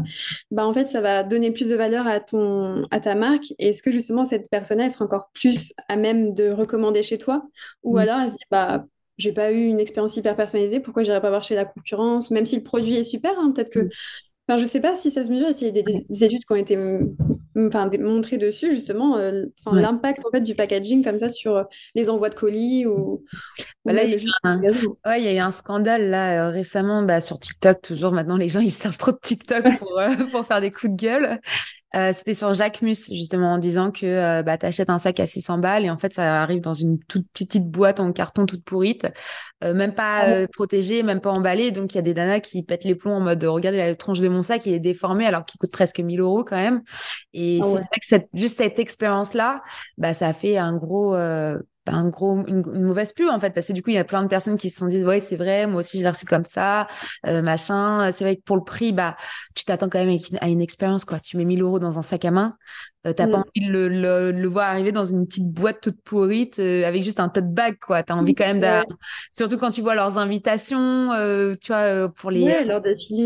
Bah, 0.52 0.66
en 0.66 0.74
fait, 0.74 0.88
ça 0.88 1.00
va 1.00 1.24
donner 1.24 1.52
plus 1.52 1.70
de 1.70 1.76
valeur 1.76 2.08
à, 2.08 2.20
ton, 2.20 2.84
à 2.90 3.00
ta 3.00 3.14
marque. 3.16 3.54
Et 3.60 3.70
est-ce 3.70 3.84
que 3.84 3.92
justement, 3.92 4.26
cette 4.26 4.50
personne-là, 4.50 4.86
elle 4.86 4.92
sera 4.92 5.06
encore 5.06 5.30
plus 5.34 5.74
à 5.88 5.96
même 5.96 6.34
de 6.34 6.50
recommander 6.50 7.04
chez 7.04 7.20
toi? 7.20 7.44
Ou 7.84 7.98
alors, 7.98 8.20
elle 8.20 8.32
se 8.32 8.36
dit, 8.36 8.46
bah, 8.50 8.86
j'ai 9.18 9.32
pas 9.32 9.52
eu 9.52 9.66
une 9.66 9.80
expérience 9.80 10.16
hyper 10.16 10.36
personnalisée, 10.36 10.80
pourquoi 10.80 11.04
j'irais 11.04 11.22
pas 11.22 11.30
voir 11.30 11.44
chez 11.44 11.56
la 11.56 11.66
concurrence, 11.66 12.32
même 12.32 12.46
si 12.46 12.56
le 12.56 12.64
produit 12.64 12.96
est 12.96 13.04
super, 13.04 13.34
hein, 13.38 13.52
peut-être 13.54 13.72
que 13.72 13.90
je 14.56 14.64
ne 14.64 14.68
sais 14.68 14.80
pas 14.80 14.96
si 14.96 15.12
ça 15.12 15.24
se 15.24 15.30
mesure, 15.30 15.54
s'il 15.54 15.76
y 15.76 15.80
a 15.80 15.84
des, 15.84 16.24
études 16.24 16.46
qui 16.46 16.54
ont 16.54 16.56
été 16.56 16.78
enfin, 17.58 17.90
montrées 18.00 18.38
dessus, 18.38 18.72
justement, 18.72 19.18
euh, 19.18 19.44
l'impact 19.72 20.26
en 20.26 20.32
fait, 20.32 20.42
du 20.42 20.56
packaging 20.56 21.04
comme 21.04 21.20
ça 21.20 21.28
sur 21.28 21.58
euh, 21.58 21.64
les 21.96 22.10
envois 22.10 22.30
de 22.30 22.36
colis 22.36 22.86
ou. 22.86 23.26
Bah 23.88 23.94
là, 23.94 24.04
il 24.04 24.12
y, 24.12 24.14
a 24.14 24.18
eu 24.18 24.30
un... 24.44 24.62
ouais, 24.62 25.22
il 25.22 25.24
y 25.24 25.28
a 25.28 25.34
eu 25.34 25.40
un 25.40 25.52
scandale 25.52 26.10
là 26.10 26.48
euh, 26.48 26.50
récemment 26.52 27.04
bah, 27.04 27.22
sur 27.22 27.40
TikTok. 27.40 27.82
Toujours 27.82 28.12
maintenant, 28.12 28.38
les 28.38 28.50
gens 28.50 28.60
ils 28.60 28.70
servent 28.72 28.98
trop 28.98 29.12
de 29.12 29.20
TikTok 29.22 29.64
pour, 29.80 30.00
pour 30.32 30.46
faire 30.46 30.62
des 30.62 30.72
coups 30.72 30.92
de 30.92 30.98
gueule. 30.98 31.40
Euh, 31.96 32.12
c'était 32.14 32.34
sur 32.34 32.54
Jacques 32.54 32.82
Mus, 32.82 33.08
justement, 33.10 33.54
en 33.54 33.58
disant 33.58 33.92
que 33.92 34.06
euh, 34.06 34.44
bah, 34.44 34.58
tu 34.58 34.66
achètes 34.66 34.90
un 34.90 35.00
sac 35.00 35.20
à 35.22 35.26
600 35.26 35.60
balles 35.60 35.86
et 35.86 35.90
en 35.90 35.98
fait, 35.98 36.14
ça 36.14 36.42
arrive 36.44 36.60
dans 36.60 36.74
une 36.74 37.00
toute 37.00 37.26
petite 37.32 37.72
boîte 37.72 38.02
en 38.02 38.12
carton 38.12 38.46
toute 38.46 38.64
pourrite, 38.66 39.08
euh, 39.64 39.74
même 39.74 39.96
pas 39.96 40.44
ah 40.44 40.48
protégée, 40.54 41.02
même 41.02 41.22
pas 41.22 41.32
emballée. 41.32 41.72
Donc, 41.72 41.94
il 41.94 41.96
y 41.96 42.00
a 42.00 42.02
des 42.02 42.14
nanas 42.14 42.42
qui 42.42 42.62
pètent 42.62 42.84
les 42.84 42.96
plombs 42.96 43.14
en 43.14 43.20
mode 43.22 43.44
regardez 43.46 43.78
la 43.78 43.96
tronche 43.96 44.20
de 44.20 44.28
mon 44.28 44.42
sac, 44.42 44.66
il 44.66 44.74
est 44.74 44.80
déformé 44.80 45.26
alors 45.26 45.46
qu'il 45.46 45.60
coûte 45.60 45.72
presque 45.72 46.00
1000 46.00 46.20
euros 46.20 46.44
quand 46.44 46.58
même. 46.58 46.82
Et 47.34 47.60
ah 47.62 47.66
c'est 47.66 47.78
vrai 47.78 48.00
que 48.00 48.08
cette, 48.08 48.28
juste 48.34 48.58
cette 48.58 48.80
expérience-là, 48.80 49.64
bah, 49.98 50.14
ça 50.14 50.28
a 50.28 50.34
fait 50.34 50.58
un 50.58 50.76
gros 50.76 51.16
un 51.88 52.08
gros 52.10 52.46
une, 52.48 52.64
mauvaise 52.84 53.14
pub 53.14 53.30
en 53.30 53.40
fait 53.40 53.52
parce 53.52 53.68
que 53.68 53.74
du 53.74 53.82
coup 53.82 53.90
il 53.90 53.96
y 53.96 54.00
a 54.00 54.04
plein 54.04 54.24
de 54.24 54.28
personnes 54.28 54.58
qui 54.58 54.70
se 54.70 54.80
sont 54.80 54.88
dit 54.88 55.04
ouais 55.04 55.20
c'est 55.20 55.36
vrai 55.36 55.68
moi 55.68 55.80
aussi 55.80 56.00
j'ai 56.00 56.10
reçu 56.10 56.26
comme 56.26 56.46
ça 56.46 56.88
euh, 57.26 57.42
machin. 57.42 58.12
C'est 58.12 58.24
vrai 58.24 58.36
que 58.36 58.42
pour 58.42 58.58
le 58.58 58.64
prix 58.64 58.92
bah 58.92 59.16
tu 59.56 59.66
t'attends 59.66 59.90
quand 59.90 60.04
même 60.04 60.18
à 60.42 60.48
une, 60.48 60.62
expérience 60.62 61.06
quoi. 61.06 61.20
Tu 61.20 61.38
mets 61.38 61.46
1000 61.46 61.62
euros 61.62 61.80
dans 61.80 61.98
un 62.00 62.02
sac 62.02 62.26
à 62.26 62.32
main 62.32 62.58
euh, 63.06 63.14
t'as 63.14 63.28
pas 63.28 63.38
mm. 63.38 63.44
envie 63.48 63.68
de 63.68 63.72
le, 63.72 63.88
le, 63.90 64.32
le, 64.32 64.48
voir 64.48 64.70
arriver 64.70 64.92
dans 64.92 65.06
une 65.06 65.28
petite 65.28 65.50
boîte 65.50 65.82
toute 65.82 66.02
pourrite 66.02 66.58
euh, 66.58 66.86
avec 66.88 67.04
juste 67.04 67.20
un 67.20 67.30
tote 67.30 67.54
bag 67.54 67.78
quoi 67.80 68.02
t'as 68.02 68.16
envie 68.16 68.34
quand 68.34 68.48
même 68.48 68.60
de 68.60 68.94
surtout 69.32 69.58
quand 69.58 69.70
tu 69.70 69.82
vois 69.82 69.94
leurs 69.94 70.18
invitations 70.18 71.12
euh, 71.14 71.54
tu 71.62 71.72
vois 71.72 72.10
pour 72.10 72.32
les 72.32 72.66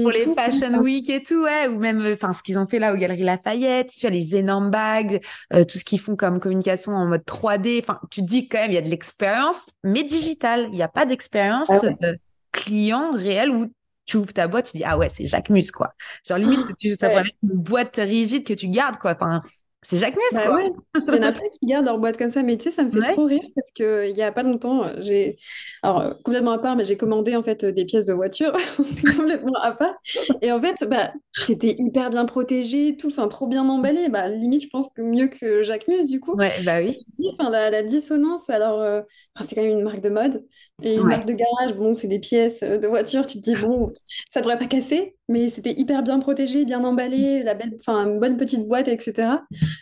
pour 0.01 0.11
les 0.11 0.25
fashion 0.35 0.79
week 0.79 1.09
et 1.09 1.23
tout 1.23 1.43
ouais 1.43 1.67
ou 1.67 1.79
même 1.79 2.05
enfin 2.11 2.33
ce 2.33 2.43
qu'ils 2.43 2.59
ont 2.59 2.65
fait 2.65 2.79
là 2.79 2.93
aux 2.93 2.97
Galeries 2.97 3.23
Lafayette 3.23 3.91
tu 3.91 4.01
vois 4.01 4.09
les 4.09 4.35
énormes 4.35 4.71
bags 4.71 5.21
tout 5.51 5.77
ce 5.77 5.85
qu'ils 5.85 5.99
font 5.99 6.15
comme 6.15 6.39
communication 6.39 6.91
en 6.91 7.05
mode 7.05 7.23
3D 7.23 7.79
enfin 7.81 7.99
tu 8.09 8.21
dis 8.21 8.47
quand 8.47 8.59
même 8.59 8.71
il 8.71 8.75
y 8.75 8.77
a 8.77 8.81
de 8.81 8.89
l'expérience 8.89 9.67
mais 9.83 10.03
digitale 10.03 10.67
il 10.71 10.75
n'y 10.75 10.83
a 10.83 10.89
pas 10.89 11.05
d'expérience 11.05 11.69
ah 11.71 12.07
client 12.51 13.11
réel 13.13 13.49
où 13.49 13.71
tu 14.05 14.17
ouvres 14.17 14.33
ta 14.33 14.47
boîte, 14.47 14.71
tu 14.71 14.77
dis 14.77 14.83
ah 14.83 14.97
ouais, 14.97 15.09
c'est 15.09 15.25
Jacques 15.25 15.49
Mus 15.49 15.71
quoi. 15.71 15.93
Genre 16.27 16.37
limite 16.37 16.75
tu 16.77 16.89
ça 16.95 17.07
ouais. 17.07 17.23
une 17.43 17.49
boîte 17.49 17.95
rigide 17.97 18.45
que 18.45 18.53
tu 18.53 18.67
gardes 18.67 18.97
quoi. 18.97 19.13
Enfin, 19.13 19.41
c'est 19.83 19.97
Jacques 19.97 20.15
Mus, 20.15 20.21
bah 20.35 20.45
quoi. 20.45 20.61
Il 21.07 21.15
y 21.15 21.19
en 21.19 21.23
a 21.23 21.31
plein 21.31 21.41
qui 21.59 21.65
gardent 21.65 21.85
leur 21.85 21.97
boîte 21.97 22.17
comme 22.17 22.29
ça, 22.29 22.43
mais 22.43 22.57
tu 22.57 22.65
sais, 22.65 22.71
ça 22.71 22.83
me 22.83 22.91
fait 22.91 23.01
trop 23.13 23.25
rire 23.25 23.41
parce 23.55 23.71
qu'il 23.71 24.13
n'y 24.13 24.21
a 24.21 24.31
pas 24.31 24.43
longtemps, 24.43 24.85
j'ai. 24.99 25.37
Alors, 25.81 26.01
euh, 26.01 26.13
complètement 26.23 26.51
à 26.51 26.59
part, 26.59 26.75
mais 26.75 26.85
j'ai 26.85 26.97
commandé 26.97 27.35
en 27.35 27.43
fait 27.43 27.65
des 27.65 27.85
pièces 27.85 28.05
de 28.05 28.13
voiture. 28.13 28.53
c'est 28.83 29.15
complètement 29.15 29.53
à 29.61 29.71
part. 29.71 29.95
Et 30.41 30.51
en 30.51 30.59
fait, 30.59 30.75
bah, 30.87 31.11
c'était 31.33 31.75
hyper 31.79 32.09
bien 32.11 32.25
protégé, 32.25 32.95
tout, 32.97 33.07
enfin, 33.09 33.27
trop 33.27 33.47
bien 33.47 33.67
emballé. 33.67 34.09
Bah, 34.09 34.27
limite, 34.29 34.63
je 34.63 34.69
pense 34.69 34.89
que 34.91 35.01
mieux 35.01 35.27
que 35.27 35.63
Jacques 35.63 35.87
Mus, 35.87 36.05
du 36.07 36.19
coup. 36.19 36.35
Ouais, 36.35 36.61
bah 36.63 36.79
oui. 36.81 36.97
Enfin, 37.33 37.49
la, 37.49 37.69
la 37.69 37.83
dissonance, 37.83 38.49
alors. 38.49 38.79
Euh, 38.81 39.01
c'est 39.39 39.55
quand 39.55 39.61
même 39.61 39.77
une 39.77 39.83
marque 39.83 40.01
de 40.01 40.09
mode. 40.09 40.45
Et 40.83 40.95
une 40.95 41.07
marque 41.07 41.25
de 41.25 41.33
garage, 41.33 41.75
bon, 41.75 41.93
c'est 41.93 42.07
des 42.07 42.19
pièces 42.19 42.61
de 42.61 42.87
voiture, 42.87 43.27
tu 43.27 43.39
te 43.39 43.43
dis, 43.43 43.55
bon, 43.55 43.93
ça 44.33 44.41
devrait 44.41 44.57
pas 44.57 44.65
casser, 44.65 45.15
mais 45.29 45.49
c'était 45.49 45.73
hyper 45.73 46.01
bien 46.01 46.19
protégé, 46.19 46.65
bien 46.65 46.83
emballé, 46.83 47.43
la 47.43 47.53
belle, 47.53 47.77
enfin, 47.79 48.07
une 48.07 48.19
bonne 48.19 48.35
petite 48.35 48.67
boîte, 48.67 48.87
etc. 48.87 49.27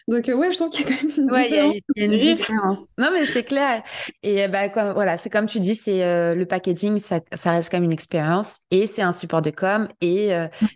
Donc, 0.10 0.28
ouais, 0.28 0.52
je 0.52 0.58
trouve 0.58 0.70
qu'il 0.70 0.86
y 0.86 0.92
a 0.92 0.96
quand 0.96 1.04
même 1.04 1.12
une 1.18 1.32
ouais, 1.32 1.44
différence. 1.44 1.76
Il 1.96 2.02
y, 2.02 2.06
a 2.06 2.12
une 2.12 2.18
différence. 2.18 2.80
Non, 2.98 3.10
mais 3.14 3.26
c'est 3.26 3.44
clair. 3.44 3.82
Et 4.24 4.46
bah, 4.50 4.68
comme, 4.68 4.92
voilà, 4.92 5.16
c'est 5.16 5.30
comme 5.30 5.46
tu 5.46 5.62
dis, 5.62 5.76
c'est 5.76 6.36
le 6.36 6.46
packaging, 6.46 7.00
ça, 7.00 7.22
ça, 7.34 7.52
reste 7.52 7.72
quand 7.72 7.78
même 7.78 7.86
une 7.86 7.94
expérience 7.94 8.58
et 8.72 8.88
c'est 8.88 9.02
un 9.02 9.14
support 9.14 9.42
de 9.42 9.52
com 9.52 9.88
et 10.02 10.32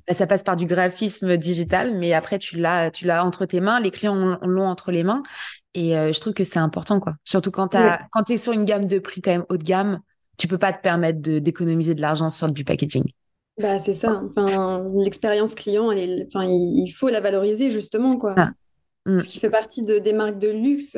bah, 0.07 0.13
ça 0.13 0.25
passe 0.25 0.43
par 0.43 0.55
du 0.55 0.65
graphisme 0.65 1.35
digital, 1.35 1.93
mais 1.95 2.13
après, 2.13 2.39
tu 2.39 2.57
l'as, 2.57 2.91
tu 2.91 3.05
l'as 3.05 3.25
entre 3.25 3.45
tes 3.45 3.59
mains, 3.59 3.81
les 3.81 3.91
clients 3.91 4.37
l'ont 4.41 4.67
entre 4.67 4.91
les 4.91 5.03
mains. 5.03 5.21
Et 5.75 5.93
je 5.93 6.19
trouve 6.19 6.33
que 6.33 6.43
c'est 6.43 6.59
important, 6.59 6.99
quoi. 6.99 7.15
Surtout 7.23 7.51
quand 7.51 7.69
tu 7.69 7.77
quand 8.11 8.29
es 8.29 8.37
sur 8.37 8.53
une 8.53 8.65
gamme 8.65 8.87
de 8.87 8.99
prix 8.99 9.21
quand 9.21 9.31
même 9.31 9.45
haut 9.49 9.57
de 9.57 9.63
gamme, 9.63 10.01
tu 10.37 10.47
peux 10.47 10.57
pas 10.57 10.73
te 10.73 10.81
permettre 10.81 11.19
d'économiser 11.19 11.95
de 11.95 12.01
l'argent 12.01 12.29
sur 12.29 12.51
du 12.51 12.63
packaging. 12.63 13.03
Bah, 13.59 13.79
c'est 13.79 13.93
ça. 13.93 14.23
Enfin, 14.35 14.85
l'expérience 14.95 15.53
client, 15.53 15.91
elle 15.91 15.99
est... 15.99 16.27
enfin, 16.27 16.45
il 16.47 16.89
faut 16.89 17.09
la 17.09 17.19
valoriser, 17.19 17.71
justement, 17.71 18.17
quoi. 18.17 18.33
Ah. 18.37 18.51
Mm. 19.05 19.19
Ce 19.19 19.27
qui 19.27 19.39
fait 19.39 19.49
partie 19.49 19.83
de, 19.83 19.99
des 19.99 20.13
marques 20.13 20.39
de 20.39 20.49
luxe, 20.49 20.97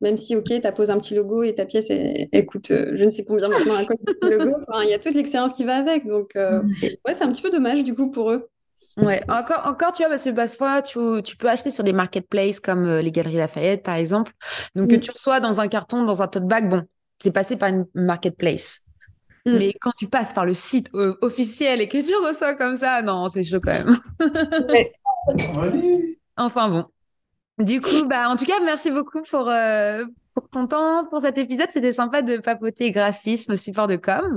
même 0.00 0.16
si, 0.16 0.36
ok, 0.36 0.60
tu 0.60 0.72
poses 0.72 0.90
un 0.90 0.98
petit 0.98 1.14
logo 1.14 1.42
et 1.42 1.54
ta 1.54 1.64
pièce, 1.64 1.90
elle, 1.90 2.46
coûte 2.46 2.68
je 2.68 3.04
ne 3.04 3.10
sais 3.10 3.24
combien 3.24 3.48
maintenant 3.48 3.74
du 3.80 4.30
logo. 4.30 4.58
Il 4.84 4.90
y 4.90 4.94
a 4.94 4.98
toute 4.98 5.14
l'expérience 5.14 5.54
qui 5.54 5.64
va 5.64 5.76
avec. 5.76 6.06
Donc, 6.06 6.34
mm. 6.34 6.68
ouais, 7.06 7.14
c'est 7.14 7.24
un 7.24 7.32
petit 7.32 7.42
peu 7.42 7.50
dommage, 7.50 7.82
du 7.82 7.94
coup, 7.94 8.10
pour 8.10 8.30
eux. 8.30 8.48
Ouais, 8.98 9.22
encore, 9.28 9.66
encore, 9.66 9.92
tu 9.92 10.02
vois, 10.02 10.10
parce 10.10 10.24
que 10.24 10.30
parfois, 10.30 10.82
tu, 10.82 10.98
tu 11.24 11.36
peux 11.36 11.48
acheter 11.48 11.70
sur 11.70 11.84
des 11.84 11.92
marketplaces 11.92 12.60
comme 12.60 12.86
euh, 12.86 13.02
les 13.02 13.10
Galeries 13.10 13.36
Lafayette, 13.36 13.82
par 13.82 13.94
exemple. 13.94 14.32
Donc, 14.74 14.90
que 14.90 14.96
tu 14.96 15.10
reçois 15.10 15.40
dans 15.40 15.60
un 15.60 15.68
carton, 15.68 16.04
dans 16.04 16.20
un 16.22 16.28
tote 16.28 16.46
bag, 16.46 16.68
bon, 16.68 16.82
c'est 17.18 17.32
passé 17.32 17.56
par 17.56 17.70
une 17.70 17.86
marketplace. 17.94 18.80
Mm. 19.46 19.56
Mais 19.58 19.72
quand 19.80 19.92
tu 19.92 20.08
passes 20.08 20.32
par 20.32 20.44
le 20.44 20.54
site 20.54 20.90
euh, 20.94 21.16
officiel 21.22 21.80
et 21.80 21.88
que 21.88 21.98
tu 21.98 22.14
reçois 22.26 22.54
comme 22.54 22.76
ça, 22.76 23.02
non, 23.02 23.28
c'est 23.28 23.44
chaud 23.44 23.60
quand 23.62 23.72
même. 23.72 23.96
enfin 26.36 26.68
bon. 26.68 26.84
Du 27.58 27.80
coup, 27.80 28.06
bah, 28.06 28.28
en 28.28 28.36
tout 28.36 28.44
cas, 28.44 28.60
merci 28.64 28.90
beaucoup 28.90 29.22
pour, 29.22 29.48
euh, 29.48 30.04
pour 30.34 30.48
ton 30.48 30.66
temps, 30.66 31.06
pour 31.06 31.20
cet 31.20 31.38
épisode. 31.38 31.68
C'était 31.70 31.92
sympa 31.92 32.22
de 32.22 32.38
papoter 32.38 32.90
graphisme, 32.92 33.56
support 33.56 33.86
de 33.86 33.96
com. 33.96 34.36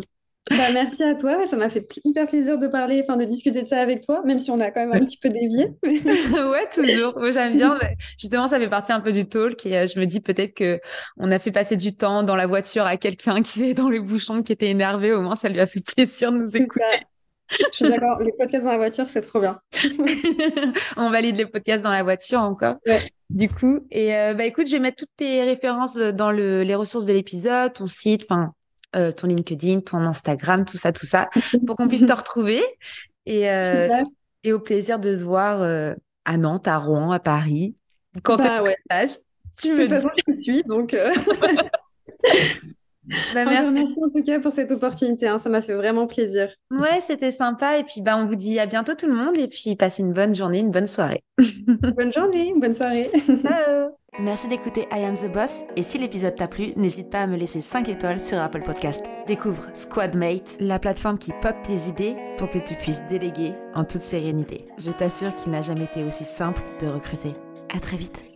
Bah, 0.52 0.72
merci 0.72 1.02
à 1.04 1.16
toi, 1.16 1.48
ça 1.48 1.56
m'a 1.56 1.70
fait 1.70 1.88
hyper 2.04 2.28
plaisir 2.28 2.60
de 2.60 2.68
parler, 2.68 3.02
enfin 3.02 3.18
de 3.18 3.26
discuter 3.26 3.64
de 3.64 3.68
ça 3.68 3.82
avec 3.82 4.02
toi, 4.02 4.22
même 4.26 4.40
si 4.40 4.52
on 4.52 4.60
a 4.60 4.70
quand 4.70 4.86
même 4.86 4.94
un 4.94 5.04
petit 5.04 5.18
peu 5.18 5.30
dévié. 5.30 5.70
ouais, 5.84 6.70
toujours. 6.72 7.20
J'aime 7.32 7.56
bien. 7.56 7.80
Justement, 8.20 8.48
ça 8.48 8.60
fait 8.60 8.70
partie 8.70 8.92
un 8.92 9.00
peu 9.00 9.12
du 9.12 9.28
talk 9.28 9.66
et 9.66 9.76
euh, 9.76 9.88
je 9.88 10.00
me 10.00 10.06
dis 10.06 10.20
peut-être 10.20 10.54
que 10.54 10.80
on 11.18 11.32
a 11.32 11.40
fait 11.40 11.52
passer 11.52 11.78
du 11.78 11.96
temps 11.96 12.22
dans 12.22 12.36
la 12.36 12.46
voiture 12.46 12.86
à 12.86 12.98
quelqu'un 12.98 13.42
qui 13.42 13.64
était 13.64 13.74
dans 13.74 13.90
les 13.90 14.00
bouchons, 14.00 14.44
qui 14.44 14.52
était 14.52 14.70
énervé. 14.70 15.14
Au 15.14 15.22
moins, 15.22 15.36
ça 15.36 15.50
lui 15.50 15.60
a 15.60 15.66
fait 15.66 15.84
plaisir 15.84 16.32
de 16.32 16.38
nous 16.38 16.56
écouter. 16.56 16.84
Je 17.50 17.66
suis 17.72 17.90
d'accord, 17.90 18.20
les 18.20 18.32
podcasts 18.32 18.66
dans 18.66 18.72
la 18.72 18.78
voiture, 18.78 19.06
c'est 19.10 19.22
trop 19.22 19.40
bien. 19.40 19.60
on 20.98 21.10
valide 21.10 21.38
les 21.38 21.46
podcasts 21.46 21.84
dans 21.84 21.92
la 21.92 22.04
voiture 22.04 22.40
encore. 22.40 22.76
Du 23.32 23.50
coup, 23.50 23.80
et 23.90 24.16
euh, 24.16 24.34
bah 24.36 24.46
écoute, 24.46 24.68
je 24.68 24.74
vais 24.74 24.80
mettre 24.80 24.98
toutes 24.98 25.16
tes 25.16 25.44
références 25.44 25.98
dans 25.98 26.32
le, 26.32 26.62
les 26.62 26.76
ressources 26.76 27.06
de 27.06 27.14
l'épisode, 27.14 27.74
ton 27.74 27.88
site, 27.88 28.24
enfin 28.30 28.54
euh, 28.96 29.12
ton 29.12 29.28
LinkedIn, 29.28 29.82
ton 29.82 29.98
Instagram, 30.06 30.66
tout 30.66 30.78
ça, 30.78 30.92
tout 30.92 31.06
ça, 31.06 31.30
pour 31.66 31.76
qu'on 31.76 31.88
puisse 31.88 32.06
te 32.06 32.14
retrouver. 32.14 32.62
Et, 33.26 33.50
euh, 33.50 33.88
et 34.44 34.54
au 34.54 34.60
plaisir 34.60 35.00
de 35.00 35.16
se 35.16 35.24
voir 35.24 35.62
euh, 35.62 35.94
à 36.26 36.38
Nantes, 36.38 36.68
à 36.68 36.78
Rouen, 36.78 37.12
à 37.12 37.20
Paris. 37.20 37.76
Quand 38.24 38.38
bah, 38.38 38.64
ouais. 38.64 38.78
tu 39.60 39.74
me 39.74 39.88
dis. 39.88 40.08
je 40.28 40.34
suis, 40.42 40.64
donc. 40.64 40.96
Bah, 43.34 43.46
merci. 43.46 43.74
merci. 43.74 44.00
en 44.04 44.10
tout 44.10 44.24
cas 44.24 44.40
pour 44.40 44.52
cette 44.52 44.72
opportunité, 44.72 45.28
hein. 45.28 45.38
ça 45.38 45.50
m'a 45.50 45.62
fait 45.62 45.76
vraiment 45.76 46.08
plaisir. 46.08 46.50
Ouais, 46.72 47.02
c'était 47.02 47.32
sympa. 47.32 47.78
Et 47.78 47.84
puis, 47.84 48.02
bah, 48.02 48.18
on 48.18 48.26
vous 48.26 48.36
dit 48.36 48.60
à 48.60 48.66
bientôt 48.66 48.96
tout 48.96 49.08
le 49.08 49.14
monde. 49.14 49.38
Et 49.38 49.48
puis, 49.48 49.76
passez 49.76 50.02
une 50.02 50.14
bonne 50.14 50.34
journée, 50.34 50.60
une 50.60 50.72
bonne 50.72 50.88
soirée. 50.88 51.24
bonne 51.96 52.14
journée, 52.14 52.54
bonne 52.58 52.76
soirée. 52.76 53.10
Ciao. 53.44 53.92
Merci 54.20 54.48
d'écouter 54.48 54.88
I 54.94 55.04
Am 55.04 55.14
the 55.14 55.30
Boss 55.30 55.66
et 55.76 55.84
si 55.84 55.98
l'épisode 55.98 56.36
t'a 56.36 56.48
plu, 56.48 56.72
n'hésite 56.78 57.10
pas 57.10 57.24
à 57.24 57.28
me 57.28 57.36
laisser 57.36 57.60
5 57.60 57.90
étoiles 57.90 58.20
sur 58.20 58.40
Apple 58.40 58.62
Podcast. 58.62 59.02
Découvre 59.28 59.68
Squadmate, 59.74 60.56
la 60.62 60.80
plateforme 60.80 61.18
qui 61.18 61.34
pop 61.42 61.56
tes 61.64 61.90
idées 61.90 62.16
pour 62.38 62.50
que 62.50 62.60
tu 62.60 62.76
puisses 62.76 63.04
déléguer 63.10 63.52
en 63.74 63.84
toute 63.84 64.04
sérénité. 64.04 64.68
Je 64.78 64.92
t'assure 64.92 65.36
qu'il 65.36 65.52
n'a 65.52 65.62
jamais 65.62 65.86
été 65.86 66.04
aussi 66.06 66.24
simple 66.24 66.62
de 66.80 66.88
recruter. 66.88 67.34
À 67.76 67.80
très 67.80 67.98
vite. 67.98 68.35